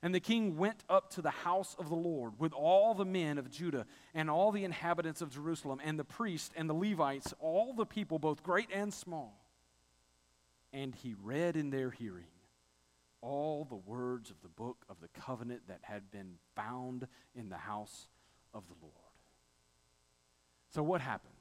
And 0.01 0.15
the 0.15 0.19
king 0.19 0.57
went 0.57 0.83
up 0.89 1.09
to 1.11 1.21
the 1.21 1.29
house 1.29 1.75
of 1.77 1.89
the 1.89 1.95
Lord 1.95 2.33
with 2.39 2.53
all 2.53 2.93
the 2.93 3.05
men 3.05 3.37
of 3.37 3.49
Judah 3.49 3.85
and 4.13 4.29
all 4.29 4.51
the 4.51 4.63
inhabitants 4.63 5.21
of 5.21 5.29
Jerusalem 5.29 5.81
and 5.83 5.99
the 5.99 6.05
priests 6.05 6.51
and 6.55 6.69
the 6.69 6.73
Levites, 6.73 7.33
all 7.39 7.73
the 7.73 7.85
people, 7.85 8.17
both 8.17 8.41
great 8.41 8.69
and 8.73 8.93
small. 8.93 9.37
And 10.71 10.95
he 10.95 11.15
read 11.21 11.57
in 11.57 11.69
their 11.69 11.91
hearing 11.91 12.27
all 13.21 13.65
the 13.65 13.75
words 13.75 14.29
of 14.29 14.41
the 14.41 14.47
book 14.47 14.85
of 14.89 15.01
the 15.01 15.09
covenant 15.09 15.63
that 15.67 15.79
had 15.81 16.09
been 16.11 16.35
found 16.55 17.07
in 17.35 17.49
the 17.49 17.57
house 17.57 18.07
of 18.53 18.63
the 18.67 18.75
Lord. 18.81 18.93
So, 20.69 20.83
what 20.83 21.01
happens? 21.01 21.33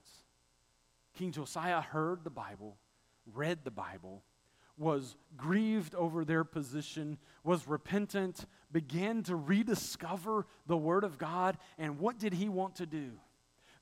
King 1.16 1.30
Josiah 1.30 1.80
heard 1.80 2.24
the 2.24 2.30
Bible 2.30 2.76
read 3.34 3.58
the 3.64 3.70
Bible, 3.70 4.22
was 4.78 5.16
grieved 5.36 5.94
over 5.94 6.24
their 6.24 6.44
position, 6.44 7.18
was 7.44 7.66
repentant, 7.66 8.46
began 8.72 9.22
to 9.24 9.36
rediscover 9.36 10.46
the 10.66 10.76
Word 10.76 11.04
of 11.04 11.18
God. 11.18 11.58
And 11.78 11.98
what 11.98 12.18
did 12.18 12.32
he 12.32 12.48
want 12.48 12.76
to 12.76 12.86
do? 12.86 13.12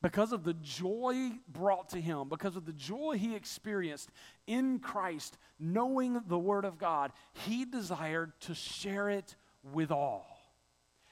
Because 0.03 0.33
of 0.33 0.45
the 0.45 0.55
joy 0.55 1.33
brought 1.49 1.89
to 1.91 2.01
him, 2.01 2.29
because 2.29 2.57
of 2.57 2.67
the 2.67 2.73
joy 2.73 3.17
he 3.19 3.35
experienced 3.35 4.11
in 4.47 4.79
Christ, 4.79 5.39
knowing 5.59 6.23
the 6.29 6.39
Word 6.39 6.65
of 6.65 6.79
God, 6.79 7.13
he 7.33 7.65
desired 7.65 8.33
to 8.43 8.55
share 8.55 9.09
it 9.09 9.37
with 9.73 9.91
all. 9.91 10.27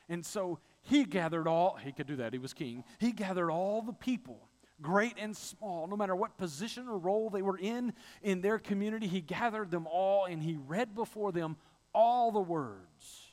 And 0.09 0.24
so 0.24 0.59
he 0.82 1.05
gathered 1.05 1.49
all, 1.49 1.76
he 1.82 1.93
could 1.93 2.07
do 2.07 2.16
that, 2.16 2.32
he 2.32 2.39
was 2.39 2.53
king. 2.53 2.85
He 2.99 3.12
gathered 3.12 3.51
all 3.51 3.82
the 3.82 3.93
people 3.93 4.49
great 4.83 5.14
and 5.18 5.37
small, 5.37 5.87
no 5.87 5.97
matter 5.97 6.16
what 6.16 6.37
position 6.37 6.89
or 6.89 6.99
role 6.99 7.31
they 7.31 7.43
were 7.43 7.59
in 7.59 7.93
in 8.22 8.41
their 8.41 8.59
community, 8.59 9.07
he 9.07 9.20
gathered 9.20 9.70
them 9.70 9.87
all 9.87 10.25
and 10.25 10.43
he 10.43 10.57
read 10.66 10.95
before 10.95 11.33
them 11.33 11.57
all 11.93 12.33
the 12.33 12.41
words 12.41 13.29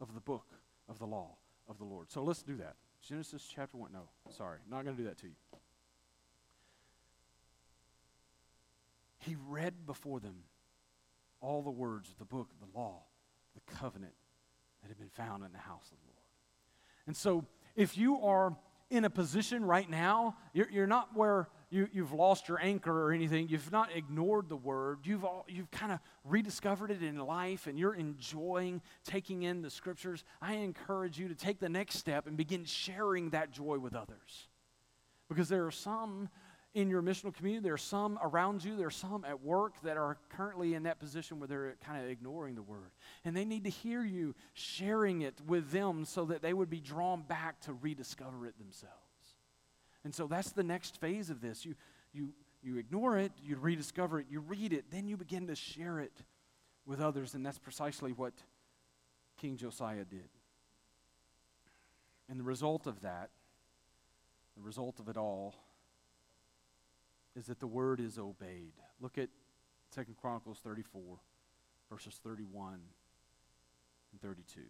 of 0.00 0.14
the 0.14 0.20
book 0.20 0.46
of 0.88 0.98
the 0.98 1.06
law 1.06 1.36
of 1.68 1.78
the 1.78 1.84
Lord. 1.84 2.10
So 2.10 2.22
let's 2.22 2.42
do 2.42 2.56
that. 2.56 2.76
Genesis 3.06 3.48
chapter 3.54 3.76
1. 3.76 3.92
No, 3.92 4.08
sorry, 4.30 4.58
not 4.70 4.84
going 4.84 4.96
to 4.96 5.02
do 5.02 5.08
that 5.08 5.18
to 5.18 5.26
you. 5.26 5.34
He 9.18 9.36
read 9.48 9.86
before 9.86 10.20
them 10.20 10.36
all 11.40 11.62
the 11.62 11.70
words 11.70 12.10
of 12.10 12.18
the 12.18 12.24
book 12.24 12.48
of 12.52 12.60
the 12.60 12.78
law, 12.78 13.02
the 13.54 13.74
covenant 13.74 14.14
that 14.82 14.88
had 14.88 14.98
been 14.98 15.08
found 15.08 15.44
in 15.44 15.52
the 15.52 15.58
house 15.58 15.90
of 15.90 15.98
the 15.98 16.06
Lord. 16.06 16.16
And 17.06 17.16
so, 17.16 17.44
if 17.74 17.98
you 17.98 18.20
are 18.22 18.56
in 18.90 19.04
a 19.04 19.10
position 19.10 19.64
right 19.64 19.88
now, 19.88 20.36
you're, 20.52 20.70
you're 20.70 20.86
not 20.86 21.08
where 21.14 21.48
you, 21.70 21.88
you've 21.92 22.12
lost 22.12 22.48
your 22.48 22.60
anchor 22.60 23.06
or 23.06 23.12
anything. 23.12 23.48
You've 23.48 23.72
not 23.72 23.90
ignored 23.94 24.48
the 24.48 24.56
word. 24.56 25.00
You've, 25.04 25.24
you've 25.48 25.70
kind 25.70 25.90
of 25.90 25.98
rediscovered 26.24 26.90
it 26.90 27.02
in 27.02 27.18
life 27.18 27.66
and 27.66 27.78
you're 27.78 27.94
enjoying 27.94 28.80
taking 29.04 29.42
in 29.42 29.62
the 29.62 29.70
scriptures. 29.70 30.24
I 30.40 30.54
encourage 30.54 31.18
you 31.18 31.28
to 31.28 31.34
take 31.34 31.58
the 31.58 31.68
next 31.68 31.96
step 31.96 32.26
and 32.26 32.36
begin 32.36 32.64
sharing 32.64 33.30
that 33.30 33.50
joy 33.50 33.78
with 33.78 33.94
others. 33.94 34.48
Because 35.28 35.48
there 35.48 35.66
are 35.66 35.72
some 35.72 36.28
in 36.76 36.90
your 36.90 37.00
missional 37.00 37.34
community, 37.34 37.62
there 37.64 37.72
are 37.72 37.78
some 37.78 38.18
around 38.22 38.62
you, 38.62 38.76
there 38.76 38.88
are 38.88 38.90
some 38.90 39.24
at 39.24 39.42
work 39.42 39.72
that 39.82 39.96
are 39.96 40.18
currently 40.28 40.74
in 40.74 40.82
that 40.82 41.00
position 41.00 41.40
where 41.40 41.48
they're 41.48 41.74
kind 41.82 42.04
of 42.04 42.10
ignoring 42.10 42.54
the 42.54 42.62
word. 42.62 42.90
And 43.24 43.34
they 43.34 43.46
need 43.46 43.64
to 43.64 43.70
hear 43.70 44.04
you 44.04 44.34
sharing 44.52 45.22
it 45.22 45.40
with 45.46 45.70
them 45.70 46.04
so 46.04 46.26
that 46.26 46.42
they 46.42 46.52
would 46.52 46.68
be 46.68 46.80
drawn 46.80 47.22
back 47.22 47.60
to 47.62 47.72
rediscover 47.72 48.46
it 48.46 48.58
themselves. 48.58 48.92
And 50.04 50.14
so 50.14 50.26
that's 50.26 50.50
the 50.50 50.62
next 50.62 51.00
phase 51.00 51.30
of 51.30 51.40
this. 51.40 51.64
You, 51.64 51.76
you, 52.12 52.34
you 52.62 52.76
ignore 52.76 53.16
it, 53.16 53.32
you 53.42 53.56
rediscover 53.56 54.20
it, 54.20 54.26
you 54.28 54.40
read 54.40 54.74
it, 54.74 54.90
then 54.90 55.08
you 55.08 55.16
begin 55.16 55.46
to 55.46 55.56
share 55.56 55.98
it 55.98 56.12
with 56.84 57.00
others. 57.00 57.32
And 57.32 57.44
that's 57.44 57.58
precisely 57.58 58.12
what 58.12 58.34
King 59.40 59.56
Josiah 59.56 60.04
did. 60.04 60.28
And 62.28 62.38
the 62.38 62.44
result 62.44 62.86
of 62.86 63.00
that, 63.00 63.30
the 64.58 64.62
result 64.62 65.00
of 65.00 65.08
it 65.08 65.16
all, 65.16 65.54
is 67.36 67.46
that 67.46 67.60
the 67.60 67.66
word 67.66 68.00
is 68.00 68.18
obeyed. 68.18 68.72
Look 69.00 69.18
at 69.18 69.28
Second 69.90 70.16
Chronicles 70.16 70.58
34, 70.64 71.02
verses 71.90 72.18
31 72.22 72.80
and 74.12 74.20
32. 74.20 74.60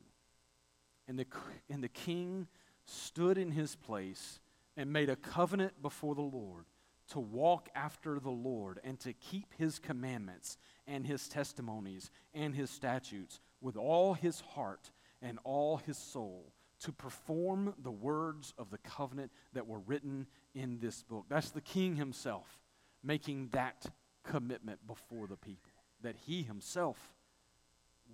And 1.08 1.18
the, 1.18 1.26
and 1.70 1.82
the 1.82 1.88
king 1.88 2.48
stood 2.84 3.38
in 3.38 3.52
his 3.52 3.76
place 3.76 4.40
and 4.76 4.92
made 4.92 5.08
a 5.08 5.16
covenant 5.16 5.80
before 5.80 6.14
the 6.14 6.22
Lord 6.22 6.66
to 7.10 7.20
walk 7.20 7.68
after 7.74 8.18
the 8.18 8.30
Lord 8.30 8.80
and 8.82 8.98
to 9.00 9.12
keep 9.12 9.54
his 9.56 9.78
commandments 9.78 10.58
and 10.86 11.06
his 11.06 11.28
testimonies 11.28 12.10
and 12.34 12.54
his 12.54 12.68
statutes 12.68 13.40
with 13.60 13.76
all 13.76 14.14
his 14.14 14.40
heart 14.40 14.90
and 15.22 15.38
all 15.44 15.76
his 15.78 15.96
soul 15.96 16.52
to 16.80 16.92
perform 16.92 17.74
the 17.82 17.90
words 17.90 18.52
of 18.58 18.70
the 18.70 18.78
covenant 18.78 19.30
that 19.54 19.66
were 19.66 19.78
written 19.80 20.26
in 20.56 20.80
this 20.80 21.02
book. 21.02 21.26
That's 21.28 21.50
the 21.50 21.60
king 21.60 21.94
himself 21.94 22.58
making 23.04 23.50
that 23.52 23.86
commitment 24.24 24.84
before 24.86 25.28
the 25.28 25.36
people, 25.36 25.70
that 26.02 26.16
he 26.26 26.42
himself 26.42 26.98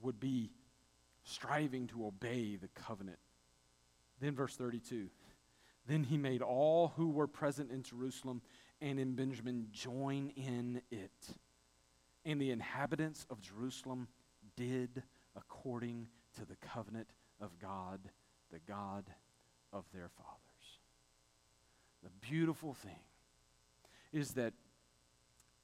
would 0.03 0.21
be 0.21 0.51
striving 1.25 1.87
to 1.87 2.05
obey 2.05 2.57
the 2.57 2.69
covenant. 2.69 3.19
Then, 4.21 4.35
verse 4.35 4.57
32 4.57 5.09
then 5.87 6.05
he 6.05 6.17
made 6.17 6.43
all 6.43 6.93
who 6.97 7.11
were 7.11 7.27
present 7.27 7.71
in 7.71 7.83
Jerusalem 7.83 8.41
and 8.81 8.99
in 8.99 9.15
Benjamin 9.15 9.67
join 9.73 10.33
in 10.37 10.81
it. 10.91 11.37
And 12.25 12.41
the 12.41 12.51
inhabitants 12.51 13.27
of 13.31 13.41
Jerusalem 13.41 14.09
did 14.57 15.03
according 15.37 16.09
to 16.37 16.45
the 16.45 16.57
covenant 16.57 17.09
of 17.41 17.59
God, 17.59 18.01
the 18.53 18.61
God 18.61 19.05
of 19.73 19.85
their 19.93 20.09
fathers. 20.09 20.52
The 22.03 22.11
beautiful 22.21 22.75
thing 22.75 23.01
is 24.13 24.33
that 24.33 24.53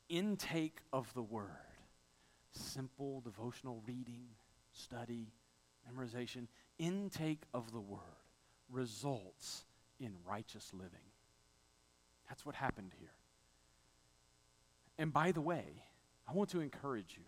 intake 0.09 0.79
of 0.93 1.13
the 1.15 1.23
word, 1.23 1.47
simple 2.53 3.21
devotional 3.21 3.83
reading, 3.87 4.27
study, 4.73 5.33
memorization, 5.89 6.47
intake 6.79 7.43
of 7.53 7.73
the 7.73 7.81
word 7.81 8.01
results 8.71 9.65
in 10.01 10.13
righteous 10.27 10.73
living. 10.73 11.09
That's 12.29 12.45
what 12.45 12.55
happened 12.55 12.93
here. 12.99 13.09
And 14.99 15.13
by 15.13 15.33
the 15.33 15.41
way, 15.41 15.85
I 16.29 16.33
want 16.33 16.51
to 16.51 16.61
encourage 16.61 17.15
you 17.17 17.25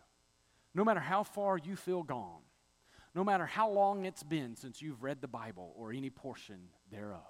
no 0.75 0.85
matter 0.85 1.01
how 1.01 1.23
far 1.23 1.59
you 1.59 1.75
feel 1.75 2.03
gone, 2.03 2.43
no 3.15 3.25
matter 3.25 3.47
how 3.47 3.69
long 3.71 4.05
it's 4.05 4.23
been 4.23 4.55
since 4.55 4.81
you've 4.81 5.03
read 5.03 5.21
the 5.21 5.29
Bible 5.29 5.73
or 5.77 5.93
any 5.93 6.11
portion 6.11 6.69
thereof, 6.93 7.21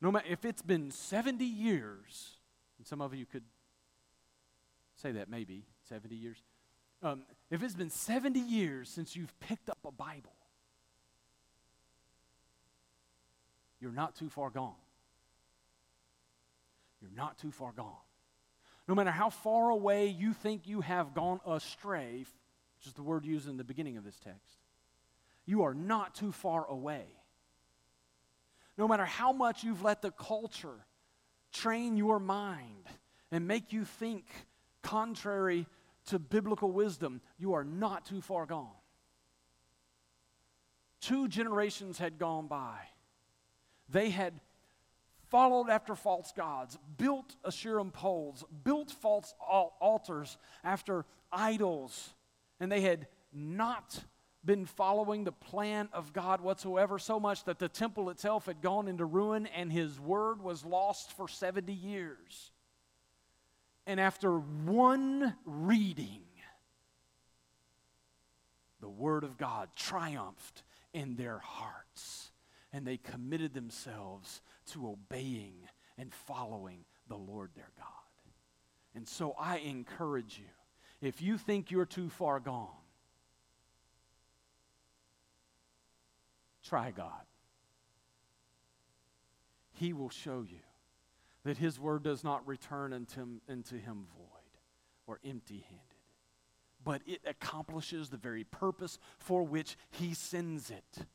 no 0.00 0.10
matter 0.10 0.26
if 0.28 0.44
it's 0.44 0.62
been 0.62 0.90
70 0.90 1.44
years, 1.44 2.36
and 2.78 2.86
some 2.86 3.00
of 3.00 3.14
you 3.14 3.26
could 3.26 3.44
say 4.96 5.12
that 5.12 5.28
maybe 5.28 5.64
70 5.88 6.14
years. 6.14 6.42
Um, 7.02 7.24
if 7.50 7.62
it's 7.62 7.74
been 7.74 7.90
70 7.90 8.40
years 8.40 8.88
since 8.88 9.14
you've 9.14 9.38
picked 9.40 9.68
up 9.68 9.78
a 9.86 9.92
Bible, 9.92 10.32
you're 13.80 13.92
not 13.92 14.16
too 14.16 14.30
far 14.30 14.50
gone. 14.50 14.74
You're 17.00 17.10
not 17.14 17.38
too 17.38 17.50
far 17.50 17.72
gone. 17.72 17.92
No 18.88 18.94
matter 18.94 19.10
how 19.10 19.30
far 19.30 19.70
away 19.70 20.06
you 20.08 20.32
think 20.32 20.66
you 20.66 20.80
have 20.80 21.14
gone 21.14 21.40
astray, 21.46 22.24
which 22.78 22.86
is 22.86 22.92
the 22.94 23.02
word 23.02 23.24
used 23.24 23.48
in 23.48 23.56
the 23.56 23.64
beginning 23.64 23.96
of 23.96 24.04
this 24.04 24.18
text, 24.18 24.58
you 25.46 25.62
are 25.64 25.74
not 25.74 26.14
too 26.14 26.32
far 26.32 26.66
away. 26.66 27.04
No 28.76 28.88
matter 28.88 29.04
how 29.04 29.32
much 29.32 29.62
you've 29.62 29.82
let 29.82 30.02
the 30.02 30.10
culture 30.10 30.86
train 31.52 31.96
your 31.96 32.18
mind 32.18 32.86
and 33.30 33.46
make 33.46 33.72
you 33.72 33.84
think 33.84 34.24
contrary 34.82 35.66
to 36.06 36.18
biblical 36.18 36.70
wisdom, 36.70 37.20
you 37.38 37.54
are 37.54 37.64
not 37.64 38.04
too 38.04 38.20
far 38.20 38.46
gone. 38.46 38.68
Two 41.00 41.28
generations 41.28 41.98
had 41.98 42.18
gone 42.18 42.46
by 42.46 42.78
they 43.88 44.10
had 44.10 44.40
followed 45.28 45.68
after 45.68 45.94
false 45.94 46.32
gods, 46.32 46.78
built 46.96 47.36
Asherim 47.44 47.92
poles, 47.92 48.44
built 48.64 48.90
false 48.90 49.34
altars 49.40 50.38
after 50.62 51.04
idols, 51.32 52.14
and 52.60 52.70
they 52.70 52.80
had 52.80 53.06
not 53.32 53.98
been 54.44 54.66
following 54.66 55.24
the 55.24 55.32
plan 55.32 55.88
of 55.92 56.12
God 56.12 56.40
whatsoever, 56.40 56.98
so 56.98 57.18
much 57.18 57.44
that 57.44 57.58
the 57.58 57.68
temple 57.68 58.10
itself 58.10 58.46
had 58.46 58.60
gone 58.60 58.88
into 58.88 59.04
ruin 59.04 59.46
and 59.46 59.72
his 59.72 59.98
word 59.98 60.42
was 60.42 60.64
lost 60.64 61.12
for 61.12 61.28
70 61.28 61.72
years. 61.72 62.52
And 63.86 64.00
after 64.00 64.38
one 64.38 65.34
reading, 65.44 66.22
the 68.80 68.88
word 68.88 69.24
of 69.24 69.36
God 69.36 69.68
triumphed 69.76 70.62
in 70.92 71.16
their 71.16 71.38
hearts 71.38 72.30
and 72.72 72.86
they 72.86 72.96
committed 72.96 73.54
themselves 73.54 74.42
to 74.72 74.88
obeying 74.88 75.54
and 75.96 76.12
following 76.12 76.84
the 77.08 77.16
Lord 77.16 77.50
their 77.54 77.70
God. 77.76 77.86
And 78.94 79.08
so 79.08 79.34
I 79.38 79.58
encourage 79.58 80.38
you 80.38 81.08
if 81.08 81.20
you 81.20 81.36
think 81.36 81.70
you're 81.70 81.84
too 81.84 82.08
far 82.08 82.40
gone, 82.40 82.68
try 86.64 86.90
God. 86.90 87.26
He 89.72 89.92
will 89.92 90.10
show 90.10 90.44
you 90.48 90.60
that 91.44 91.58
His 91.58 91.78
word 91.78 92.02
does 92.02 92.24
not 92.24 92.46
return 92.46 92.92
unto, 92.92 93.40
unto 93.48 93.78
Him 93.78 94.06
void 94.16 94.28
or 95.06 95.20
empty 95.24 95.64
handed, 95.68 95.80
but 96.82 97.02
it 97.06 97.20
accomplishes 97.26 98.08
the 98.08 98.16
very 98.16 98.44
purpose 98.44 98.98
for 99.18 99.42
which 99.42 99.76
He 99.90 100.14
sends 100.14 100.70
it. 100.70 101.06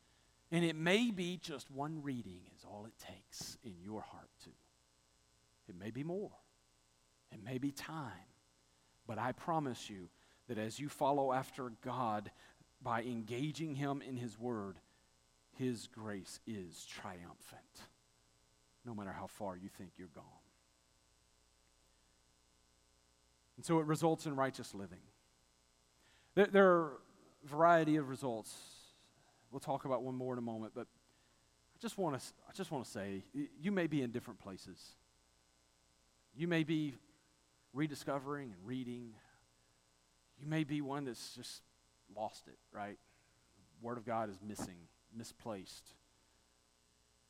And 0.51 0.65
it 0.65 0.75
may 0.75 1.11
be 1.11 1.39
just 1.41 1.69
one 1.69 2.01
reading 2.01 2.41
is 2.55 2.65
all 2.65 2.85
it 2.85 3.05
takes 3.05 3.57
in 3.63 3.75
your 3.83 4.01
heart, 4.01 4.29
too. 4.43 4.51
It 5.67 5.75
may 5.79 5.91
be 5.91 6.03
more, 6.03 6.31
it 7.31 7.43
may 7.43 7.57
be 7.57 7.71
time. 7.71 8.11
But 9.07 9.17
I 9.17 9.31
promise 9.31 9.89
you 9.89 10.09
that 10.47 10.57
as 10.57 10.79
you 10.79 10.89
follow 10.89 11.31
after 11.31 11.71
God 11.83 12.29
by 12.81 13.01
engaging 13.01 13.75
Him 13.75 14.03
in 14.07 14.17
His 14.17 14.37
Word, 14.37 14.77
His 15.59 15.87
grace 15.87 16.39
is 16.47 16.85
triumphant, 16.85 17.83
no 18.85 18.95
matter 18.95 19.11
how 19.11 19.27
far 19.27 19.55
you 19.55 19.69
think 19.69 19.91
you're 19.97 20.07
gone. 20.15 20.23
And 23.57 23.65
so 23.65 23.79
it 23.79 23.85
results 23.85 24.25
in 24.25 24.35
righteous 24.35 24.73
living. 24.73 25.01
There, 26.33 26.47
there 26.47 26.67
are 26.67 26.91
a 27.43 27.47
variety 27.47 27.97
of 27.97 28.09
results 28.09 28.55
We'll 29.51 29.59
talk 29.59 29.85
about 29.85 30.03
one 30.03 30.15
more 30.15 30.33
in 30.33 30.39
a 30.39 30.43
moment, 30.43 30.73
but 30.75 30.83
I 30.83 31.79
just 31.81 31.97
want 31.97 32.19
to 32.19 32.25
I 32.47 32.51
just 32.53 32.71
want 32.71 32.85
to 32.85 32.91
say 32.91 33.23
you 33.59 33.71
may 33.71 33.87
be 33.87 34.01
in 34.01 34.11
different 34.11 34.39
places. 34.39 34.79
You 36.35 36.47
may 36.47 36.63
be 36.63 36.93
rediscovering 37.73 38.51
and 38.51 38.65
reading. 38.65 39.13
You 40.39 40.47
may 40.47 40.63
be 40.63 40.81
one 40.81 41.05
that's 41.05 41.35
just 41.35 41.63
lost 42.15 42.47
it, 42.47 42.57
right? 42.71 42.97
Word 43.81 43.97
of 43.97 44.05
God 44.05 44.29
is 44.29 44.37
missing, 44.45 44.87
misplaced. 45.15 45.93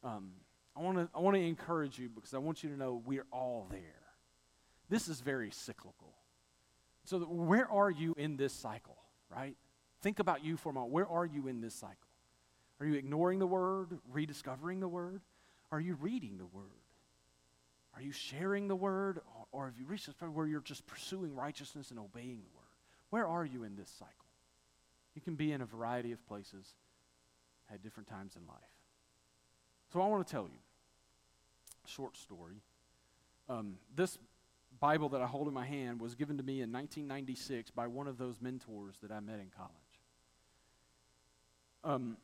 Um, 0.04 0.32
I 0.76 0.82
want 0.82 0.98
to 0.98 1.10
I 1.14 1.20
want 1.20 1.36
to 1.36 1.42
encourage 1.42 2.00
you 2.00 2.10
because 2.10 2.34
I 2.34 2.38
want 2.38 2.64
you 2.64 2.70
to 2.70 2.78
know 2.78 3.02
we're 3.06 3.26
all 3.32 3.68
there. 3.70 3.82
This 4.90 5.08
is 5.08 5.22
very 5.22 5.52
cyclical. 5.52 6.14
So, 7.06 7.20
where 7.20 7.70
are 7.70 7.92
you 7.92 8.14
in 8.18 8.38
this 8.38 8.54
cycle, 8.54 8.98
right? 9.36 9.56
Think 10.02 10.20
about 10.20 10.44
you 10.44 10.58
for 10.58 10.70
a 10.70 10.74
moment. 10.74 10.94
Where 10.94 11.08
are 11.08 11.26
you 11.26 11.48
in 11.48 11.62
this 11.62 11.76
cycle? 11.76 11.96
Are 12.80 12.86
you 12.86 12.94
ignoring 12.94 13.40
the 13.40 13.48
word, 13.48 14.00
rediscovering 14.12 14.80
the 14.80 14.88
word? 14.88 15.22
Are 15.72 15.80
you 15.80 15.96
reading 15.96 16.38
the 16.38 16.46
word? 16.46 16.66
Are 17.96 18.02
you 18.02 18.12
sharing 18.12 18.68
the 18.68 18.76
word? 18.76 19.20
Or, 19.36 19.64
or 19.64 19.66
have 19.66 19.78
you 19.78 19.86
reached 19.86 20.08
a 20.08 20.14
point 20.14 20.34
where 20.34 20.48
you're 20.48 20.62
just 20.62 20.86
pursuing 20.88 21.36
righteousness 21.36 21.90
and 21.90 22.00
obeying 22.00 22.42
the 22.42 22.56
word? 22.56 22.70
Where 23.10 23.28
are 23.28 23.44
you 23.44 23.64
in 23.64 23.76
this 23.76 23.90
cycle? 23.90 24.14
You 25.16 25.22
can 25.22 25.36
be 25.36 25.52
in 25.52 25.62
a 25.62 25.66
variety 25.66 26.12
of 26.12 26.26
places 26.28 26.74
at 27.72 27.82
different 27.82 28.08
times 28.08 28.36
in 28.36 28.46
life. 28.48 28.58
So 29.92 30.02
I 30.02 30.08
want 30.08 30.26
to 30.26 30.32
tell 30.32 30.44
you 30.44 30.60
short 31.90 32.16
story. 32.16 32.62
Um, 33.50 33.78
this 33.96 34.18
Bible 34.80 35.10
that 35.10 35.22
I 35.22 35.26
hold 35.26 35.48
in 35.48 35.54
my 35.54 35.66
hand 35.66 36.00
was 36.00 36.16
given 36.16 36.38
to 36.38 36.44
me 36.44 36.62
in 36.62 36.72
1996 36.72 37.72
by 37.72 37.88
one 37.88 38.08
of 38.08 38.18
those 38.18 38.40
mentors 38.40 38.96
that 39.02 39.12
I 39.12 39.20
met 39.20 39.40
in 39.40 39.48
college. 39.56 39.74
Um, 41.84 42.18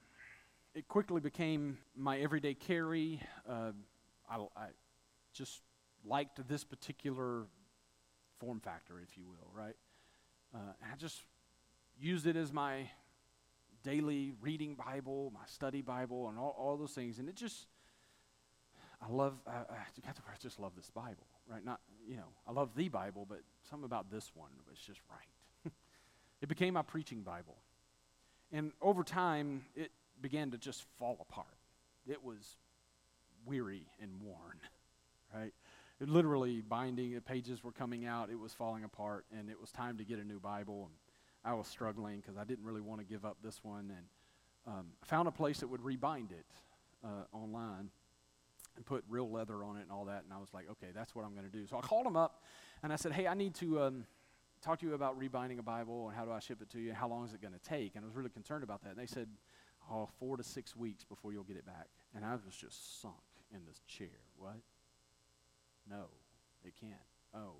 it 0.75 0.87
quickly 0.87 1.19
became 1.19 1.79
my 1.95 2.19
everyday 2.19 2.53
carry. 2.53 3.21
Uh, 3.49 3.71
I, 4.29 4.35
I 4.35 4.67
just 5.33 5.61
liked 6.05 6.47
this 6.47 6.63
particular 6.63 7.45
form 8.39 8.59
factor, 8.59 8.99
if 9.01 9.17
you 9.17 9.23
will, 9.25 9.49
right? 9.53 9.75
Uh, 10.53 10.73
I 10.93 10.95
just 10.97 11.21
used 11.99 12.27
it 12.27 12.35
as 12.35 12.53
my 12.53 12.89
daily 13.85 14.33
reading 14.41 14.75
Bible, 14.75 15.31
my 15.33 15.45
study 15.45 15.81
Bible, 15.81 16.27
and 16.27 16.39
all, 16.39 16.55
all 16.57 16.75
those 16.75 16.91
things. 16.91 17.19
And 17.19 17.29
it 17.29 17.35
just, 17.35 17.67
I 19.01 19.11
love, 19.11 19.33
I, 19.47 19.51
I, 19.51 20.09
I 20.09 20.37
just 20.41 20.59
love 20.59 20.71
this 20.75 20.89
Bible, 20.89 21.27
right? 21.47 21.63
Not, 21.63 21.79
you 22.07 22.17
know, 22.17 22.29
I 22.47 22.51
love 22.51 22.71
the 22.75 22.89
Bible, 22.89 23.25
but 23.29 23.41
something 23.69 23.85
about 23.85 24.09
this 24.09 24.31
one 24.33 24.49
was 24.67 24.79
just 24.79 24.99
right. 25.09 25.71
it 26.41 26.49
became 26.49 26.73
my 26.73 26.81
preaching 26.81 27.21
Bible. 27.21 27.57
And 28.51 28.71
over 28.81 29.03
time, 29.03 29.65
it 29.75 29.91
began 30.19 30.49
to 30.51 30.57
just 30.57 30.83
fall 30.97 31.17
apart. 31.21 31.47
It 32.07 32.23
was 32.23 32.57
weary 33.45 33.85
and 34.01 34.09
worn, 34.19 34.59
right? 35.33 35.53
It 36.01 36.09
literally 36.09 36.61
binding, 36.61 37.13
the 37.13 37.21
pages 37.21 37.63
were 37.63 37.71
coming 37.71 38.05
out, 38.05 38.31
it 38.31 38.39
was 38.39 38.51
falling 38.51 38.83
apart, 38.83 39.25
and 39.37 39.49
it 39.49 39.61
was 39.61 39.71
time 39.71 39.97
to 39.99 40.03
get 40.03 40.17
a 40.17 40.23
new 40.23 40.39
Bible. 40.39 40.89
And 40.89 41.04
I 41.45 41.53
was 41.53 41.67
struggling 41.67 42.19
because 42.19 42.37
I 42.37 42.43
didn't 42.43 42.65
really 42.65 42.81
want 42.81 42.99
to 43.01 43.05
give 43.05 43.23
up 43.23 43.37
this 43.43 43.63
one. 43.63 43.93
And 43.95 44.75
um, 44.75 44.87
I 45.01 45.05
found 45.05 45.27
a 45.27 45.31
place 45.31 45.59
that 45.59 45.67
would 45.67 45.81
rebind 45.81 46.31
it 46.31 46.45
uh, 47.03 47.23
online 47.31 47.91
and 48.75 48.85
put 48.85 49.03
real 49.07 49.29
leather 49.29 49.63
on 49.63 49.77
it 49.77 49.81
and 49.81 49.91
all 49.91 50.05
that. 50.05 50.23
And 50.23 50.33
I 50.33 50.39
was 50.39 50.49
like, 50.53 50.69
okay, 50.71 50.87
that's 50.93 51.13
what 51.13 51.23
I'm 51.23 51.33
going 51.33 51.45
to 51.45 51.51
do. 51.51 51.67
So 51.67 51.77
I 51.77 51.81
called 51.81 52.05
them 52.05 52.17
up 52.17 52.41
and 52.81 52.91
I 52.91 52.95
said, 52.95 53.11
hey, 53.11 53.27
I 53.27 53.35
need 53.35 53.53
to 53.55 53.81
um, 53.81 54.05
talk 54.61 54.79
to 54.79 54.87
you 54.87 54.95
about 54.95 55.17
rebinding 55.17 55.59
a 55.59 55.63
Bible 55.63 56.07
and 56.07 56.17
how 56.17 56.25
do 56.25 56.31
I 56.31 56.39
ship 56.39 56.61
it 56.61 56.69
to 56.71 56.79
you? 56.79 56.93
How 56.93 57.07
long 57.07 57.25
is 57.25 57.33
it 57.33 57.41
going 57.41 57.53
to 57.53 57.59
take? 57.59 57.95
And 57.95 58.03
I 58.03 58.07
was 58.07 58.15
really 58.15 58.31
concerned 58.31 58.63
about 58.63 58.83
that. 58.83 58.91
And 58.91 58.99
they 58.99 59.05
said, 59.05 59.27
oh, 59.91 60.09
four 60.19 60.37
to 60.37 60.43
six 60.43 60.75
weeks 60.75 61.03
before 61.03 61.31
you'll 61.31 61.43
get 61.43 61.57
it 61.57 61.65
back. 61.65 61.87
And 62.15 62.25
I 62.25 62.33
was 62.33 62.55
just 62.59 63.01
sunk 63.01 63.15
in 63.53 63.61
this 63.67 63.81
chair. 63.87 64.07
What? 64.35 64.57
No, 65.87 66.05
it 66.63 66.73
can't. 66.79 66.93
Oh. 67.35 67.57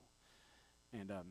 And 0.91 1.11
um, 1.11 1.27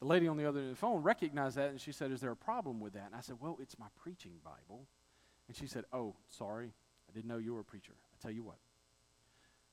the 0.00 0.06
lady 0.06 0.28
on 0.28 0.36
the 0.36 0.46
other 0.46 0.58
end 0.60 0.70
of 0.70 0.74
the 0.74 0.80
phone 0.80 1.02
recognized 1.02 1.56
that 1.56 1.70
and 1.70 1.80
she 1.80 1.92
said, 1.92 2.12
Is 2.12 2.20
there 2.20 2.30
a 2.30 2.36
problem 2.36 2.80
with 2.80 2.92
that? 2.94 3.06
And 3.06 3.14
I 3.14 3.20
said, 3.20 3.36
Well, 3.40 3.58
it's 3.60 3.78
my 3.78 3.86
preaching 3.96 4.34
Bible. 4.44 4.86
And 5.48 5.56
she 5.56 5.66
said, 5.66 5.84
Oh, 5.92 6.14
sorry. 6.28 6.72
I 7.08 7.12
didn't 7.12 7.28
know 7.28 7.38
you 7.38 7.54
were 7.54 7.60
a 7.60 7.64
preacher. 7.64 7.94
I 8.12 8.16
tell 8.22 8.30
you 8.30 8.42
what, 8.42 8.58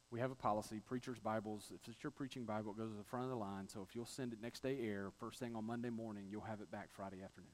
we 0.09 0.19
have 0.19 0.32
a 0.32 0.36
policy 0.36 0.80
preacher's 0.80 1.19
Bibles, 1.19 1.71
if 1.73 1.88
it's 1.88 2.01
your 2.01 2.11
preaching 2.11 2.45
Bible, 2.45 2.71
it 2.71 2.78
goes 2.78 2.91
to 2.91 2.97
the 2.97 3.03
front 3.03 3.26
of 3.26 3.30
the 3.30 3.36
line. 3.36 3.67
So 3.67 3.86
if 3.88 3.93
you'll 3.95 4.05
send 4.05 4.32
it 4.34 4.39
next 4.41 4.63
day 4.63 4.78
air, 4.82 5.11
first 5.19 5.39
thing 5.39 5.55
on 5.55 5.65
Monday 5.65 5.89
morning, 5.89 6.28
you'll 6.30 6.41
have 6.41 6.61
it 6.61 6.71
back 6.71 6.89
Friday 6.91 7.21
afternoon. 7.23 7.51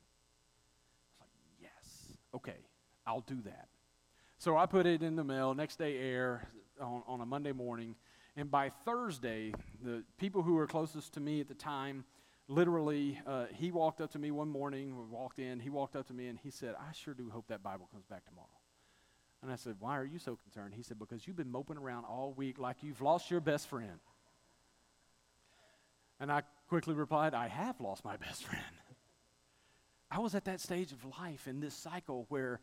I 1.19 1.23
was 1.23 1.31
like, 1.31 1.31
Yes. 1.59 2.17
Okay, 2.35 2.59
I'll 3.05 3.21
do 3.21 3.41
that. 3.45 3.67
So 4.37 4.57
I 4.57 4.65
put 4.65 4.85
it 4.85 5.03
in 5.03 5.15
the 5.15 5.23
mail, 5.23 5.53
next 5.53 5.77
day 5.77 5.97
air 5.97 6.47
on, 6.79 7.03
on 7.07 7.21
a 7.21 7.25
Monday 7.25 7.51
morning. 7.51 7.95
And 8.35 8.49
by 8.49 8.71
Thursday, 8.85 9.53
the 9.83 10.03
people 10.17 10.41
who 10.41 10.53
were 10.53 10.65
closest 10.67 11.13
to 11.13 11.19
me 11.19 11.41
at 11.41 11.47
the 11.47 11.53
time, 11.53 12.05
literally, 12.51 13.19
uh, 13.25 13.45
he 13.53 13.71
walked 13.71 14.01
up 14.01 14.11
to 14.11 14.19
me 14.19 14.29
one 14.29 14.49
morning, 14.49 14.97
we 14.97 15.05
walked 15.05 15.39
in, 15.39 15.59
he 15.59 15.69
walked 15.69 15.95
up 15.95 16.07
to 16.07 16.13
me 16.13 16.27
and 16.27 16.37
he 16.37 16.51
said, 16.51 16.75
I 16.77 16.91
sure 16.93 17.13
do 17.13 17.29
hope 17.29 17.47
that 17.47 17.63
Bible 17.63 17.87
comes 17.91 18.05
back 18.05 18.25
tomorrow. 18.25 18.47
And 19.41 19.51
I 19.51 19.55
said, 19.55 19.75
Why 19.79 19.97
are 19.97 20.05
you 20.05 20.19
so 20.19 20.35
concerned? 20.35 20.73
He 20.75 20.83
said, 20.83 20.99
Because 20.99 21.25
you've 21.25 21.37
been 21.37 21.51
moping 21.51 21.77
around 21.77 22.05
all 22.05 22.33
week 22.35 22.59
like 22.59 22.77
you've 22.81 23.01
lost 23.01 23.31
your 23.31 23.39
best 23.39 23.67
friend. 23.67 23.99
And 26.19 26.31
I 26.31 26.43
quickly 26.67 26.93
replied, 26.93 27.33
I 27.33 27.47
have 27.47 27.79
lost 27.79 28.05
my 28.05 28.17
best 28.25 28.43
friend. 28.43 28.63
I 30.11 30.19
was 30.19 30.35
at 30.35 30.45
that 30.45 30.59
stage 30.59 30.91
of 30.91 31.03
life 31.19 31.47
in 31.47 31.61
this 31.61 31.73
cycle 31.73 32.25
where 32.29 32.59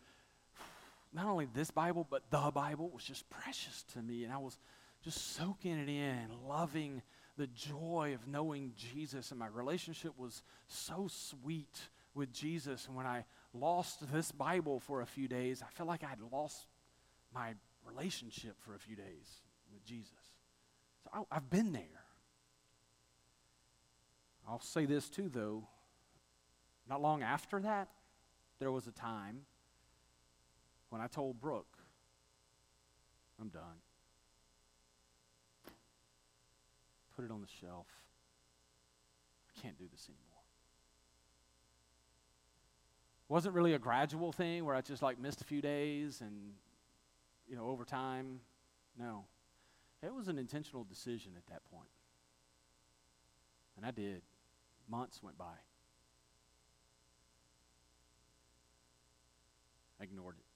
not 1.13 1.27
only 1.27 1.49
this 1.55 1.71
Bible, 1.71 2.07
but 2.09 2.23
the 2.31 2.51
Bible 2.55 2.91
was 2.91 3.03
just 3.03 3.29
precious 3.31 3.85
to 3.95 4.03
me. 4.03 4.23
And 4.25 4.33
I 4.33 4.37
was 4.37 4.59
just 5.03 5.35
soaking 5.35 5.79
it 5.79 5.89
in, 5.89 6.29
loving 6.47 7.03
the 7.39 7.47
joy 7.47 8.13
of 8.15 8.27
knowing 8.27 8.73
Jesus, 8.77 9.31
and 9.31 9.39
my 9.39 9.47
relationship 9.47 10.13
was 10.19 10.43
so 10.67 11.09
sweet 11.09 11.89
with 12.13 12.33
Jesus. 12.33 12.87
And 12.87 12.97
when 12.97 13.07
I 13.07 13.25
lost 13.55 14.13
this 14.13 14.33
Bible 14.33 14.81
for 14.81 15.01
a 15.01 15.07
few 15.07 15.29
days, 15.29 15.63
I 15.63 15.71
felt 15.71 15.89
like 15.89 16.03
I'd 16.03 16.21
lost 16.33 16.67
my 17.33 17.55
relationship 17.87 18.57
for 18.59 18.75
a 18.75 18.79
few 18.79 18.97
days 18.97 19.41
with 19.73 19.85
Jesus. 19.85 20.13
So 21.05 21.11
I, 21.15 21.37
I've 21.37 21.49
been 21.49 21.73
there. 21.73 22.03
I'll 24.47 24.61
say 24.61 24.85
this 24.85 25.09
too, 25.09 25.31
though. 25.33 25.69
Not 26.89 27.01
long 27.01 27.23
after 27.23 27.61
that, 27.61 27.89
there 28.59 28.73
was 28.73 28.89
a 28.89 28.93
time 28.93 29.43
when 30.89 31.01
I 31.01 31.07
told 31.07 31.41
Brooke, 31.41 31.79
I'm 33.41 33.49
done. 33.49 33.63
Put 37.19 37.25
it 37.25 37.33
on 37.33 37.41
the 37.41 37.49
shelf. 37.61 37.89
I 39.49 39.61
can't 39.61 39.77
do 39.77 39.87
this 39.91 40.07
anymore. 40.09 40.25
Wasn't 43.29 43.57
really 43.57 43.75
a 43.75 43.79
gradual 43.79 44.31
thing 44.31 44.65
where 44.65 44.77
I 44.77 44.83
just 44.83 45.03
like 45.03 45.19
missed 45.19 45.41
a 45.41 45.45
few 45.45 45.61
days 45.61 46.21
and, 46.21 46.53
you 47.49 47.57
know, 47.57 47.67
over 47.67 47.85
time. 47.85 48.39
No. 48.97 49.25
It 50.01 50.15
was 50.15 50.29
an 50.29 50.39
intentional 50.39 50.85
decision 50.85 51.33
at 51.37 51.45
that 51.49 51.65
point. 51.65 51.91
And 53.77 53.85
I 53.85 53.91
did. 53.91 54.23
Months 54.89 55.21
went 55.21 55.37
by. 55.37 55.57
I 60.01 60.05
ignored 60.05 60.37
it 60.39 60.48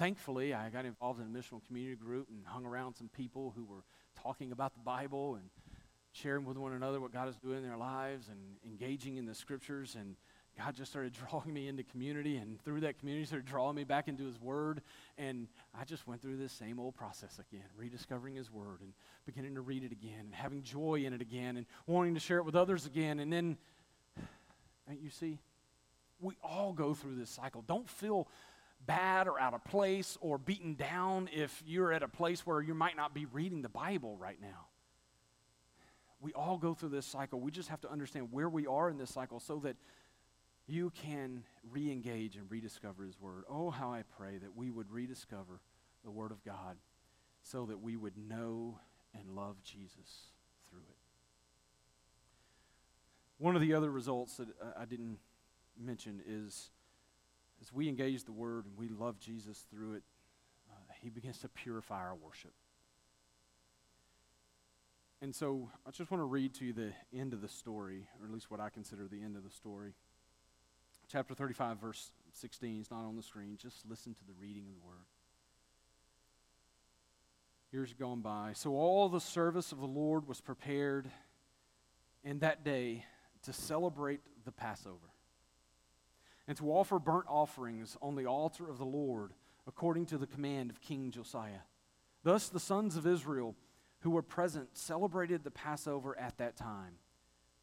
thankfully, 0.00 0.54
I 0.54 0.70
got 0.70 0.86
involved 0.86 1.20
in 1.20 1.26
a 1.26 1.28
missional 1.28 1.60
community 1.66 1.94
group 1.94 2.28
and 2.30 2.42
hung 2.46 2.64
around 2.64 2.94
some 2.94 3.10
people 3.14 3.52
who 3.54 3.64
were 3.64 3.84
talking 4.22 4.50
about 4.50 4.72
the 4.72 4.80
Bible 4.80 5.34
and 5.34 5.44
sharing 6.12 6.46
with 6.46 6.56
one 6.56 6.72
another 6.72 7.02
what 7.02 7.12
God 7.12 7.28
is 7.28 7.36
doing 7.36 7.58
in 7.58 7.62
their 7.62 7.76
lives 7.76 8.28
and 8.28 8.38
engaging 8.64 9.18
in 9.18 9.26
the 9.26 9.34
scriptures. 9.34 9.98
And 10.00 10.16
God 10.56 10.74
just 10.74 10.90
started 10.90 11.12
drawing 11.30 11.52
me 11.52 11.68
into 11.68 11.82
community, 11.82 12.38
and 12.38 12.58
through 12.64 12.80
that 12.80 12.98
community, 12.98 13.26
started 13.26 13.46
drawing 13.46 13.76
me 13.76 13.84
back 13.84 14.08
into 14.08 14.24
His 14.24 14.40
Word. 14.40 14.80
And 15.18 15.48
I 15.78 15.84
just 15.84 16.06
went 16.06 16.22
through 16.22 16.38
this 16.38 16.52
same 16.52 16.80
old 16.80 16.94
process 16.94 17.38
again, 17.38 17.66
rediscovering 17.76 18.36
His 18.36 18.50
Word 18.50 18.80
and 18.80 18.94
beginning 19.26 19.54
to 19.56 19.60
read 19.60 19.84
it 19.84 19.92
again 19.92 20.20
and 20.20 20.34
having 20.34 20.62
joy 20.62 21.02
in 21.04 21.12
it 21.12 21.20
again 21.20 21.58
and 21.58 21.66
wanting 21.86 22.14
to 22.14 22.20
share 22.20 22.38
it 22.38 22.46
with 22.46 22.56
others 22.56 22.86
again. 22.86 23.20
And 23.20 23.30
then, 23.30 23.58
you 24.98 25.10
see, 25.10 25.40
we 26.20 26.36
all 26.42 26.72
go 26.72 26.94
through 26.94 27.16
this 27.16 27.28
cycle. 27.28 27.62
Don't 27.66 27.88
feel 27.88 28.28
bad 28.86 29.28
or 29.28 29.38
out 29.38 29.54
of 29.54 29.64
place 29.64 30.16
or 30.20 30.38
beaten 30.38 30.74
down 30.74 31.28
if 31.32 31.62
you're 31.66 31.92
at 31.92 32.02
a 32.02 32.08
place 32.08 32.46
where 32.46 32.60
you 32.60 32.74
might 32.74 32.96
not 32.96 33.14
be 33.14 33.26
reading 33.26 33.62
the 33.62 33.68
Bible 33.68 34.16
right 34.16 34.40
now. 34.40 34.66
We 36.20 36.32
all 36.32 36.58
go 36.58 36.74
through 36.74 36.90
this 36.90 37.06
cycle. 37.06 37.40
We 37.40 37.50
just 37.50 37.68
have 37.68 37.80
to 37.82 37.90
understand 37.90 38.28
where 38.30 38.48
we 38.48 38.66
are 38.66 38.90
in 38.90 38.98
this 38.98 39.10
cycle 39.10 39.40
so 39.40 39.58
that 39.60 39.76
you 40.66 40.92
can 41.02 41.44
re 41.70 41.90
engage 41.90 42.36
and 42.36 42.50
rediscover 42.50 43.04
His 43.04 43.18
Word. 43.20 43.44
Oh, 43.48 43.70
how 43.70 43.92
I 43.92 44.02
pray 44.18 44.38
that 44.38 44.56
we 44.56 44.70
would 44.70 44.90
rediscover 44.90 45.60
the 46.04 46.10
Word 46.10 46.30
of 46.30 46.44
God 46.44 46.76
so 47.42 47.66
that 47.66 47.80
we 47.80 47.96
would 47.96 48.16
know 48.16 48.78
and 49.18 49.34
love 49.34 49.56
Jesus 49.64 50.28
through 50.68 50.80
it. 50.80 50.96
One 53.38 53.56
of 53.56 53.62
the 53.62 53.74
other 53.74 53.90
results 53.90 54.36
that 54.36 54.48
I 54.78 54.84
didn't 54.84 55.18
mention 55.78 56.22
is 56.26 56.70
as 57.60 57.72
we 57.72 57.88
engage 57.88 58.24
the 58.24 58.32
Word 58.32 58.64
and 58.66 58.76
we 58.76 58.88
love 58.88 59.18
Jesus 59.18 59.66
through 59.70 59.94
it, 59.94 60.02
uh, 60.70 60.92
He 61.00 61.10
begins 61.10 61.38
to 61.38 61.48
purify 61.48 61.98
our 61.98 62.14
worship. 62.14 62.52
And 65.22 65.34
so 65.34 65.68
I 65.86 65.90
just 65.90 66.10
want 66.10 66.22
to 66.22 66.26
read 66.26 66.54
to 66.54 66.64
you 66.64 66.72
the 66.72 66.92
end 67.12 67.34
of 67.34 67.42
the 67.42 67.48
story, 67.48 68.08
or 68.18 68.26
at 68.26 68.32
least 68.32 68.50
what 68.50 68.60
I 68.60 68.70
consider 68.70 69.06
the 69.06 69.22
end 69.22 69.36
of 69.36 69.44
the 69.44 69.50
story. 69.50 69.92
Chapter 71.08 71.34
35, 71.34 71.78
verse 71.78 72.10
16 72.32 72.80
is 72.80 72.90
not 72.90 73.04
on 73.04 73.16
the 73.16 73.22
screen. 73.22 73.58
Just 73.60 73.84
listen 73.88 74.14
to 74.14 74.24
the 74.26 74.32
reading 74.40 74.64
of 74.68 74.74
the 74.80 74.86
Word. 74.86 75.04
Years 77.72 77.94
gone 77.98 78.20
by. 78.20 78.52
So 78.54 78.74
all 78.74 79.08
the 79.08 79.20
service 79.20 79.72
of 79.72 79.78
the 79.78 79.86
Lord 79.86 80.26
was 80.26 80.40
prepared 80.40 81.10
in 82.24 82.38
that 82.38 82.64
day 82.64 83.04
to 83.42 83.52
celebrate 83.52 84.20
the 84.44 84.52
Passover. 84.52 84.96
And 86.50 86.56
to 86.56 86.72
offer 86.72 86.98
burnt 86.98 87.26
offerings 87.28 87.96
on 88.02 88.16
the 88.16 88.26
altar 88.26 88.68
of 88.68 88.76
the 88.76 88.84
Lord, 88.84 89.30
according 89.68 90.06
to 90.06 90.18
the 90.18 90.26
command 90.26 90.68
of 90.68 90.80
King 90.80 91.12
Josiah. 91.12 91.62
Thus 92.24 92.48
the 92.48 92.58
sons 92.58 92.96
of 92.96 93.06
Israel 93.06 93.54
who 94.00 94.10
were 94.10 94.20
present 94.20 94.76
celebrated 94.76 95.44
the 95.44 95.52
Passover 95.52 96.18
at 96.18 96.38
that 96.38 96.56
time, 96.56 96.94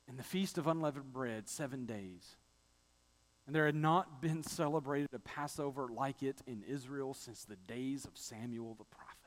and 0.08 0.18
the 0.18 0.24
feast 0.24 0.58
of 0.58 0.68
unleavened 0.68 1.12
bread 1.12 1.50
seven 1.50 1.86
days. 1.86 2.38
And 3.46 3.54
there 3.54 3.66
had 3.66 3.76
not 3.76 4.22
been 4.22 4.42
celebrated 4.42 5.10
a 5.14 5.20
Passover 5.20 5.90
like 5.94 6.24
it 6.24 6.38
in 6.48 6.64
Israel 6.66 7.14
since 7.14 7.44
the 7.44 7.58
days 7.58 8.06
of 8.06 8.12
Samuel 8.14 8.74
the 8.76 8.86
prophet. 8.86 9.18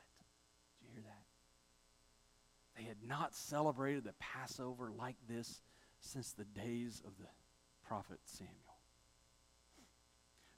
Did 0.79 0.87
you 0.87 0.93
hear 0.95 1.03
that? 1.03 2.81
They 2.81 2.87
had 2.87 3.07
not 3.07 3.35
celebrated 3.35 4.05
the 4.05 4.15
Passover 4.17 4.91
like 4.97 5.17
this 5.29 5.61
since 5.99 6.31
the 6.31 6.45
days 6.45 7.03
of 7.05 7.11
the 7.19 7.29
prophet 7.85 8.17
Samuel. 8.25 8.70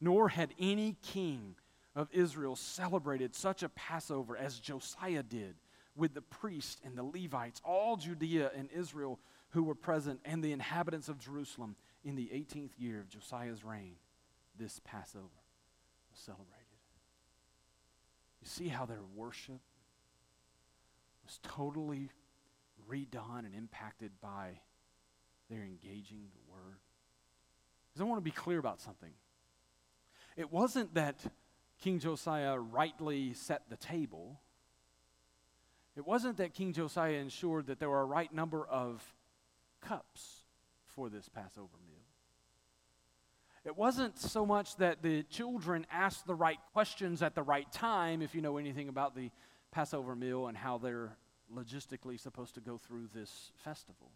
Nor 0.03 0.27
had 0.27 0.53
any 0.59 0.97
king 1.01 1.55
of 1.95 2.09
Israel 2.11 2.57
celebrated 2.57 3.33
such 3.33 3.63
a 3.63 3.69
Passover 3.69 4.35
as 4.35 4.59
Josiah 4.59 5.23
did 5.23 5.55
with 5.95 6.13
the 6.13 6.21
priests 6.21 6.81
and 6.83 6.97
the 6.97 7.03
Levites, 7.03 7.61
all 7.63 7.95
Judea 7.95 8.51
and 8.53 8.67
Israel 8.75 9.17
who 9.51 9.63
were 9.63 9.75
present, 9.75 10.19
and 10.25 10.43
the 10.43 10.51
inhabitants 10.51 11.07
of 11.07 11.19
Jerusalem 11.19 11.77
in 12.03 12.15
the 12.15 12.25
18th 12.25 12.71
year 12.77 12.99
of 12.99 13.07
Josiah's 13.07 13.63
reign. 13.63 13.95
This 14.59 14.81
Passover 14.83 15.23
was 16.11 16.19
celebrated. 16.19 16.49
You 18.41 18.47
see 18.49 18.67
how 18.67 18.85
their 18.85 19.03
worship 19.15 19.61
was 21.23 21.39
totally 21.43 22.09
redone 22.89 23.45
and 23.45 23.55
impacted 23.55 24.11
by 24.21 24.59
their 25.49 25.63
engaging 25.63 26.25
the 26.33 26.51
word. 26.51 26.79
Because 27.87 28.01
I 28.01 28.03
want 28.03 28.17
to 28.17 28.21
be 28.21 28.31
clear 28.31 28.59
about 28.59 28.81
something. 28.81 29.13
It 30.35 30.51
wasn't 30.51 30.93
that 30.95 31.19
King 31.81 31.99
Josiah 31.99 32.57
rightly 32.57 33.33
set 33.33 33.69
the 33.69 33.77
table. 33.77 34.39
It 35.95 36.07
wasn't 36.07 36.37
that 36.37 36.53
King 36.53 36.73
Josiah 36.73 37.19
ensured 37.19 37.67
that 37.67 37.79
there 37.79 37.89
were 37.89 38.01
a 38.01 38.05
right 38.05 38.33
number 38.33 38.65
of 38.65 39.03
cups 39.81 40.43
for 40.87 41.09
this 41.09 41.29
Passover 41.29 41.77
meal. 41.87 41.99
It 43.65 43.77
wasn't 43.77 44.19
so 44.19 44.45
much 44.45 44.75
that 44.77 45.01
the 45.01 45.23
children 45.23 45.85
asked 45.91 46.27
the 46.27 46.35
right 46.35 46.59
questions 46.73 47.21
at 47.21 47.35
the 47.35 47.43
right 47.43 47.71
time, 47.71 48.21
if 48.21 48.35
you 48.35 48.41
know 48.41 48.57
anything 48.57 48.89
about 48.89 49.15
the 49.15 49.31
Passover 49.71 50.15
meal 50.15 50.47
and 50.47 50.57
how 50.57 50.77
they're 50.77 51.15
logistically 51.53 52.19
supposed 52.19 52.55
to 52.55 52.61
go 52.61 52.77
through 52.77 53.07
this 53.13 53.51
festival. 53.63 54.11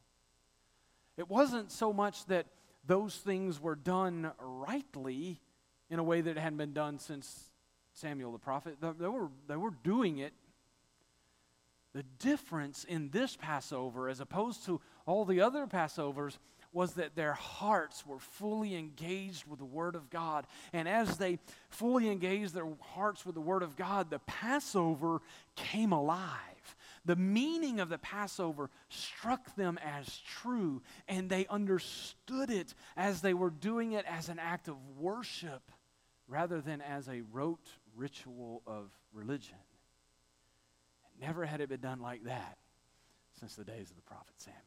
It 1.15 1.29
wasn't 1.29 1.71
so 1.71 1.93
much 1.93 2.25
that 2.25 2.47
those 2.85 3.15
things 3.15 3.59
were 3.59 3.75
done 3.75 4.31
rightly 4.39 5.41
in 5.89 5.99
a 5.99 6.03
way 6.03 6.21
that 6.21 6.37
hadn't 6.37 6.57
been 6.57 6.73
done 6.73 6.99
since 6.99 7.49
Samuel 7.93 8.31
the 8.31 8.39
prophet. 8.39 8.77
They 8.81 9.07
were, 9.07 9.29
they 9.47 9.55
were 9.55 9.73
doing 9.83 10.19
it. 10.19 10.33
The 11.93 12.03
difference 12.19 12.83
in 12.83 13.09
this 13.09 13.35
Passover, 13.35 14.07
as 14.07 14.19
opposed 14.19 14.65
to 14.65 14.79
all 15.05 15.25
the 15.25 15.41
other 15.41 15.65
Passovers, 15.65 16.37
was 16.71 16.93
that 16.93 17.15
their 17.15 17.33
hearts 17.33 18.05
were 18.05 18.19
fully 18.19 18.75
engaged 18.75 19.47
with 19.47 19.57
the 19.57 19.65
Word 19.65 19.95
of 19.95 20.09
God. 20.11 20.45
And 20.73 20.87
as 20.87 21.17
they 21.17 21.39
fully 21.69 22.09
engaged 22.09 22.53
their 22.53 22.67
hearts 22.79 23.25
with 23.25 23.33
the 23.33 23.41
Word 23.41 23.63
of 23.63 23.75
God, 23.75 24.11
the 24.11 24.19
Passover 24.19 25.21
came 25.55 25.91
alive. 25.91 26.29
The 27.05 27.15
meaning 27.15 27.79
of 27.79 27.89
the 27.89 27.97
Passover 27.97 28.69
struck 28.89 29.55
them 29.55 29.79
as 29.83 30.19
true, 30.19 30.83
and 31.07 31.29
they 31.29 31.47
understood 31.47 32.51
it 32.51 32.75
as 32.95 33.21
they 33.21 33.33
were 33.33 33.49
doing 33.49 33.93
it 33.93 34.05
as 34.05 34.29
an 34.29 34.37
act 34.37 34.67
of 34.67 34.75
worship 34.99 35.63
rather 36.27 36.61
than 36.61 36.81
as 36.81 37.07
a 37.07 37.21
rote 37.31 37.69
ritual 37.95 38.61
of 38.67 38.91
religion. 39.13 39.57
And 41.11 41.27
Never 41.27 41.45
had 41.45 41.61
it 41.61 41.69
been 41.69 41.79
done 41.79 42.01
like 42.01 42.23
that 42.25 42.57
since 43.39 43.55
the 43.55 43.63
days 43.63 43.89
of 43.89 43.95
the 43.95 44.01
prophet 44.03 44.33
Samuel 44.37 44.61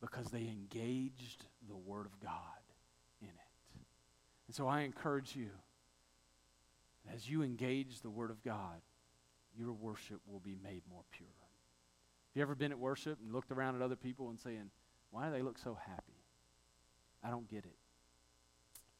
because 0.00 0.26
they 0.26 0.40
engaged 0.42 1.46
the 1.68 1.76
Word 1.76 2.06
of 2.06 2.20
God 2.20 2.38
in 3.20 3.28
it. 3.28 3.82
And 4.46 4.54
so 4.54 4.66
I 4.66 4.80
encourage 4.80 5.34
you, 5.34 5.48
as 7.14 7.28
you 7.28 7.42
engage 7.42 8.00
the 8.00 8.10
Word 8.10 8.30
of 8.30 8.42
God, 8.42 8.80
your 9.56 9.72
worship 9.72 10.20
will 10.26 10.40
be 10.40 10.56
made 10.62 10.82
more 10.90 11.04
pure. 11.10 11.28
Have 11.28 12.36
you 12.36 12.42
ever 12.42 12.54
been 12.54 12.72
at 12.72 12.78
worship 12.78 13.18
and 13.22 13.32
looked 13.32 13.50
around 13.50 13.76
at 13.76 13.82
other 13.82 13.96
people 13.96 14.28
and 14.28 14.38
saying, 14.38 14.70
why 15.10 15.26
do 15.26 15.32
they 15.32 15.42
look 15.42 15.58
so 15.58 15.78
happy? 15.86 16.20
I 17.22 17.30
don't 17.30 17.48
get 17.48 17.64
it. 17.64 17.76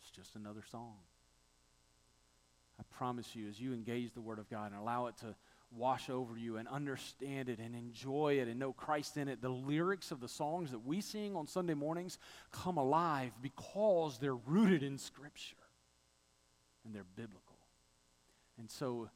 It's 0.01 0.11
just 0.11 0.37
another 0.37 0.63
song. 0.71 0.95
I 2.79 2.83
promise 2.97 3.35
you, 3.35 3.49
as 3.49 3.61
you 3.61 3.73
engage 3.73 4.13
the 4.13 4.21
Word 4.21 4.39
of 4.39 4.51
God 4.51 4.73
and 4.73 4.81
allow 4.81 5.07
it 5.07 5.17
to 5.19 5.35
wash 5.71 6.09
over 6.09 6.37
you 6.37 6.57
and 6.57 6.69
understand 6.69 7.49
it 7.49 7.59
and 7.59 7.75
enjoy 7.75 8.39
it 8.41 8.49
and 8.49 8.59
know 8.59 8.73
Christ 8.73 9.17
in 9.17 9.29
it, 9.29 9.41
the 9.41 9.49
lyrics 9.49 10.11
of 10.11 10.21
the 10.21 10.29
songs 10.29 10.71
that 10.71 10.85
we 10.85 11.01
sing 11.01 11.35
on 11.35 11.47
Sunday 11.47 11.75
mornings 11.75 12.19
come 12.53 12.77
alive 12.77 13.33
because 13.43 14.19
they're 14.19 14.35
rooted 14.35 14.83
in 14.83 14.99
Scripture 14.99 15.57
and 16.85 16.95
they're 16.95 17.07
biblical. 17.17 17.57
And 18.59 18.71
so 18.71 19.09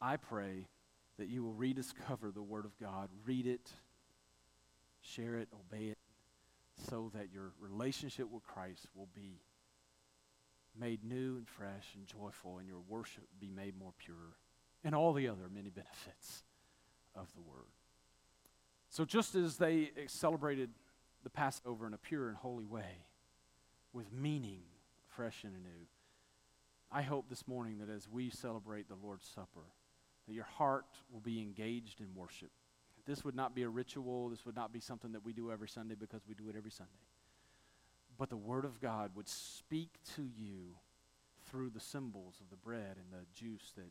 I 0.00 0.16
pray 0.16 0.66
that 1.18 1.28
you 1.28 1.42
will 1.42 1.54
rediscover 1.54 2.30
the 2.30 2.42
Word 2.42 2.64
of 2.64 2.78
God, 2.78 3.08
read 3.24 3.46
it, 3.46 3.70
share 5.00 5.36
it, 5.36 5.48
obey 5.52 5.86
it, 5.86 5.98
so 6.90 7.10
that 7.14 7.32
your 7.32 7.52
relationship 7.58 8.30
with 8.30 8.42
Christ 8.42 8.86
will 8.94 9.08
be 9.14 9.40
made 10.78 11.04
new 11.04 11.36
and 11.36 11.48
fresh 11.48 11.94
and 11.94 12.06
joyful, 12.06 12.58
and 12.58 12.68
your 12.68 12.80
worship 12.88 13.24
be 13.40 13.50
made 13.50 13.78
more 13.78 13.92
pure, 13.98 14.36
and 14.84 14.94
all 14.94 15.12
the 15.12 15.28
other 15.28 15.48
many 15.52 15.70
benefits 15.74 16.42
of 17.14 17.32
the 17.34 17.40
Word. 17.40 17.70
So, 18.88 19.04
just 19.04 19.34
as 19.34 19.56
they 19.56 19.90
celebrated 20.06 20.70
the 21.22 21.30
Passover 21.30 21.86
in 21.86 21.94
a 21.94 21.98
pure 21.98 22.28
and 22.28 22.36
holy 22.36 22.64
way, 22.64 23.06
with 23.92 24.12
meaning 24.12 24.62
fresh 25.08 25.44
and 25.44 25.54
anew, 25.54 25.86
I 26.92 27.02
hope 27.02 27.28
this 27.28 27.48
morning 27.48 27.78
that 27.78 27.90
as 27.90 28.08
we 28.08 28.30
celebrate 28.30 28.88
the 28.88 28.94
Lord's 28.94 29.26
Supper, 29.26 29.64
that 30.28 30.34
your 30.34 30.44
heart 30.44 30.86
will 31.12 31.20
be 31.20 31.40
engaged 31.40 32.00
in 32.00 32.08
worship. 32.14 32.50
This 33.06 33.24
would 33.24 33.34
not 33.34 33.54
be 33.54 33.62
a 33.62 33.68
ritual. 33.68 34.28
This 34.28 34.44
would 34.44 34.56
not 34.56 34.72
be 34.72 34.80
something 34.80 35.12
that 35.12 35.24
we 35.24 35.32
do 35.32 35.50
every 35.52 35.68
Sunday 35.68 35.94
because 35.98 36.22
we 36.28 36.34
do 36.34 36.48
it 36.48 36.56
every 36.56 36.70
Sunday 36.70 37.05
but 38.18 38.30
the 38.30 38.36
Word 38.36 38.64
of 38.64 38.80
God 38.80 39.10
would 39.14 39.28
speak 39.28 39.98
to 40.16 40.22
you 40.22 40.76
through 41.48 41.70
the 41.70 41.80
symbols 41.80 42.36
of 42.40 42.50
the 42.50 42.56
bread 42.56 42.96
and 42.96 43.12
the 43.12 43.24
juice 43.34 43.72
that 43.76 43.90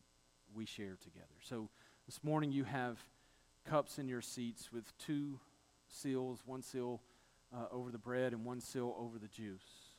we 0.54 0.66
share 0.66 0.96
together. 1.02 1.26
So 1.42 1.68
this 2.06 2.22
morning 2.22 2.52
you 2.52 2.64
have 2.64 2.98
cups 3.64 3.98
in 3.98 4.08
your 4.08 4.20
seats 4.20 4.72
with 4.72 4.96
two 4.98 5.40
seals, 5.88 6.42
one 6.46 6.62
seal 6.62 7.00
uh, 7.54 7.66
over 7.72 7.90
the 7.90 7.98
bread 7.98 8.32
and 8.32 8.44
one 8.44 8.60
seal 8.60 8.94
over 8.98 9.18
the 9.18 9.28
juice. 9.28 9.90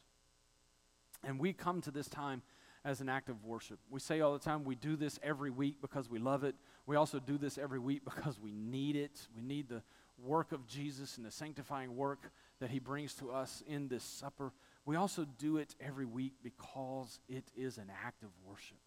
And 1.23 1.39
we 1.39 1.53
come 1.53 1.81
to 1.81 1.91
this 1.91 2.07
time 2.07 2.41
as 2.85 3.01
an 3.01 3.09
act 3.09 3.29
of 3.29 3.43
worship. 3.43 3.79
We 3.89 3.99
say 3.99 4.21
all 4.21 4.33
the 4.33 4.39
time 4.39 4.63
we 4.63 4.75
do 4.75 4.95
this 4.95 5.19
every 5.23 5.49
week 5.49 5.81
because 5.81 6.09
we 6.09 6.19
love 6.19 6.43
it. 6.43 6.55
We 6.85 6.95
also 6.95 7.19
do 7.19 7.37
this 7.37 7.57
every 7.57 7.79
week 7.79 8.03
because 8.05 8.39
we 8.39 8.51
need 8.51 8.95
it. 8.95 9.27
We 9.35 9.41
need 9.41 9.67
the 9.69 9.81
work 10.23 10.51
of 10.51 10.65
Jesus 10.67 11.17
and 11.17 11.25
the 11.25 11.31
sanctifying 11.31 11.95
work 11.95 12.31
that 12.59 12.69
he 12.69 12.79
brings 12.79 13.13
to 13.15 13.31
us 13.31 13.63
in 13.67 13.87
this 13.87 14.03
supper, 14.03 14.51
we 14.85 14.95
also 14.95 15.25
do 15.37 15.57
it 15.57 15.75
every 15.79 16.05
week 16.05 16.33
because 16.43 17.19
it 17.27 17.45
is 17.55 17.77
an 17.77 17.91
act 18.05 18.23
of 18.23 18.29
worship. 18.45 18.77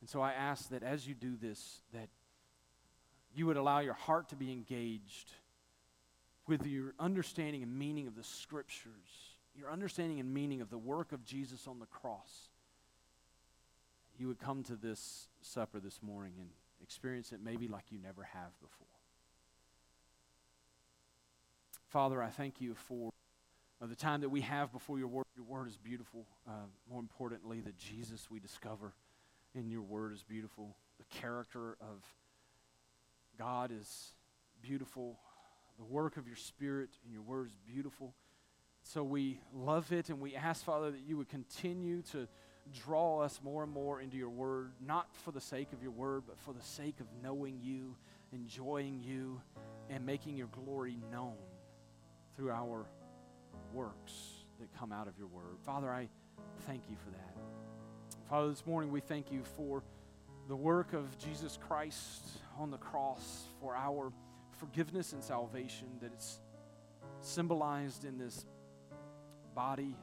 And 0.00 0.08
so 0.08 0.20
I 0.20 0.32
ask 0.32 0.68
that 0.68 0.82
as 0.82 1.06
you 1.08 1.14
do 1.14 1.36
this, 1.36 1.80
that 1.92 2.08
you 3.34 3.46
would 3.46 3.56
allow 3.56 3.80
your 3.80 3.94
heart 3.94 4.28
to 4.28 4.36
be 4.36 4.52
engaged 4.52 5.30
with 6.46 6.66
your 6.66 6.94
understanding 7.00 7.62
and 7.62 7.78
meaning 7.78 8.06
of 8.06 8.14
the 8.14 8.22
scriptures, 8.22 8.92
your 9.56 9.70
understanding 9.70 10.20
and 10.20 10.32
meaning 10.32 10.60
of 10.60 10.70
the 10.70 10.78
work 10.78 11.12
of 11.12 11.24
Jesus 11.24 11.66
on 11.66 11.78
the 11.78 11.86
cross. 11.86 12.48
You 14.18 14.28
would 14.28 14.38
come 14.38 14.62
to 14.64 14.76
this 14.76 15.28
supper 15.40 15.80
this 15.80 16.00
morning 16.02 16.34
and 16.38 16.50
experience 16.82 17.32
it 17.32 17.40
maybe 17.42 17.66
like 17.66 17.84
you 17.90 17.98
never 17.98 18.22
have 18.22 18.52
before. 18.60 18.93
Father, 21.94 22.20
I 22.20 22.28
thank 22.28 22.60
you 22.60 22.74
for 22.74 23.12
uh, 23.80 23.86
the 23.86 23.94
time 23.94 24.22
that 24.22 24.28
we 24.28 24.40
have 24.40 24.72
before 24.72 24.98
your 24.98 25.06
word. 25.06 25.26
Your 25.36 25.44
word 25.44 25.68
is 25.68 25.76
beautiful. 25.76 26.26
Uh, 26.44 26.66
more 26.90 26.98
importantly, 26.98 27.60
the 27.60 27.70
Jesus 27.78 28.28
we 28.28 28.40
discover 28.40 28.94
in 29.54 29.70
your 29.70 29.82
word 29.82 30.12
is 30.12 30.24
beautiful. 30.24 30.74
The 30.98 31.04
character 31.04 31.76
of 31.80 32.04
God 33.38 33.70
is 33.70 34.12
beautiful. 34.60 35.20
The 35.78 35.84
work 35.84 36.16
of 36.16 36.26
your 36.26 36.34
spirit 36.34 36.88
in 37.06 37.12
your 37.12 37.22
word 37.22 37.46
is 37.46 37.56
beautiful. 37.72 38.12
So 38.82 39.04
we 39.04 39.38
love 39.54 39.92
it 39.92 40.08
and 40.08 40.20
we 40.20 40.34
ask, 40.34 40.64
Father, 40.64 40.90
that 40.90 41.02
you 41.06 41.16
would 41.16 41.28
continue 41.28 42.02
to 42.10 42.26
draw 42.84 43.20
us 43.20 43.38
more 43.40 43.62
and 43.62 43.70
more 43.70 44.00
into 44.00 44.16
your 44.16 44.30
word, 44.30 44.72
not 44.84 45.06
for 45.14 45.30
the 45.30 45.40
sake 45.40 45.72
of 45.72 45.80
your 45.80 45.92
word, 45.92 46.24
but 46.26 46.40
for 46.40 46.52
the 46.52 46.64
sake 46.64 46.98
of 46.98 47.06
knowing 47.22 47.60
you, 47.62 47.94
enjoying 48.32 49.00
you, 49.00 49.40
and 49.88 50.04
making 50.04 50.36
your 50.36 50.48
glory 50.48 50.98
known 51.12 51.36
through 52.36 52.50
our 52.50 52.86
works 53.72 54.12
that 54.60 54.68
come 54.78 54.92
out 54.92 55.08
of 55.08 55.18
your 55.18 55.26
word. 55.28 55.58
Father, 55.64 55.90
I, 55.90 56.08
thank 56.66 56.82
you 56.88 56.96
for 56.96 57.10
that. 57.10 57.36
Father, 58.28 58.48
this 58.48 58.64
morning 58.66 58.90
we 58.90 59.00
thank 59.00 59.30
you 59.30 59.42
for 59.56 59.82
the 60.48 60.56
work 60.56 60.92
of 60.92 61.16
Jesus 61.18 61.58
Christ 61.68 62.24
on 62.58 62.70
the 62.70 62.78
cross 62.78 63.44
for 63.60 63.74
our 63.74 64.12
forgiveness 64.58 65.12
and 65.12 65.22
salvation, 65.22 65.88
that 66.00 66.12
it's 66.12 66.38
symbolized 67.20 68.04
in 68.04 68.18
this 68.18 68.44
body 69.54 69.94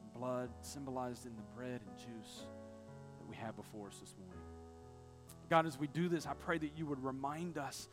and 0.00 0.12
blood, 0.14 0.50
symbolized 0.62 1.26
in 1.26 1.34
the 1.36 1.42
bread 1.56 1.80
and 1.86 1.96
juice 1.96 2.42
that 3.18 3.28
we 3.28 3.36
have 3.36 3.56
before 3.56 3.88
us 3.88 3.96
this 4.00 4.14
morning. 4.18 4.42
God, 5.50 5.66
as 5.66 5.78
we 5.78 5.86
do 5.86 6.08
this, 6.08 6.26
I 6.26 6.34
pray 6.34 6.58
that 6.58 6.76
you 6.76 6.86
would 6.86 7.02
remind 7.02 7.58
us 7.58 7.88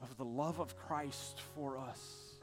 of 0.00 0.16
the 0.16 0.24
love 0.24 0.60
of 0.60 0.76
Christ 0.76 1.40
for 1.54 1.78
us, 1.78 2.38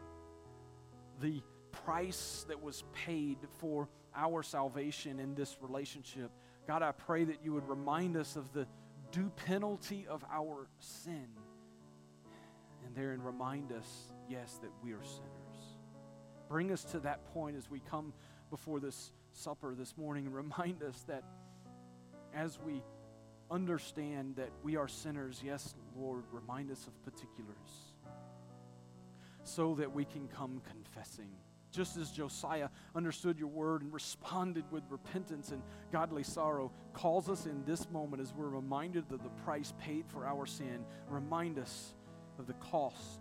the 1.21 1.41
price 1.71 2.45
that 2.47 2.61
was 2.61 2.83
paid 2.93 3.37
for 3.59 3.89
our 4.15 4.43
salvation 4.43 5.19
in 5.19 5.35
this 5.35 5.57
relationship. 5.61 6.31
God, 6.67 6.81
I 6.81 6.91
pray 6.91 7.25
that 7.25 7.43
you 7.43 7.53
would 7.53 7.67
remind 7.67 8.17
us 8.17 8.35
of 8.35 8.51
the 8.53 8.67
due 9.11 9.31
penalty 9.45 10.05
of 10.09 10.23
our 10.31 10.67
sin. 10.79 11.27
And 12.85 12.95
therein 12.95 13.21
remind 13.21 13.71
us, 13.71 13.87
yes, 14.29 14.59
that 14.61 14.71
we 14.83 14.91
are 14.93 15.03
sinners. 15.03 15.77
Bring 16.49 16.71
us 16.71 16.83
to 16.85 16.99
that 16.99 17.25
point 17.33 17.55
as 17.57 17.69
we 17.69 17.79
come 17.79 18.13
before 18.49 18.79
this 18.79 19.11
supper 19.31 19.75
this 19.75 19.97
morning 19.97 20.25
and 20.27 20.35
remind 20.35 20.83
us 20.83 21.03
that 21.07 21.23
as 22.33 22.59
we 22.59 22.83
understand 23.51 24.35
that 24.37 24.49
we 24.63 24.75
are 24.75 24.87
sinners, 24.87 25.41
yes, 25.43 25.75
Lord, 25.95 26.23
remind 26.31 26.71
us 26.71 26.87
of 26.87 27.03
particulars 27.03 27.55
so 29.43 29.75
that 29.75 29.93
we 29.93 30.05
can 30.05 30.27
come 30.27 30.61
confessing. 30.69 31.29
Just 31.71 31.97
as 31.97 32.09
Josiah 32.09 32.69
understood 32.95 33.37
your 33.37 33.49
word 33.49 33.81
and 33.81 33.93
responded 33.93 34.63
with 34.71 34.83
repentance 34.89 35.51
and 35.51 35.61
godly 35.91 36.23
sorrow, 36.23 36.71
calls 36.93 37.29
us 37.29 37.45
in 37.45 37.63
this 37.65 37.89
moment 37.91 38.21
as 38.21 38.33
we're 38.33 38.47
reminded 38.47 39.11
of 39.11 39.21
the 39.21 39.29
price 39.43 39.73
paid 39.79 40.05
for 40.07 40.25
our 40.25 40.45
sin, 40.45 40.85
remind 41.09 41.59
us 41.59 41.93
of 42.39 42.47
the 42.47 42.53
cost. 42.53 43.19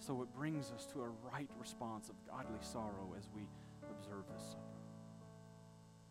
So 0.00 0.22
it 0.22 0.32
brings 0.34 0.70
us 0.72 0.86
to 0.92 1.02
a 1.02 1.08
right 1.32 1.50
response 1.58 2.08
of 2.08 2.16
godly 2.28 2.58
sorrow 2.60 3.14
as 3.16 3.28
we 3.34 3.42
observe 3.90 4.24
this 4.34 4.42
supper. 4.42 4.62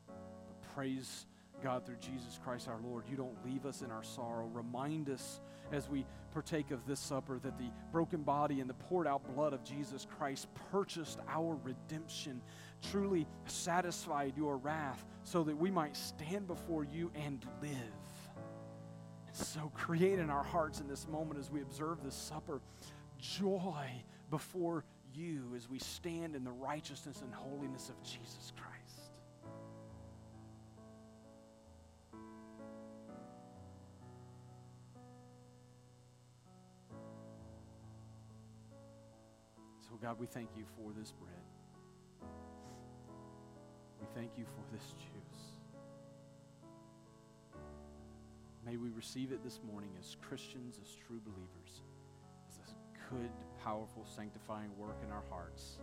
But 0.08 0.74
praise 0.74 1.26
God, 1.66 1.84
through 1.84 1.96
Jesus 1.96 2.40
Christ 2.44 2.68
our 2.68 2.80
Lord, 2.84 3.06
you 3.10 3.18
don't 3.18 3.44
leave 3.44 3.66
us 3.66 3.82
in 3.82 3.90
our 3.90 4.04
sorrow. 4.04 4.46
Remind 4.54 5.10
us 5.10 5.42
as 5.72 5.90
we 5.90 6.06
partake 6.32 6.70
of 6.70 6.86
this 6.86 7.00
supper 7.00 7.40
that 7.40 7.58
the 7.58 7.72
broken 7.92 8.22
body 8.22 8.60
and 8.60 8.70
the 8.70 8.76
poured 8.76 9.08
out 9.08 9.26
blood 9.34 9.52
of 9.52 9.64
Jesus 9.64 10.06
Christ 10.20 10.48
purchased 10.72 11.18
our 11.28 11.58
redemption, 11.64 12.40
truly 12.92 13.26
satisfied 13.48 14.34
your 14.38 14.58
wrath, 14.58 15.04
so 15.24 15.44
that 15.44 15.58
we 15.58 15.72
might 15.72 15.98
stand 15.98 16.46
before 16.46 16.84
you 16.84 17.12
and 17.16 17.44
live. 17.64 17.72
And 19.26 19.36
so, 19.36 19.72
create 19.74 20.20
in 20.20 20.30
our 20.30 20.44
hearts 20.44 20.82
in 20.82 20.88
this 20.88 21.08
moment 21.08 21.40
as 21.40 21.50
we 21.50 21.64
observe 21.64 22.04
this 22.04 22.14
supper 22.14 22.62
joy 23.18 23.88
before 24.30 24.86
you 25.16 25.52
as 25.56 25.68
we 25.68 25.80
stand 25.80 26.36
in 26.36 26.44
the 26.44 26.52
righteousness 26.52 27.24
and 27.24 27.34
holiness 27.34 27.90
of 27.90 28.00
Jesus 28.04 28.54
Christ. 28.56 28.75
God, 40.06 40.20
we 40.20 40.28
thank 40.28 40.50
you 40.56 40.66
for 40.78 40.94
this 40.94 41.12
bread. 41.14 41.34
We 44.00 44.06
thank 44.14 44.30
you 44.38 44.46
for 44.46 44.62
this 44.72 44.94
juice. 45.02 45.42
May 48.64 48.78
we 48.78 48.90
receive 48.92 49.32
it 49.32 49.44
this 49.44 49.62
morning 49.66 49.90
as 50.00 50.16
Christians, 50.22 50.78
as 50.80 50.94
true 50.94 51.20
believers, 51.26 51.82
as 52.48 52.70
a 52.70 53.16
good, 53.16 53.32
powerful, 53.64 54.06
sanctifying 54.06 54.70
work 54.78 54.96
in 55.04 55.12
our 55.12 55.24
hearts. 55.28 55.80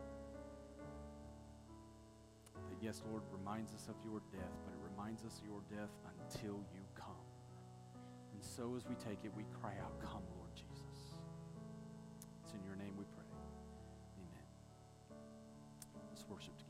That, 2.54 2.78
yes, 2.80 3.02
Lord, 3.10 3.24
reminds 3.36 3.74
us 3.74 3.88
of 3.88 3.96
your 4.04 4.20
death, 4.30 4.54
but 4.64 4.70
it 4.70 4.88
reminds 4.88 5.24
us 5.24 5.40
of 5.42 5.50
your 5.50 5.62
death 5.68 5.90
until 6.06 6.62
you 6.70 6.86
come. 6.94 7.26
And 8.34 8.44
so 8.44 8.76
as 8.76 8.86
we 8.86 8.94
take 8.94 9.18
it, 9.24 9.32
we 9.36 9.42
cry 9.60 9.74
out, 9.82 9.98
Come, 9.98 10.22
Lord 10.38 10.54
Jesus. 10.54 11.18
It's 12.44 12.54
in 12.54 12.62
your 12.62 12.76
name 12.76 12.94
Let's 16.22 16.30
worship 16.30 16.61